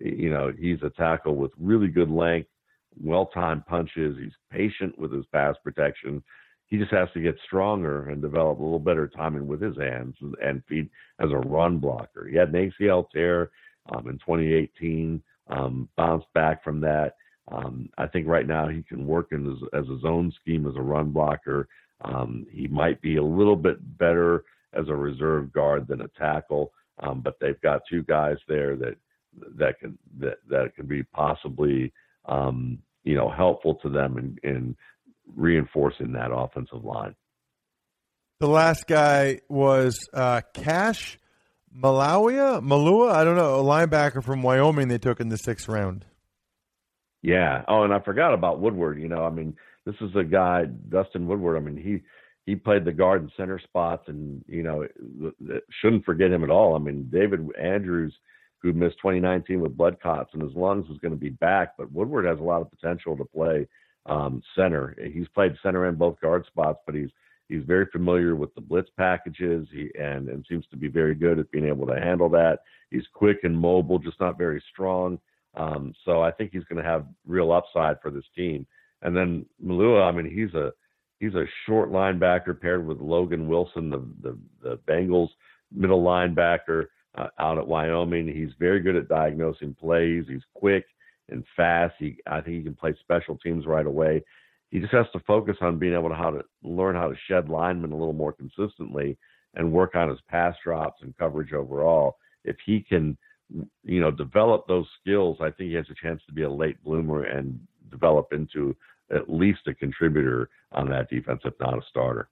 you 0.00 0.30
know, 0.30 0.52
he's 0.56 0.82
a 0.82 0.90
tackle 0.90 1.36
with 1.36 1.52
really 1.58 1.88
good 1.88 2.10
length, 2.10 2.48
well-timed 3.00 3.66
punches. 3.66 4.16
He's 4.18 4.32
patient 4.50 4.98
with 4.98 5.12
his 5.12 5.26
pass 5.26 5.54
protection. 5.62 6.22
He 6.70 6.78
just 6.78 6.92
has 6.92 7.08
to 7.14 7.20
get 7.20 7.36
stronger 7.44 8.08
and 8.08 8.22
develop 8.22 8.58
a 8.58 8.62
little 8.62 8.78
better 8.78 9.08
timing 9.08 9.46
with 9.46 9.60
his 9.60 9.76
hands 9.76 10.14
and, 10.20 10.34
and 10.42 10.64
feet 10.66 10.88
as 11.18 11.30
a 11.30 11.36
run 11.36 11.78
blocker. 11.78 12.26
He 12.28 12.36
had 12.36 12.54
an 12.54 12.72
ACL 12.80 13.10
tear 13.10 13.50
um, 13.92 14.08
in 14.08 14.14
2018 14.18 15.22
um, 15.48 15.88
bounced 15.96 16.32
back 16.32 16.62
from 16.62 16.80
that. 16.80 17.16
Um, 17.50 17.90
I 17.98 18.06
think 18.06 18.28
right 18.28 18.46
now 18.46 18.68
he 18.68 18.82
can 18.82 19.06
work 19.06 19.28
in 19.32 19.50
as, 19.50 19.82
as 19.82 19.88
a 19.88 20.00
zone 20.00 20.32
scheme 20.40 20.66
as 20.66 20.76
a 20.76 20.82
run 20.82 21.10
blocker. 21.10 21.68
Um, 22.02 22.46
he 22.50 22.68
might 22.68 23.02
be 23.02 23.16
a 23.16 23.22
little 23.22 23.56
bit 23.56 23.98
better 23.98 24.44
as 24.72 24.88
a 24.88 24.94
reserve 24.94 25.52
guard 25.52 25.88
than 25.88 26.02
a 26.02 26.08
tackle, 26.08 26.72
um, 27.00 27.20
but 27.20 27.36
they've 27.40 27.60
got 27.60 27.82
two 27.90 28.04
guys 28.04 28.36
there 28.46 28.76
that 28.76 28.96
that 29.56 29.78
can 29.78 29.98
that 30.18 30.38
that 30.48 30.74
can 30.74 30.86
be 30.86 31.02
possibly 31.02 31.92
um, 32.26 32.78
you 33.04 33.14
know 33.14 33.28
helpful 33.28 33.74
to 33.76 33.88
them 33.88 34.18
in, 34.18 34.50
in 34.50 34.76
reinforcing 35.36 36.12
that 36.12 36.32
offensive 36.32 36.84
line. 36.84 37.14
The 38.40 38.48
last 38.48 38.86
guy 38.86 39.40
was 39.48 39.98
uh, 40.14 40.40
Cash 40.54 41.18
Malawia, 41.76 42.60
Malua, 42.62 43.12
I 43.12 43.24
don't 43.24 43.36
know, 43.36 43.60
a 43.60 43.62
linebacker 43.62 44.24
from 44.24 44.42
Wyoming 44.42 44.88
they 44.88 44.98
took 44.98 45.20
in 45.20 45.28
the 45.28 45.36
sixth 45.36 45.68
round. 45.68 46.04
Yeah. 47.22 47.62
Oh, 47.68 47.82
and 47.82 47.92
I 47.92 48.00
forgot 48.00 48.34
about 48.34 48.60
Woodward. 48.60 49.00
You 49.00 49.08
know, 49.08 49.24
I 49.24 49.30
mean, 49.30 49.56
this 49.84 49.94
is 50.00 50.10
a 50.16 50.24
guy, 50.24 50.64
Dustin 50.88 51.26
Woodward. 51.26 51.56
I 51.56 51.60
mean, 51.60 51.76
he 51.76 52.00
he 52.46 52.56
played 52.56 52.84
the 52.84 52.92
guard 52.92 53.22
and 53.22 53.30
center 53.36 53.60
spots, 53.60 54.04
and 54.08 54.42
you 54.48 54.62
know, 54.62 54.86
shouldn't 55.80 56.04
forget 56.04 56.32
him 56.32 56.42
at 56.42 56.50
all. 56.50 56.74
I 56.74 56.78
mean, 56.78 57.08
David 57.12 57.46
Andrews, 57.60 58.14
who 58.62 58.72
missed 58.72 58.96
2019 59.02 59.60
with 59.60 59.76
blood 59.76 60.00
clots 60.00 60.30
and 60.32 60.42
his 60.42 60.54
lungs, 60.54 60.86
is 60.90 60.98
going 60.98 61.12
to 61.12 61.20
be 61.20 61.30
back, 61.30 61.76
but 61.76 61.92
Woodward 61.92 62.24
has 62.24 62.38
a 62.38 62.42
lot 62.42 62.62
of 62.62 62.70
potential 62.70 63.16
to 63.16 63.24
play 63.24 63.68
um, 64.06 64.42
center. 64.56 64.96
He's 65.12 65.28
played 65.28 65.56
center 65.62 65.86
and 65.86 65.98
both 65.98 66.20
guard 66.20 66.44
spots, 66.46 66.80
but 66.86 66.94
he's 66.94 67.10
he's 67.48 67.64
very 67.64 67.86
familiar 67.86 68.36
with 68.36 68.54
the 68.54 68.60
blitz 68.60 68.90
packages 68.96 69.66
he, 69.72 69.90
and 69.98 70.28
and 70.28 70.44
seems 70.48 70.66
to 70.70 70.76
be 70.76 70.88
very 70.88 71.14
good 71.14 71.38
at 71.38 71.50
being 71.50 71.66
able 71.66 71.86
to 71.86 72.00
handle 72.00 72.28
that. 72.30 72.60
He's 72.90 73.06
quick 73.12 73.38
and 73.42 73.56
mobile, 73.56 73.98
just 73.98 74.20
not 74.20 74.38
very 74.38 74.62
strong. 74.72 75.18
Um, 75.56 75.92
so 76.04 76.22
I 76.22 76.30
think 76.30 76.50
he's 76.52 76.64
going 76.64 76.82
to 76.82 76.88
have 76.88 77.06
real 77.26 77.52
upside 77.52 78.00
for 78.00 78.10
this 78.10 78.24
team. 78.36 78.66
And 79.02 79.16
then 79.16 79.46
Maluia, 79.64 80.08
I 80.08 80.12
mean, 80.12 80.30
he's 80.32 80.54
a 80.54 80.72
he's 81.18 81.34
a 81.34 81.44
short 81.66 81.90
linebacker 81.90 82.58
paired 82.58 82.86
with 82.86 83.00
Logan 83.00 83.48
Wilson, 83.48 83.90
the 83.90 84.04
the, 84.22 84.38
the 84.62 84.78
Bengals 84.88 85.28
middle 85.72 86.02
linebacker 86.02 86.86
uh, 87.16 87.28
out 87.38 87.58
at 87.58 87.66
Wyoming. 87.66 88.28
He's 88.28 88.50
very 88.58 88.80
good 88.80 88.96
at 88.96 89.08
diagnosing 89.08 89.74
plays. 89.74 90.24
He's 90.28 90.42
quick 90.54 90.84
and 91.30 91.44
fast. 91.56 91.94
He 91.98 92.16
I 92.26 92.40
think 92.40 92.56
he 92.56 92.62
can 92.62 92.74
play 92.74 92.94
special 93.00 93.36
teams 93.38 93.66
right 93.66 93.86
away. 93.86 94.24
He 94.70 94.78
just 94.78 94.92
has 94.92 95.06
to 95.12 95.20
focus 95.20 95.56
on 95.60 95.78
being 95.78 95.94
able 95.94 96.10
to 96.10 96.14
how 96.14 96.30
to 96.30 96.42
learn 96.62 96.94
how 96.94 97.08
to 97.08 97.16
shed 97.28 97.48
linemen 97.48 97.92
a 97.92 97.96
little 97.96 98.12
more 98.12 98.32
consistently 98.32 99.18
and 99.54 99.72
work 99.72 99.94
on 99.94 100.08
his 100.08 100.20
pass 100.28 100.54
drops 100.62 101.02
and 101.02 101.16
coverage 101.18 101.52
overall. 101.52 102.18
If 102.44 102.56
he 102.64 102.80
can, 102.80 103.18
you 103.84 104.00
know, 104.00 104.10
develop 104.10 104.68
those 104.68 104.86
skills, 105.00 105.38
I 105.40 105.50
think 105.50 105.70
he 105.70 105.74
has 105.74 105.86
a 105.90 106.06
chance 106.06 106.22
to 106.26 106.32
be 106.32 106.42
a 106.42 106.50
late 106.50 106.82
bloomer 106.84 107.24
and 107.24 107.58
develop 107.90 108.32
into 108.32 108.76
at 109.10 109.28
least 109.28 109.60
a 109.66 109.74
contributor 109.74 110.48
on 110.72 110.88
that 110.90 111.10
defense, 111.10 111.40
if 111.44 111.54
not 111.58 111.76
a 111.76 111.82
starter. 111.88 112.28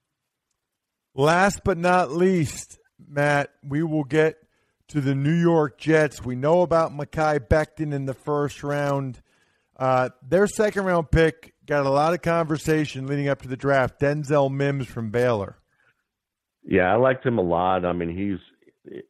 Last 1.15 1.63
but 1.65 1.77
not 1.77 2.13
least, 2.13 2.79
Matt, 3.09 3.51
we 3.67 3.83
will 3.83 4.05
get 4.05 4.37
to 4.89 5.01
the 5.01 5.15
New 5.15 5.35
York 5.35 5.79
Jets. 5.79 6.25
We 6.25 6.35
know 6.35 6.63
about 6.63 6.93
Mekhi 6.93 7.39
Becton 7.47 7.93
in 7.93 8.07
the 8.07 8.15
first 8.15 8.63
round. 8.63 9.21
Uh, 9.77 10.11
their 10.27 10.47
second 10.47 10.85
round 10.85 11.11
pick 11.11 11.55
got 11.67 11.87
a 11.87 11.91
lot 11.91 12.15
of 12.15 12.23
conversation 12.23 13.07
leading 13.07 13.29
up 13.29 13.43
to 13.43 13.49
the 13.49 13.57
draft. 13.57 14.01
Denzel 14.01 14.51
Mims 14.51 14.87
from 14.87 15.11
Baylor. 15.11 15.59
Yeah, 16.65 16.93
I 16.93 16.97
liked 16.97 17.25
him 17.25 17.39
a 17.39 17.43
lot. 17.43 17.85
I 17.85 17.93
mean, 17.93 18.17
he's 18.17 18.39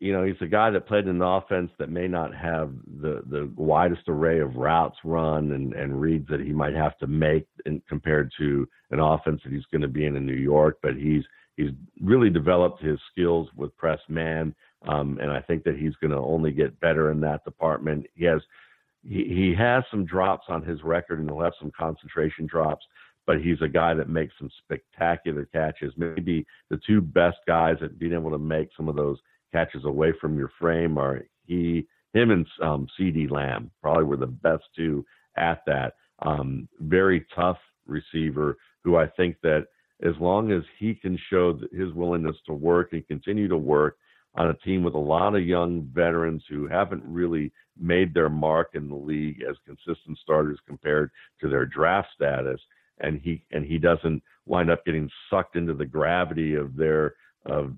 you 0.01 0.13
know, 0.13 0.25
he's 0.25 0.41
a 0.41 0.47
guy 0.47 0.71
that 0.71 0.87
played 0.87 1.05
in 1.05 1.17
an 1.17 1.23
offense 1.23 1.71
that 1.79 1.91
may 1.91 2.09
not 2.09 2.35
have 2.35 2.73
the 3.01 3.23
the 3.29 3.51
widest 3.57 4.03
array 4.09 4.41
of 4.41 4.57
routes 4.57 4.97
run 5.05 5.53
and 5.53 5.73
and 5.75 6.01
reads 6.01 6.29
that 6.29 6.41
he 6.41 6.53
might 6.53 6.75
have 6.75 6.97
to 6.99 7.07
make 7.07 7.47
in, 7.67 7.83
compared 7.89 8.33
to 8.39 8.69
an 8.91 9.01
offense 9.01 9.41
that 9.45 9.53
he's 9.53 9.67
going 9.71 9.83
to 9.83 9.89
be 9.89 10.07
in 10.07 10.17
in 10.17 10.27
New 10.27 10.33
York. 10.33 10.79
But 10.83 10.97
he's 10.97 11.23
he's 11.57 11.71
really 12.01 12.31
developed 12.31 12.83
his 12.83 12.99
skills 13.13 13.49
with 13.57 13.77
press 13.77 14.01
man, 14.09 14.55
um, 14.87 15.19
and 15.21 15.31
I 15.31 15.41
think 15.41 15.65
that 15.65 15.77
he's 15.77 15.97
going 15.97 16.13
to 16.13 16.19
only 16.19 16.53
get 16.53 16.79
better 16.81 17.11
in 17.11 17.21
that 17.21 17.45
department. 17.45 18.07
He 18.15 18.25
has 18.25 18.41
he, 19.03 19.25
he 19.25 19.55
has 19.57 19.85
some 19.91 20.05
drops 20.05 20.47
on 20.49 20.63
his 20.63 20.83
record, 20.83 21.21
and 21.21 21.29
he'll 21.29 21.41
have 21.41 21.53
some 21.61 21.73
concentration 21.77 22.47
drops 22.47 22.85
but 23.29 23.43
he's 23.43 23.61
a 23.61 23.69
guy 23.69 23.93
that 23.93 24.09
makes 24.09 24.33
some 24.39 24.51
spectacular 24.65 25.45
catches. 25.45 25.93
Maybe 25.99 26.47
the 26.71 26.81
two 26.87 27.03
best 27.03 27.37
guys 27.47 27.77
at 27.83 27.99
being 27.99 28.15
able 28.15 28.31
to 28.31 28.39
make 28.39 28.71
some 28.75 28.89
of 28.89 28.97
those 28.97 29.19
catches 29.53 29.85
away 29.85 30.15
from 30.19 30.39
your 30.39 30.51
frame 30.59 30.97
are 30.97 31.21
he, 31.47 31.87
him, 32.15 32.31
and 32.31 32.47
um, 32.63 32.89
CeeDee 32.99 33.31
Lamb 33.31 33.71
probably 33.83 34.05
were 34.05 34.17
the 34.17 34.27
best 34.27 34.65
two 34.75 35.05
at 35.37 35.63
that. 35.67 35.93
Um, 36.23 36.71
very 36.81 37.27
tough 37.35 37.59
receiver 37.87 38.57
who 38.83 38.97
I 38.97 39.07
think 39.09 39.37
that 39.43 39.67
as 40.03 40.15
long 40.19 40.51
as 40.51 40.63
he 40.79 40.95
can 40.95 41.19
show 41.29 41.61
his 41.71 41.93
willingness 41.93 42.37
to 42.47 42.55
work 42.55 42.95
and 42.95 43.07
continue 43.09 43.47
to 43.49 43.59
work 43.59 43.99
on 44.35 44.49
a 44.49 44.55
team 44.55 44.83
with 44.83 44.95
a 44.95 44.99
lot 44.99 45.35
of 45.35 45.47
young 45.47 45.89
veterans 45.93 46.43
who 46.49 46.67
haven't 46.69 47.03
really 47.05 47.53
made 47.79 48.13
their 48.13 48.29
mark 48.29 48.71
in 48.75 48.89
the 48.89 48.95
league 48.95 49.43
as 49.49 49.57
consistent 49.65 50.19
starters 50.19 50.59
compared 50.67 51.11
to 51.41 51.49
their 51.49 51.67
draft 51.67 52.09
status 52.15 52.61
and 53.01 53.21
he 53.23 53.43
and 53.53 53.65
he 53.65 53.79
doesn't 53.79 54.23
wind 54.47 54.71
up 54.71 54.85
getting 54.85 55.09
sucked 55.31 55.57
into 55.57 55.75
the 55.75 55.85
gravity 55.85 56.55
of 56.55 56.77
their 56.77 57.15
of 57.47 57.75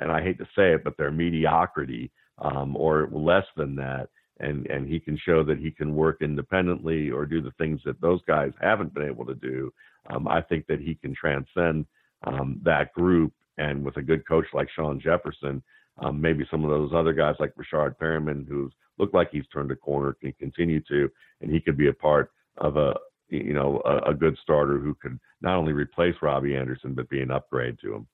and 0.00 0.10
I 0.10 0.22
hate 0.22 0.38
to 0.38 0.44
say 0.56 0.72
it, 0.74 0.84
but 0.84 0.96
their 0.96 1.10
mediocrity 1.10 2.10
um, 2.38 2.76
or 2.76 3.08
less 3.12 3.44
than 3.56 3.74
that. 3.76 4.08
And, 4.38 4.66
and 4.68 4.88
he 4.88 4.98
can 4.98 5.18
show 5.18 5.44
that 5.44 5.58
he 5.58 5.70
can 5.70 5.94
work 5.94 6.22
independently 6.22 7.10
or 7.10 7.26
do 7.26 7.42
the 7.42 7.52
things 7.58 7.80
that 7.84 8.00
those 8.00 8.20
guys 8.26 8.52
haven't 8.60 8.94
been 8.94 9.06
able 9.06 9.26
to 9.26 9.34
do. 9.34 9.70
Um, 10.08 10.26
I 10.26 10.40
think 10.40 10.66
that 10.66 10.80
he 10.80 10.94
can 10.94 11.14
transcend 11.14 11.84
um, 12.26 12.58
that 12.64 12.92
group. 12.94 13.34
And 13.60 13.84
with 13.84 13.96
a 13.98 14.02
good 14.02 14.26
coach 14.26 14.46
like 14.54 14.68
Shawn 14.74 14.98
Jefferson, 15.00 15.62
um, 15.98 16.20
maybe 16.20 16.46
some 16.50 16.64
of 16.64 16.70
those 16.70 16.92
other 16.94 17.12
guys 17.12 17.34
like 17.38 17.52
Breshad 17.54 17.96
Perriman, 17.98 18.48
who's 18.48 18.72
looked 18.98 19.14
like 19.14 19.28
he's 19.30 19.46
turned 19.52 19.70
a 19.70 19.76
corner, 19.76 20.16
can 20.20 20.32
continue 20.38 20.80
to, 20.88 21.10
and 21.40 21.50
he 21.50 21.60
could 21.60 21.76
be 21.76 21.88
a 21.88 21.92
part 21.92 22.32
of 22.56 22.76
a, 22.76 22.94
you 23.28 23.52
know, 23.52 23.82
a, 23.84 24.10
a 24.10 24.14
good 24.14 24.36
starter 24.42 24.78
who 24.78 24.94
could 24.94 25.18
not 25.42 25.56
only 25.56 25.72
replace 25.72 26.14
Robbie 26.22 26.56
Anderson 26.56 26.94
but 26.94 27.10
be 27.10 27.20
an 27.20 27.30
upgrade 27.30 27.78
to 27.82 27.94
him. 27.94 28.06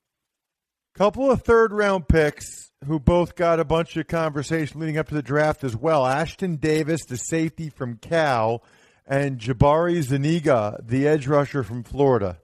Couple 0.96 1.30
of 1.30 1.42
third 1.42 1.72
round 1.72 2.09
picks 2.09 2.72
who 2.87 2.98
both 2.98 3.37
got 3.37 3.61
a 3.61 3.64
bunch 3.64 3.96
of 3.96 4.09
conversation 4.09 4.80
leading 4.80 4.98
up 4.98 5.09
to 5.09 5.14
the 5.14 5.22
draft 5.22 5.62
as 5.62 5.76
well. 5.76 6.02
Ashtyn 6.04 6.59
Davis, 6.59 7.04
the 7.04 7.18
safety 7.18 7.68
from 7.68 7.98
Cal, 7.98 8.64
and 9.06 9.38
Jabari 9.38 10.02
Zuniga, 10.02 10.80
the 10.82 11.06
edge 11.06 11.26
rusher 11.28 11.62
from 11.62 11.85
Florida. 11.85 12.38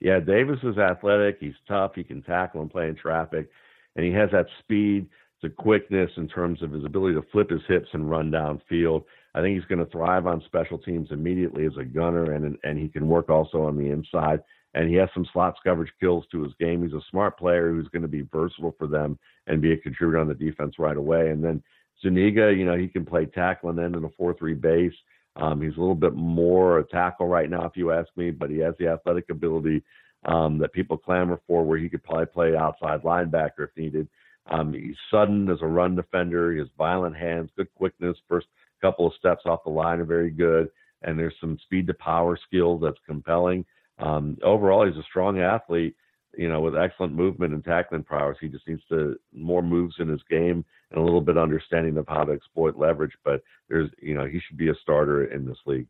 Yeah, 0.00 0.20
Davis 0.20 0.58
is 0.62 0.78
athletic. 0.78 1.36
He's 1.40 1.54
tough. 1.68 1.92
He 1.94 2.04
can 2.04 2.22
tackle 2.22 2.62
and 2.62 2.70
play 2.70 2.88
in 2.88 2.96
traffic, 2.96 3.50
and 3.96 4.04
he 4.04 4.12
has 4.12 4.30
that 4.32 4.46
speed, 4.60 5.06
the 5.42 5.50
quickness 5.50 6.10
in 6.16 6.28
terms 6.28 6.62
of 6.62 6.72
his 6.72 6.84
ability 6.84 7.14
to 7.14 7.26
flip 7.30 7.50
his 7.50 7.62
hips 7.68 7.88
and 7.92 8.10
run 8.10 8.30
downfield. 8.30 9.04
I 9.34 9.40
think 9.40 9.56
he's 9.56 9.68
going 9.68 9.84
to 9.84 9.90
thrive 9.90 10.26
on 10.26 10.42
special 10.46 10.78
teams 10.78 11.08
immediately 11.10 11.66
as 11.66 11.76
a 11.78 11.84
gunner, 11.84 12.32
and 12.32 12.58
and 12.64 12.78
he 12.78 12.88
can 12.88 13.08
work 13.08 13.28
also 13.28 13.62
on 13.62 13.76
the 13.76 13.90
inside 13.90 14.42
and 14.74 14.88
he 14.88 14.94
has 14.96 15.08
some 15.12 15.26
slots 15.32 15.58
coverage 15.64 15.92
kills 15.98 16.24
to 16.30 16.42
his 16.42 16.52
game. 16.60 16.82
He's 16.82 16.92
a 16.92 17.00
smart 17.10 17.38
player 17.38 17.70
who's 17.70 17.88
going 17.88 18.02
to 18.02 18.08
be 18.08 18.22
versatile 18.22 18.74
for 18.78 18.86
them 18.86 19.18
and 19.46 19.60
be 19.60 19.72
a 19.72 19.76
contributor 19.76 20.18
on 20.18 20.28
the 20.28 20.34
defense 20.34 20.76
right 20.78 20.96
away. 20.96 21.30
And 21.30 21.42
then 21.42 21.62
Zuniga, 22.02 22.52
you 22.52 22.64
know, 22.64 22.76
he 22.76 22.88
can 22.88 23.04
play 23.04 23.26
tackle 23.26 23.70
and 23.70 23.80
end 23.80 23.96
in 23.96 24.04
a 24.04 24.10
4 24.10 24.34
3 24.34 24.54
base. 24.54 24.92
Um, 25.40 25.62
he's 25.62 25.76
a 25.76 25.80
little 25.80 25.94
bit 25.94 26.14
more 26.14 26.78
a 26.78 26.84
tackle 26.84 27.26
right 27.26 27.48
now, 27.48 27.64
if 27.64 27.76
you 27.76 27.92
ask 27.92 28.08
me, 28.16 28.30
but 28.30 28.50
he 28.50 28.58
has 28.58 28.74
the 28.78 28.88
athletic 28.88 29.30
ability 29.30 29.82
um, 30.26 30.58
that 30.58 30.72
people 30.72 30.98
clamor 30.98 31.40
for, 31.46 31.64
where 31.64 31.78
he 31.78 31.88
could 31.88 32.04
probably 32.04 32.26
play 32.26 32.56
outside 32.56 33.02
linebacker 33.02 33.64
if 33.64 33.70
needed. 33.76 34.06
Um, 34.50 34.72
he's 34.72 34.96
sudden 35.10 35.48
as 35.50 35.58
a 35.62 35.66
run 35.66 35.96
defender. 35.96 36.52
He 36.52 36.58
has 36.58 36.68
violent 36.76 37.16
hands, 37.16 37.50
good 37.56 37.72
quickness. 37.74 38.16
First 38.28 38.48
couple 38.82 39.06
of 39.06 39.14
steps 39.18 39.42
off 39.46 39.64
the 39.64 39.70
line 39.70 40.00
are 40.00 40.04
very 40.04 40.30
good, 40.30 40.68
and 41.02 41.18
there's 41.18 41.34
some 41.40 41.58
speed 41.64 41.86
to 41.86 41.94
power 41.94 42.38
skill 42.46 42.78
that's 42.78 42.98
compelling. 43.06 43.64
Um, 43.98 44.36
overall, 44.42 44.86
he's 44.86 44.96
a 44.96 45.06
strong 45.08 45.40
athlete, 45.40 45.94
you 46.36 46.48
know, 46.48 46.60
with 46.60 46.76
excellent 46.76 47.14
movement 47.14 47.52
and 47.52 47.64
tackling 47.64 48.04
prowess. 48.04 48.38
He 48.40 48.48
just 48.48 48.66
needs 48.68 48.82
to 48.88 49.16
more 49.32 49.62
moves 49.62 49.96
in 49.98 50.08
his 50.08 50.22
game 50.28 50.64
and 50.90 51.00
a 51.00 51.02
little 51.02 51.20
bit 51.20 51.38
understanding 51.38 51.96
of 51.96 52.06
how 52.08 52.24
to 52.24 52.32
exploit 52.32 52.76
leverage. 52.76 53.12
But 53.24 53.42
there's, 53.68 53.90
you 54.00 54.14
know, 54.14 54.26
he 54.26 54.40
should 54.40 54.56
be 54.56 54.68
a 54.68 54.74
starter 54.82 55.24
in 55.24 55.46
this 55.46 55.58
league. 55.66 55.86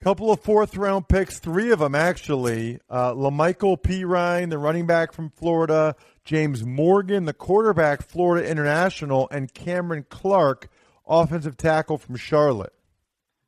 Couple 0.00 0.30
of 0.30 0.40
fourth 0.40 0.76
round 0.76 1.08
picks, 1.08 1.40
three 1.40 1.72
of 1.72 1.80
them 1.80 1.96
actually. 1.96 2.78
Uh, 2.88 3.14
Perine, 3.14 4.48
the 4.48 4.56
running 4.56 4.86
back 4.86 5.12
from 5.12 5.30
Florida, 5.30 5.96
James 6.24 6.64
Morgan, 6.64 7.24
the 7.24 7.32
quarterback, 7.32 8.02
Florida 8.02 8.48
International, 8.48 9.28
and 9.32 9.52
Cameron 9.52 10.06
Clark, 10.08 10.68
offensive 11.04 11.56
tackle 11.56 11.98
from 11.98 12.14
Charlotte. 12.14 12.72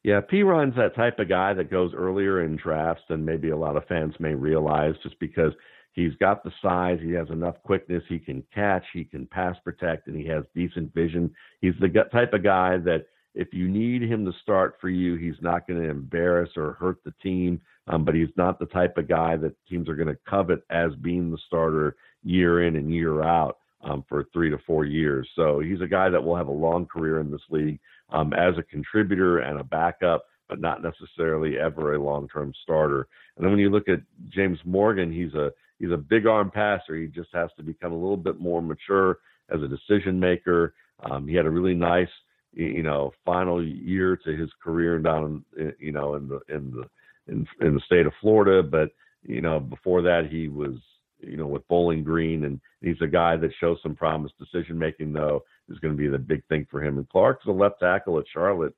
Yeah, 0.02 0.20
Perine's 0.20 0.76
that 0.76 0.94
type 0.94 1.18
of 1.18 1.28
guy 1.28 1.52
that 1.54 1.70
goes 1.70 1.92
earlier 1.94 2.42
in 2.42 2.56
drafts 2.56 3.02
than 3.08 3.24
maybe 3.24 3.50
a 3.50 3.56
lot 3.56 3.76
of 3.76 3.86
fans 3.86 4.14
may 4.18 4.34
realize 4.34 4.94
just 5.02 5.18
because 5.20 5.52
he's 5.92 6.14
got 6.14 6.42
the 6.42 6.52
size, 6.62 6.98
he 7.02 7.12
has 7.12 7.28
enough 7.28 7.56
quickness, 7.64 8.02
he 8.08 8.18
can 8.18 8.42
catch, 8.54 8.84
he 8.94 9.04
can 9.04 9.26
pass 9.26 9.56
protect, 9.62 10.06
and 10.06 10.16
he 10.16 10.26
has 10.26 10.44
decent 10.54 10.94
vision. 10.94 11.30
He's 11.60 11.74
the 11.80 11.88
type 12.10 12.32
of 12.32 12.42
guy 12.42 12.78
that 12.78 13.06
if 13.34 13.48
you 13.52 13.68
need 13.68 14.02
him 14.02 14.24
to 14.24 14.32
start 14.42 14.76
for 14.80 14.88
you, 14.88 15.16
he's 15.16 15.40
not 15.42 15.68
going 15.68 15.82
to 15.82 15.88
embarrass 15.88 16.50
or 16.56 16.72
hurt 16.72 17.04
the 17.04 17.14
team, 17.22 17.60
um, 17.86 18.04
but 18.04 18.14
he's 18.14 18.28
not 18.36 18.58
the 18.58 18.66
type 18.66 18.96
of 18.96 19.06
guy 19.06 19.36
that 19.36 19.54
teams 19.68 19.88
are 19.88 19.94
going 19.94 20.08
to 20.08 20.18
covet 20.28 20.62
as 20.70 20.92
being 21.02 21.30
the 21.30 21.38
starter 21.46 21.96
year 22.24 22.66
in 22.66 22.76
and 22.76 22.92
year 22.92 23.22
out 23.22 23.58
um, 23.82 24.04
for 24.08 24.24
three 24.32 24.50
to 24.50 24.58
four 24.66 24.84
years. 24.84 25.28
So 25.36 25.60
he's 25.60 25.80
a 25.80 25.86
guy 25.86 26.08
that 26.08 26.22
will 26.22 26.36
have 26.36 26.48
a 26.48 26.52
long 26.52 26.86
career 26.86 27.20
in 27.20 27.30
this 27.30 27.40
league 27.50 27.78
um, 28.12 28.32
as 28.32 28.56
a 28.58 28.62
contributor 28.62 29.38
and 29.38 29.58
a 29.60 29.64
backup, 29.64 30.26
but 30.48 30.60
not 30.60 30.82
necessarily 30.82 31.58
ever 31.58 31.94
a 31.94 32.02
long-term 32.02 32.52
starter. 32.62 33.06
And 33.36 33.44
then 33.44 33.52
when 33.52 33.60
you 33.60 33.70
look 33.70 33.88
at 33.88 34.00
James 34.28 34.58
Morgan, 34.64 35.12
he's 35.12 35.34
a 35.34 35.52
he's 35.78 35.92
a 35.92 35.96
big 35.96 36.26
arm 36.26 36.50
passer. 36.50 36.96
He 36.96 37.06
just 37.06 37.30
has 37.32 37.50
to 37.56 37.62
become 37.62 37.92
a 37.92 37.98
little 37.98 38.16
bit 38.16 38.40
more 38.40 38.60
mature 38.60 39.18
as 39.52 39.60
a 39.62 39.68
decision 39.68 40.18
maker. 40.18 40.74
Um, 41.02 41.26
he 41.26 41.34
had 41.34 41.46
a 41.46 41.50
really 41.50 41.74
nice, 41.74 42.08
you 42.52 42.82
know, 42.82 43.12
final 43.24 43.64
year 43.64 44.16
to 44.16 44.36
his 44.36 44.50
career 44.62 44.98
down, 44.98 45.44
you 45.78 45.92
know, 45.92 46.14
in 46.14 46.28
the 46.28 46.40
in 46.48 46.70
the 46.70 46.84
in, 47.32 47.46
in 47.60 47.74
the 47.74 47.80
state 47.86 48.06
of 48.06 48.12
Florida, 48.20 48.62
but 48.62 48.90
you 49.22 49.40
know, 49.40 49.60
before 49.60 50.02
that 50.02 50.28
he 50.30 50.48
was 50.48 50.74
you 51.22 51.36
know 51.36 51.46
with 51.46 51.66
Bowling 51.68 52.04
Green, 52.04 52.44
and 52.44 52.60
he's 52.80 53.00
a 53.00 53.06
guy 53.06 53.36
that 53.36 53.52
shows 53.60 53.78
some 53.82 53.94
promise. 53.94 54.32
Decision 54.38 54.78
making 54.78 55.12
though 55.12 55.44
is 55.68 55.78
going 55.78 55.94
to 55.94 55.98
be 55.98 56.08
the 56.08 56.18
big 56.18 56.44
thing 56.48 56.66
for 56.70 56.82
him. 56.82 56.98
And 56.98 57.08
Clark's 57.08 57.46
a 57.46 57.50
left 57.50 57.80
tackle 57.80 58.18
at 58.18 58.24
Charlotte, 58.32 58.74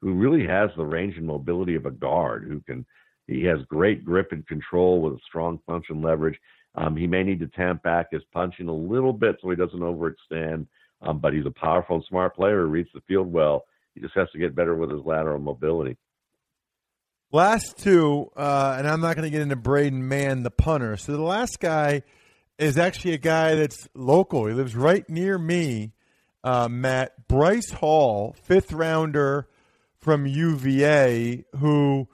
who 0.00 0.14
really 0.14 0.46
has 0.46 0.70
the 0.76 0.84
range 0.84 1.16
and 1.16 1.26
mobility 1.26 1.74
of 1.74 1.86
a 1.86 1.90
guard, 1.90 2.44
who 2.48 2.60
can 2.60 2.84
he 3.26 3.42
has 3.44 3.58
great 3.68 4.04
grip 4.04 4.28
and 4.32 4.46
control 4.46 5.00
with 5.00 5.14
a 5.14 5.20
strong 5.26 5.58
punch 5.66 5.86
and 5.88 6.02
leverage. 6.02 6.38
Um, 6.76 6.96
he 6.96 7.06
may 7.06 7.22
need 7.22 7.40
to 7.40 7.48
tamp 7.48 7.82
back 7.82 8.08
his 8.12 8.22
punching 8.32 8.68
a 8.68 8.74
little 8.74 9.12
bit 9.12 9.36
so 9.40 9.50
he 9.50 9.56
doesn't 9.56 9.80
overextend. 9.80 10.66
Um, 11.02 11.18
but 11.18 11.34
he's 11.34 11.46
a 11.46 11.50
powerful 11.50 11.96
and 11.96 12.04
smart 12.08 12.34
player 12.36 12.62
who 12.62 12.68
reads 12.68 12.88
the 12.94 13.02
field 13.02 13.30
well. 13.30 13.64
He 13.94 14.00
just 14.00 14.14
has 14.14 14.30
to 14.32 14.38
get 14.38 14.54
better 14.54 14.74
with 14.76 14.90
his 14.90 15.04
lateral 15.04 15.38
mobility. 15.38 15.96
Last 17.36 17.76
two, 17.76 18.30
uh, 18.34 18.76
and 18.78 18.88
I'm 18.88 19.02
not 19.02 19.14
going 19.14 19.24
to 19.24 19.30
get 19.30 19.42
into 19.42 19.56
Braden 19.56 20.08
Mann, 20.08 20.42
the 20.42 20.50
punter. 20.50 20.96
So 20.96 21.12
the 21.12 21.20
last 21.20 21.60
guy 21.60 22.00
is 22.58 22.78
actually 22.78 23.12
a 23.12 23.18
guy 23.18 23.56
that's 23.56 23.90
local. 23.94 24.46
He 24.46 24.54
lives 24.54 24.74
right 24.74 25.06
near 25.10 25.36
me, 25.36 25.92
uh, 26.42 26.66
Matt. 26.70 27.28
Bryce 27.28 27.72
Hall, 27.72 28.34
fifth 28.42 28.72
rounder 28.72 29.50
from 29.98 30.24
UVA, 30.24 31.44
who 31.56 32.08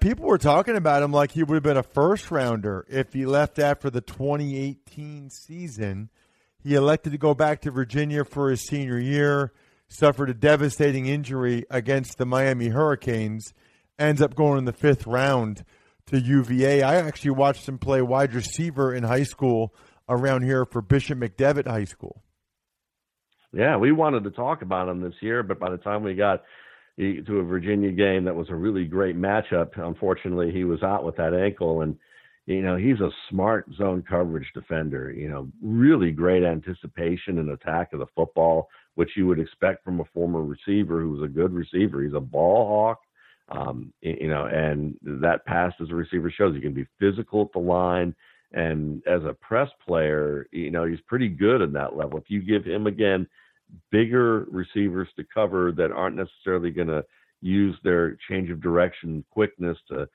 people 0.00 0.26
were 0.26 0.36
talking 0.36 0.74
about 0.74 1.04
him 1.04 1.12
like 1.12 1.30
he 1.30 1.44
would 1.44 1.54
have 1.54 1.62
been 1.62 1.76
a 1.76 1.84
first 1.84 2.32
rounder 2.32 2.84
if 2.88 3.12
he 3.12 3.26
left 3.26 3.60
after 3.60 3.88
the 3.88 4.00
2018 4.00 5.30
season. 5.30 6.10
He 6.58 6.74
elected 6.74 7.12
to 7.12 7.18
go 7.18 7.34
back 7.34 7.60
to 7.60 7.70
Virginia 7.70 8.24
for 8.24 8.50
his 8.50 8.66
senior 8.66 8.98
year, 8.98 9.52
suffered 9.86 10.28
a 10.28 10.34
devastating 10.34 11.06
injury 11.06 11.66
against 11.70 12.18
the 12.18 12.26
Miami 12.26 12.70
Hurricanes 12.70 13.54
ends 14.00 14.22
up 14.22 14.34
going 14.34 14.58
in 14.58 14.64
the 14.64 14.72
fifth 14.72 15.06
round 15.06 15.64
to 16.06 16.18
UVA. 16.18 16.82
I 16.82 16.96
actually 16.96 17.32
watched 17.32 17.68
him 17.68 17.78
play 17.78 18.02
wide 18.02 18.34
receiver 18.34 18.94
in 18.94 19.04
high 19.04 19.22
school 19.22 19.74
around 20.08 20.42
here 20.42 20.64
for 20.64 20.82
Bishop 20.82 21.18
McDevitt 21.18 21.66
High 21.66 21.84
School. 21.84 22.22
Yeah, 23.52 23.76
we 23.76 23.92
wanted 23.92 24.24
to 24.24 24.30
talk 24.30 24.62
about 24.62 24.88
him 24.88 25.00
this 25.00 25.14
year, 25.20 25.42
but 25.42 25.58
by 25.58 25.70
the 25.70 25.76
time 25.76 26.02
we 26.02 26.14
got 26.14 26.42
to 26.98 27.38
a 27.38 27.44
Virginia 27.44 27.90
game, 27.90 28.24
that 28.24 28.34
was 28.34 28.48
a 28.50 28.54
really 28.54 28.84
great 28.84 29.16
matchup. 29.16 29.70
Unfortunately, 29.76 30.52
he 30.52 30.64
was 30.64 30.82
out 30.82 31.04
with 31.04 31.16
that 31.16 31.34
ankle, 31.34 31.82
and 31.82 31.96
you 32.46 32.62
know 32.62 32.76
he's 32.76 33.00
a 33.00 33.10
smart 33.28 33.66
zone 33.76 34.04
coverage 34.08 34.46
defender. 34.54 35.12
You 35.12 35.28
know, 35.30 35.48
really 35.62 36.10
great 36.12 36.44
anticipation 36.44 37.38
and 37.38 37.50
attack 37.50 37.92
of 37.92 38.00
the 38.00 38.06
football, 38.14 38.68
which 38.94 39.10
you 39.16 39.26
would 39.26 39.40
expect 39.40 39.84
from 39.84 40.00
a 40.00 40.04
former 40.12 40.42
receiver 40.42 41.00
who 41.00 41.10
was 41.10 41.22
a 41.22 41.32
good 41.32 41.52
receiver. 41.52 42.02
He's 42.02 42.14
a 42.14 42.20
ball 42.20 42.68
hawk 42.68 43.00
um, 43.50 43.92
you 44.00 44.28
know, 44.28 44.46
and 44.46 44.96
that 45.02 45.44
pass 45.44 45.72
as 45.80 45.90
a 45.90 45.94
receiver 45.94 46.30
shows 46.30 46.54
you 46.54 46.60
can 46.60 46.74
be 46.74 46.86
physical 46.98 47.42
at 47.42 47.52
the 47.52 47.58
line. 47.58 48.14
And 48.52 49.02
as 49.06 49.22
a 49.24 49.34
press 49.34 49.68
player, 49.86 50.46
you 50.52 50.70
know, 50.70 50.84
he's 50.84 51.00
pretty 51.06 51.28
good 51.28 51.60
in 51.60 51.72
that 51.74 51.96
level. 51.96 52.18
If 52.18 52.24
you 52.28 52.42
give 52.42 52.64
him 52.64 52.86
again 52.86 53.26
bigger 53.90 54.46
receivers 54.50 55.08
to 55.16 55.24
cover 55.32 55.72
that 55.72 55.92
aren't 55.92 56.16
necessarily 56.16 56.70
going 56.70 56.88
to 56.88 57.04
use 57.40 57.76
their 57.84 58.16
change 58.28 58.50
of 58.50 58.60
direction 58.60 59.24
quickness 59.30 59.78
to 59.88 60.08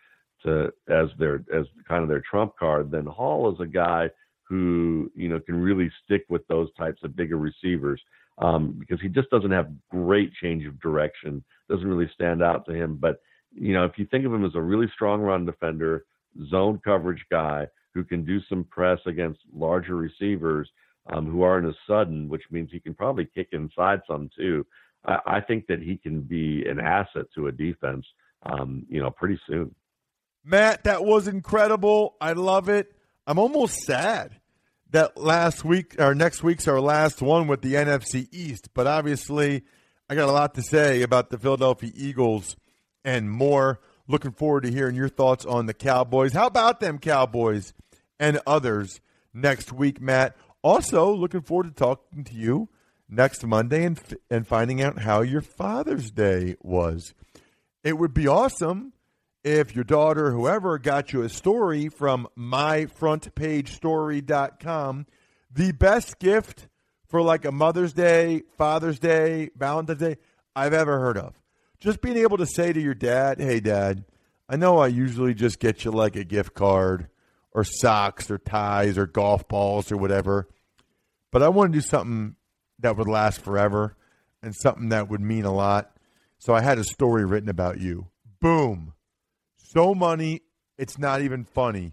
to 0.43 0.71
as 0.89 1.07
their 1.17 1.43
as 1.53 1.65
kind 1.87 2.03
of 2.03 2.09
their 2.09 2.23
trump 2.29 2.53
card, 2.57 2.91
then 2.91 3.05
Hall 3.05 3.51
is 3.51 3.59
a 3.59 3.65
guy 3.65 4.09
who 4.43 5.11
you 5.15 5.29
know 5.29 5.39
can 5.39 5.55
really 5.55 5.89
stick 6.03 6.25
with 6.29 6.45
those 6.47 6.69
types 6.75 7.01
of 7.03 7.15
bigger 7.15 7.37
receivers 7.37 8.01
um, 8.37 8.75
because 8.79 9.01
he 9.01 9.07
just 9.07 9.29
doesn't 9.29 9.51
have 9.51 9.71
great 9.89 10.31
change 10.41 10.65
of 10.65 10.79
direction. 10.81 11.43
Doesn't 11.69 11.87
really 11.87 12.09
stand 12.13 12.43
out 12.43 12.65
to 12.65 12.73
him. 12.73 12.97
But 12.99 13.21
you 13.53 13.73
know, 13.73 13.85
if 13.85 13.93
you 13.97 14.05
think 14.05 14.25
of 14.25 14.33
him 14.33 14.45
as 14.45 14.55
a 14.55 14.61
really 14.61 14.87
strong 14.93 15.21
run 15.21 15.45
defender, 15.45 16.05
zone 16.49 16.79
coverage 16.83 17.23
guy 17.31 17.67
who 17.93 18.03
can 18.03 18.25
do 18.25 18.39
some 18.49 18.65
press 18.65 18.99
against 19.05 19.39
larger 19.53 19.95
receivers 19.95 20.69
um, 21.11 21.29
who 21.29 21.43
aren't 21.43 21.67
as 21.67 21.75
sudden, 21.87 22.27
which 22.27 22.43
means 22.51 22.69
he 22.71 22.79
can 22.79 22.93
probably 22.93 23.27
kick 23.33 23.49
inside 23.53 24.01
some 24.07 24.29
too. 24.37 24.65
I, 25.05 25.19
I 25.25 25.41
think 25.41 25.67
that 25.67 25.81
he 25.81 25.97
can 25.97 26.21
be 26.21 26.65
an 26.67 26.79
asset 26.79 27.25
to 27.35 27.47
a 27.47 27.51
defense. 27.51 28.05
Um, 28.43 28.85
you 28.89 29.01
know, 29.01 29.09
pretty 29.09 29.39
soon. 29.47 29.73
Matt, 30.43 30.83
that 30.83 31.03
was 31.03 31.27
incredible. 31.27 32.15
I 32.21 32.33
love 32.33 32.69
it. 32.69 32.93
I'm 33.25 33.39
almost 33.39 33.81
sad 33.81 34.39
that 34.91 35.17
last 35.17 35.65
week 35.65 35.95
or 35.99 36.15
next 36.15 36.43
week's 36.43 36.67
our 36.67 36.79
last 36.79 37.21
one 37.21 37.47
with 37.47 37.61
the 37.61 37.73
NFC 37.73 38.27
East. 38.31 38.69
But 38.73 38.87
obviously, 38.87 39.63
I 40.09 40.15
got 40.15 40.29
a 40.29 40.31
lot 40.31 40.53
to 40.55 40.61
say 40.61 41.01
about 41.01 41.29
the 41.29 41.37
Philadelphia 41.37 41.91
Eagles 41.95 42.55
and 43.03 43.29
more. 43.29 43.79
Looking 44.07 44.31
forward 44.31 44.63
to 44.63 44.71
hearing 44.71 44.95
your 44.95 45.09
thoughts 45.09 45.45
on 45.45 45.65
the 45.65 45.73
Cowboys. 45.73 46.33
How 46.33 46.45
about 46.45 46.79
them 46.79 46.99
Cowboys 46.99 47.73
and 48.19 48.39
others 48.45 49.01
next 49.33 49.73
week, 49.73 49.99
Matt? 49.99 50.35
Also, 50.61 51.11
looking 51.11 51.41
forward 51.41 51.67
to 51.67 51.73
talking 51.73 52.23
to 52.23 52.33
you 52.33 52.69
next 53.09 53.45
Monday 53.45 53.83
and 53.83 53.99
and 54.29 54.47
finding 54.47 54.81
out 54.81 54.99
how 54.99 55.21
your 55.21 55.41
Father's 55.41 56.11
Day 56.11 56.55
was. 56.61 57.13
It 57.83 57.97
would 57.97 58.13
be 58.13 58.27
awesome 58.27 58.93
if 59.45 59.73
your 59.75 59.83
daughter, 59.83 60.31
whoever, 60.31 60.79
got 60.79 61.13
you 61.13 61.21
a 61.21 61.29
story 61.29 61.87
from 61.87 62.27
myfrontpagestory.com, 62.35 65.05
the 65.51 65.71
best 65.71 66.17
gift 66.17 66.67
for 67.07 67.21
like 67.21 67.45
a 67.45 67.51
Mother's 67.51 67.93
Day, 67.93 68.41
Father's 68.57 68.97
Day, 68.97 69.51
Valentine's 69.55 69.99
Day 69.99 70.17
I've 70.55 70.73
ever 70.73 70.99
heard 70.99 71.19
of. 71.19 71.39
Just 71.79 72.01
being 72.01 72.17
able 72.17 72.37
to 72.37 72.47
say 72.47 72.73
to 72.73 72.81
your 72.81 72.95
dad, 72.95 73.39
hey, 73.39 73.59
dad, 73.59 74.05
I 74.49 74.55
know 74.55 74.79
I 74.79 74.87
usually 74.87 75.35
just 75.35 75.59
get 75.59 75.85
you 75.85 75.91
like 75.91 76.15
a 76.15 76.23
gift 76.23 76.55
card 76.55 77.07
or 77.51 77.63
socks 77.63 78.31
or 78.31 78.39
ties 78.39 78.97
or 78.97 79.05
golf 79.05 79.47
balls 79.47 79.91
or 79.91 79.97
whatever, 79.97 80.49
but 81.31 81.43
I 81.43 81.49
want 81.49 81.71
to 81.71 81.77
do 81.77 81.85
something 81.85 82.35
that 82.79 82.97
would 82.97 83.07
last 83.07 83.41
forever 83.41 83.95
and 84.41 84.55
something 84.55 84.89
that 84.89 85.07
would 85.07 85.21
mean 85.21 85.45
a 85.45 85.53
lot. 85.53 85.95
So 86.39 86.55
I 86.55 86.61
had 86.61 86.79
a 86.79 86.83
story 86.83 87.25
written 87.25 87.49
about 87.49 87.79
you. 87.79 88.07
Boom 88.41 88.94
so 89.75 89.93
money, 89.93 90.41
it's 90.77 90.97
not 90.97 91.21
even 91.21 91.43
funny. 91.43 91.91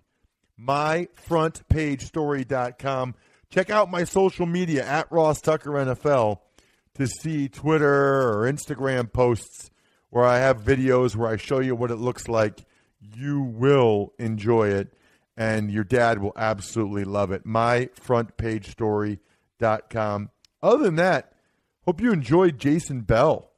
MyFrontPageStory.com. 0.59 3.15
Check 3.51 3.71
out 3.71 3.91
my 3.91 4.05
social 4.05 4.47
media 4.47 4.87
at 4.87 5.11
Ross 5.11 5.41
Tucker 5.41 5.71
NFL 5.71 6.39
to 6.95 7.09
see 7.09 7.49
Twitter 7.49 8.29
or 8.29 8.49
Instagram 8.51 9.13
posts 9.13 9.71
where 10.11 10.25
I 10.25 10.39
have 10.39 10.63
videos 10.63 11.17
where 11.17 11.29
I 11.29 11.37
show 11.37 11.59
you 11.59 11.75
what 11.75 11.91
it 11.91 11.97
looks 11.97 12.29
like. 12.29 12.65
You 13.01 13.43
will 13.43 14.13
enjoy 14.19 14.69
it, 14.69 14.95
and 15.37 15.69
your 15.69 15.83
dad 15.85 16.21
will 16.21 16.35
absolutely 16.37 17.03
love 17.05 17.33
it. 17.33 17.45
MyFrontPageStory.com. 17.45 20.31
Other 20.63 20.85
than 20.85 20.95
that, 20.97 21.33
hope 21.85 22.01
you 22.01 22.13
enjoyed 22.13 22.61
Jason 22.61 23.01
Bell 23.01 23.52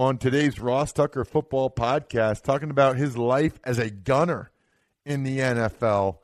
on 0.00 0.16
today's 0.16 0.58
Ross 0.58 0.94
Tucker 0.94 1.26
Football 1.26 1.68
Podcast, 1.68 2.42
talking 2.42 2.70
about 2.70 2.96
his 2.96 3.18
life 3.18 3.60
as 3.62 3.78
a 3.78 3.90
gunner 3.90 4.50
in 5.04 5.24
the 5.24 5.40
NFL. 5.40 6.16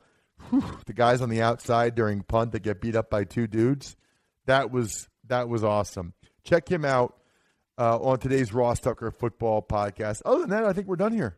Whew, 0.49 0.79
the 0.87 0.93
guys 0.93 1.21
on 1.21 1.29
the 1.29 1.43
outside 1.43 1.93
during 1.93 2.23
punt 2.23 2.53
that 2.53 2.63
get 2.63 2.81
beat 2.81 2.95
up 2.95 3.11
by 3.11 3.23
two 3.23 3.45
dudes. 3.45 3.95
That 4.47 4.71
was 4.71 5.07
that 5.27 5.47
was 5.47 5.63
awesome. 5.63 6.15
Check 6.43 6.67
him 6.67 6.85
out 6.85 7.17
uh, 7.77 7.99
on 7.99 8.17
today's 8.17 8.51
Ross 8.51 8.79
Tucker 8.79 9.11
Football 9.11 9.61
Podcast. 9.61 10.23
Other 10.25 10.39
than 10.39 10.49
that, 10.49 10.65
I 10.65 10.73
think 10.73 10.87
we're 10.87 10.95
done 10.95 11.13
here. 11.13 11.37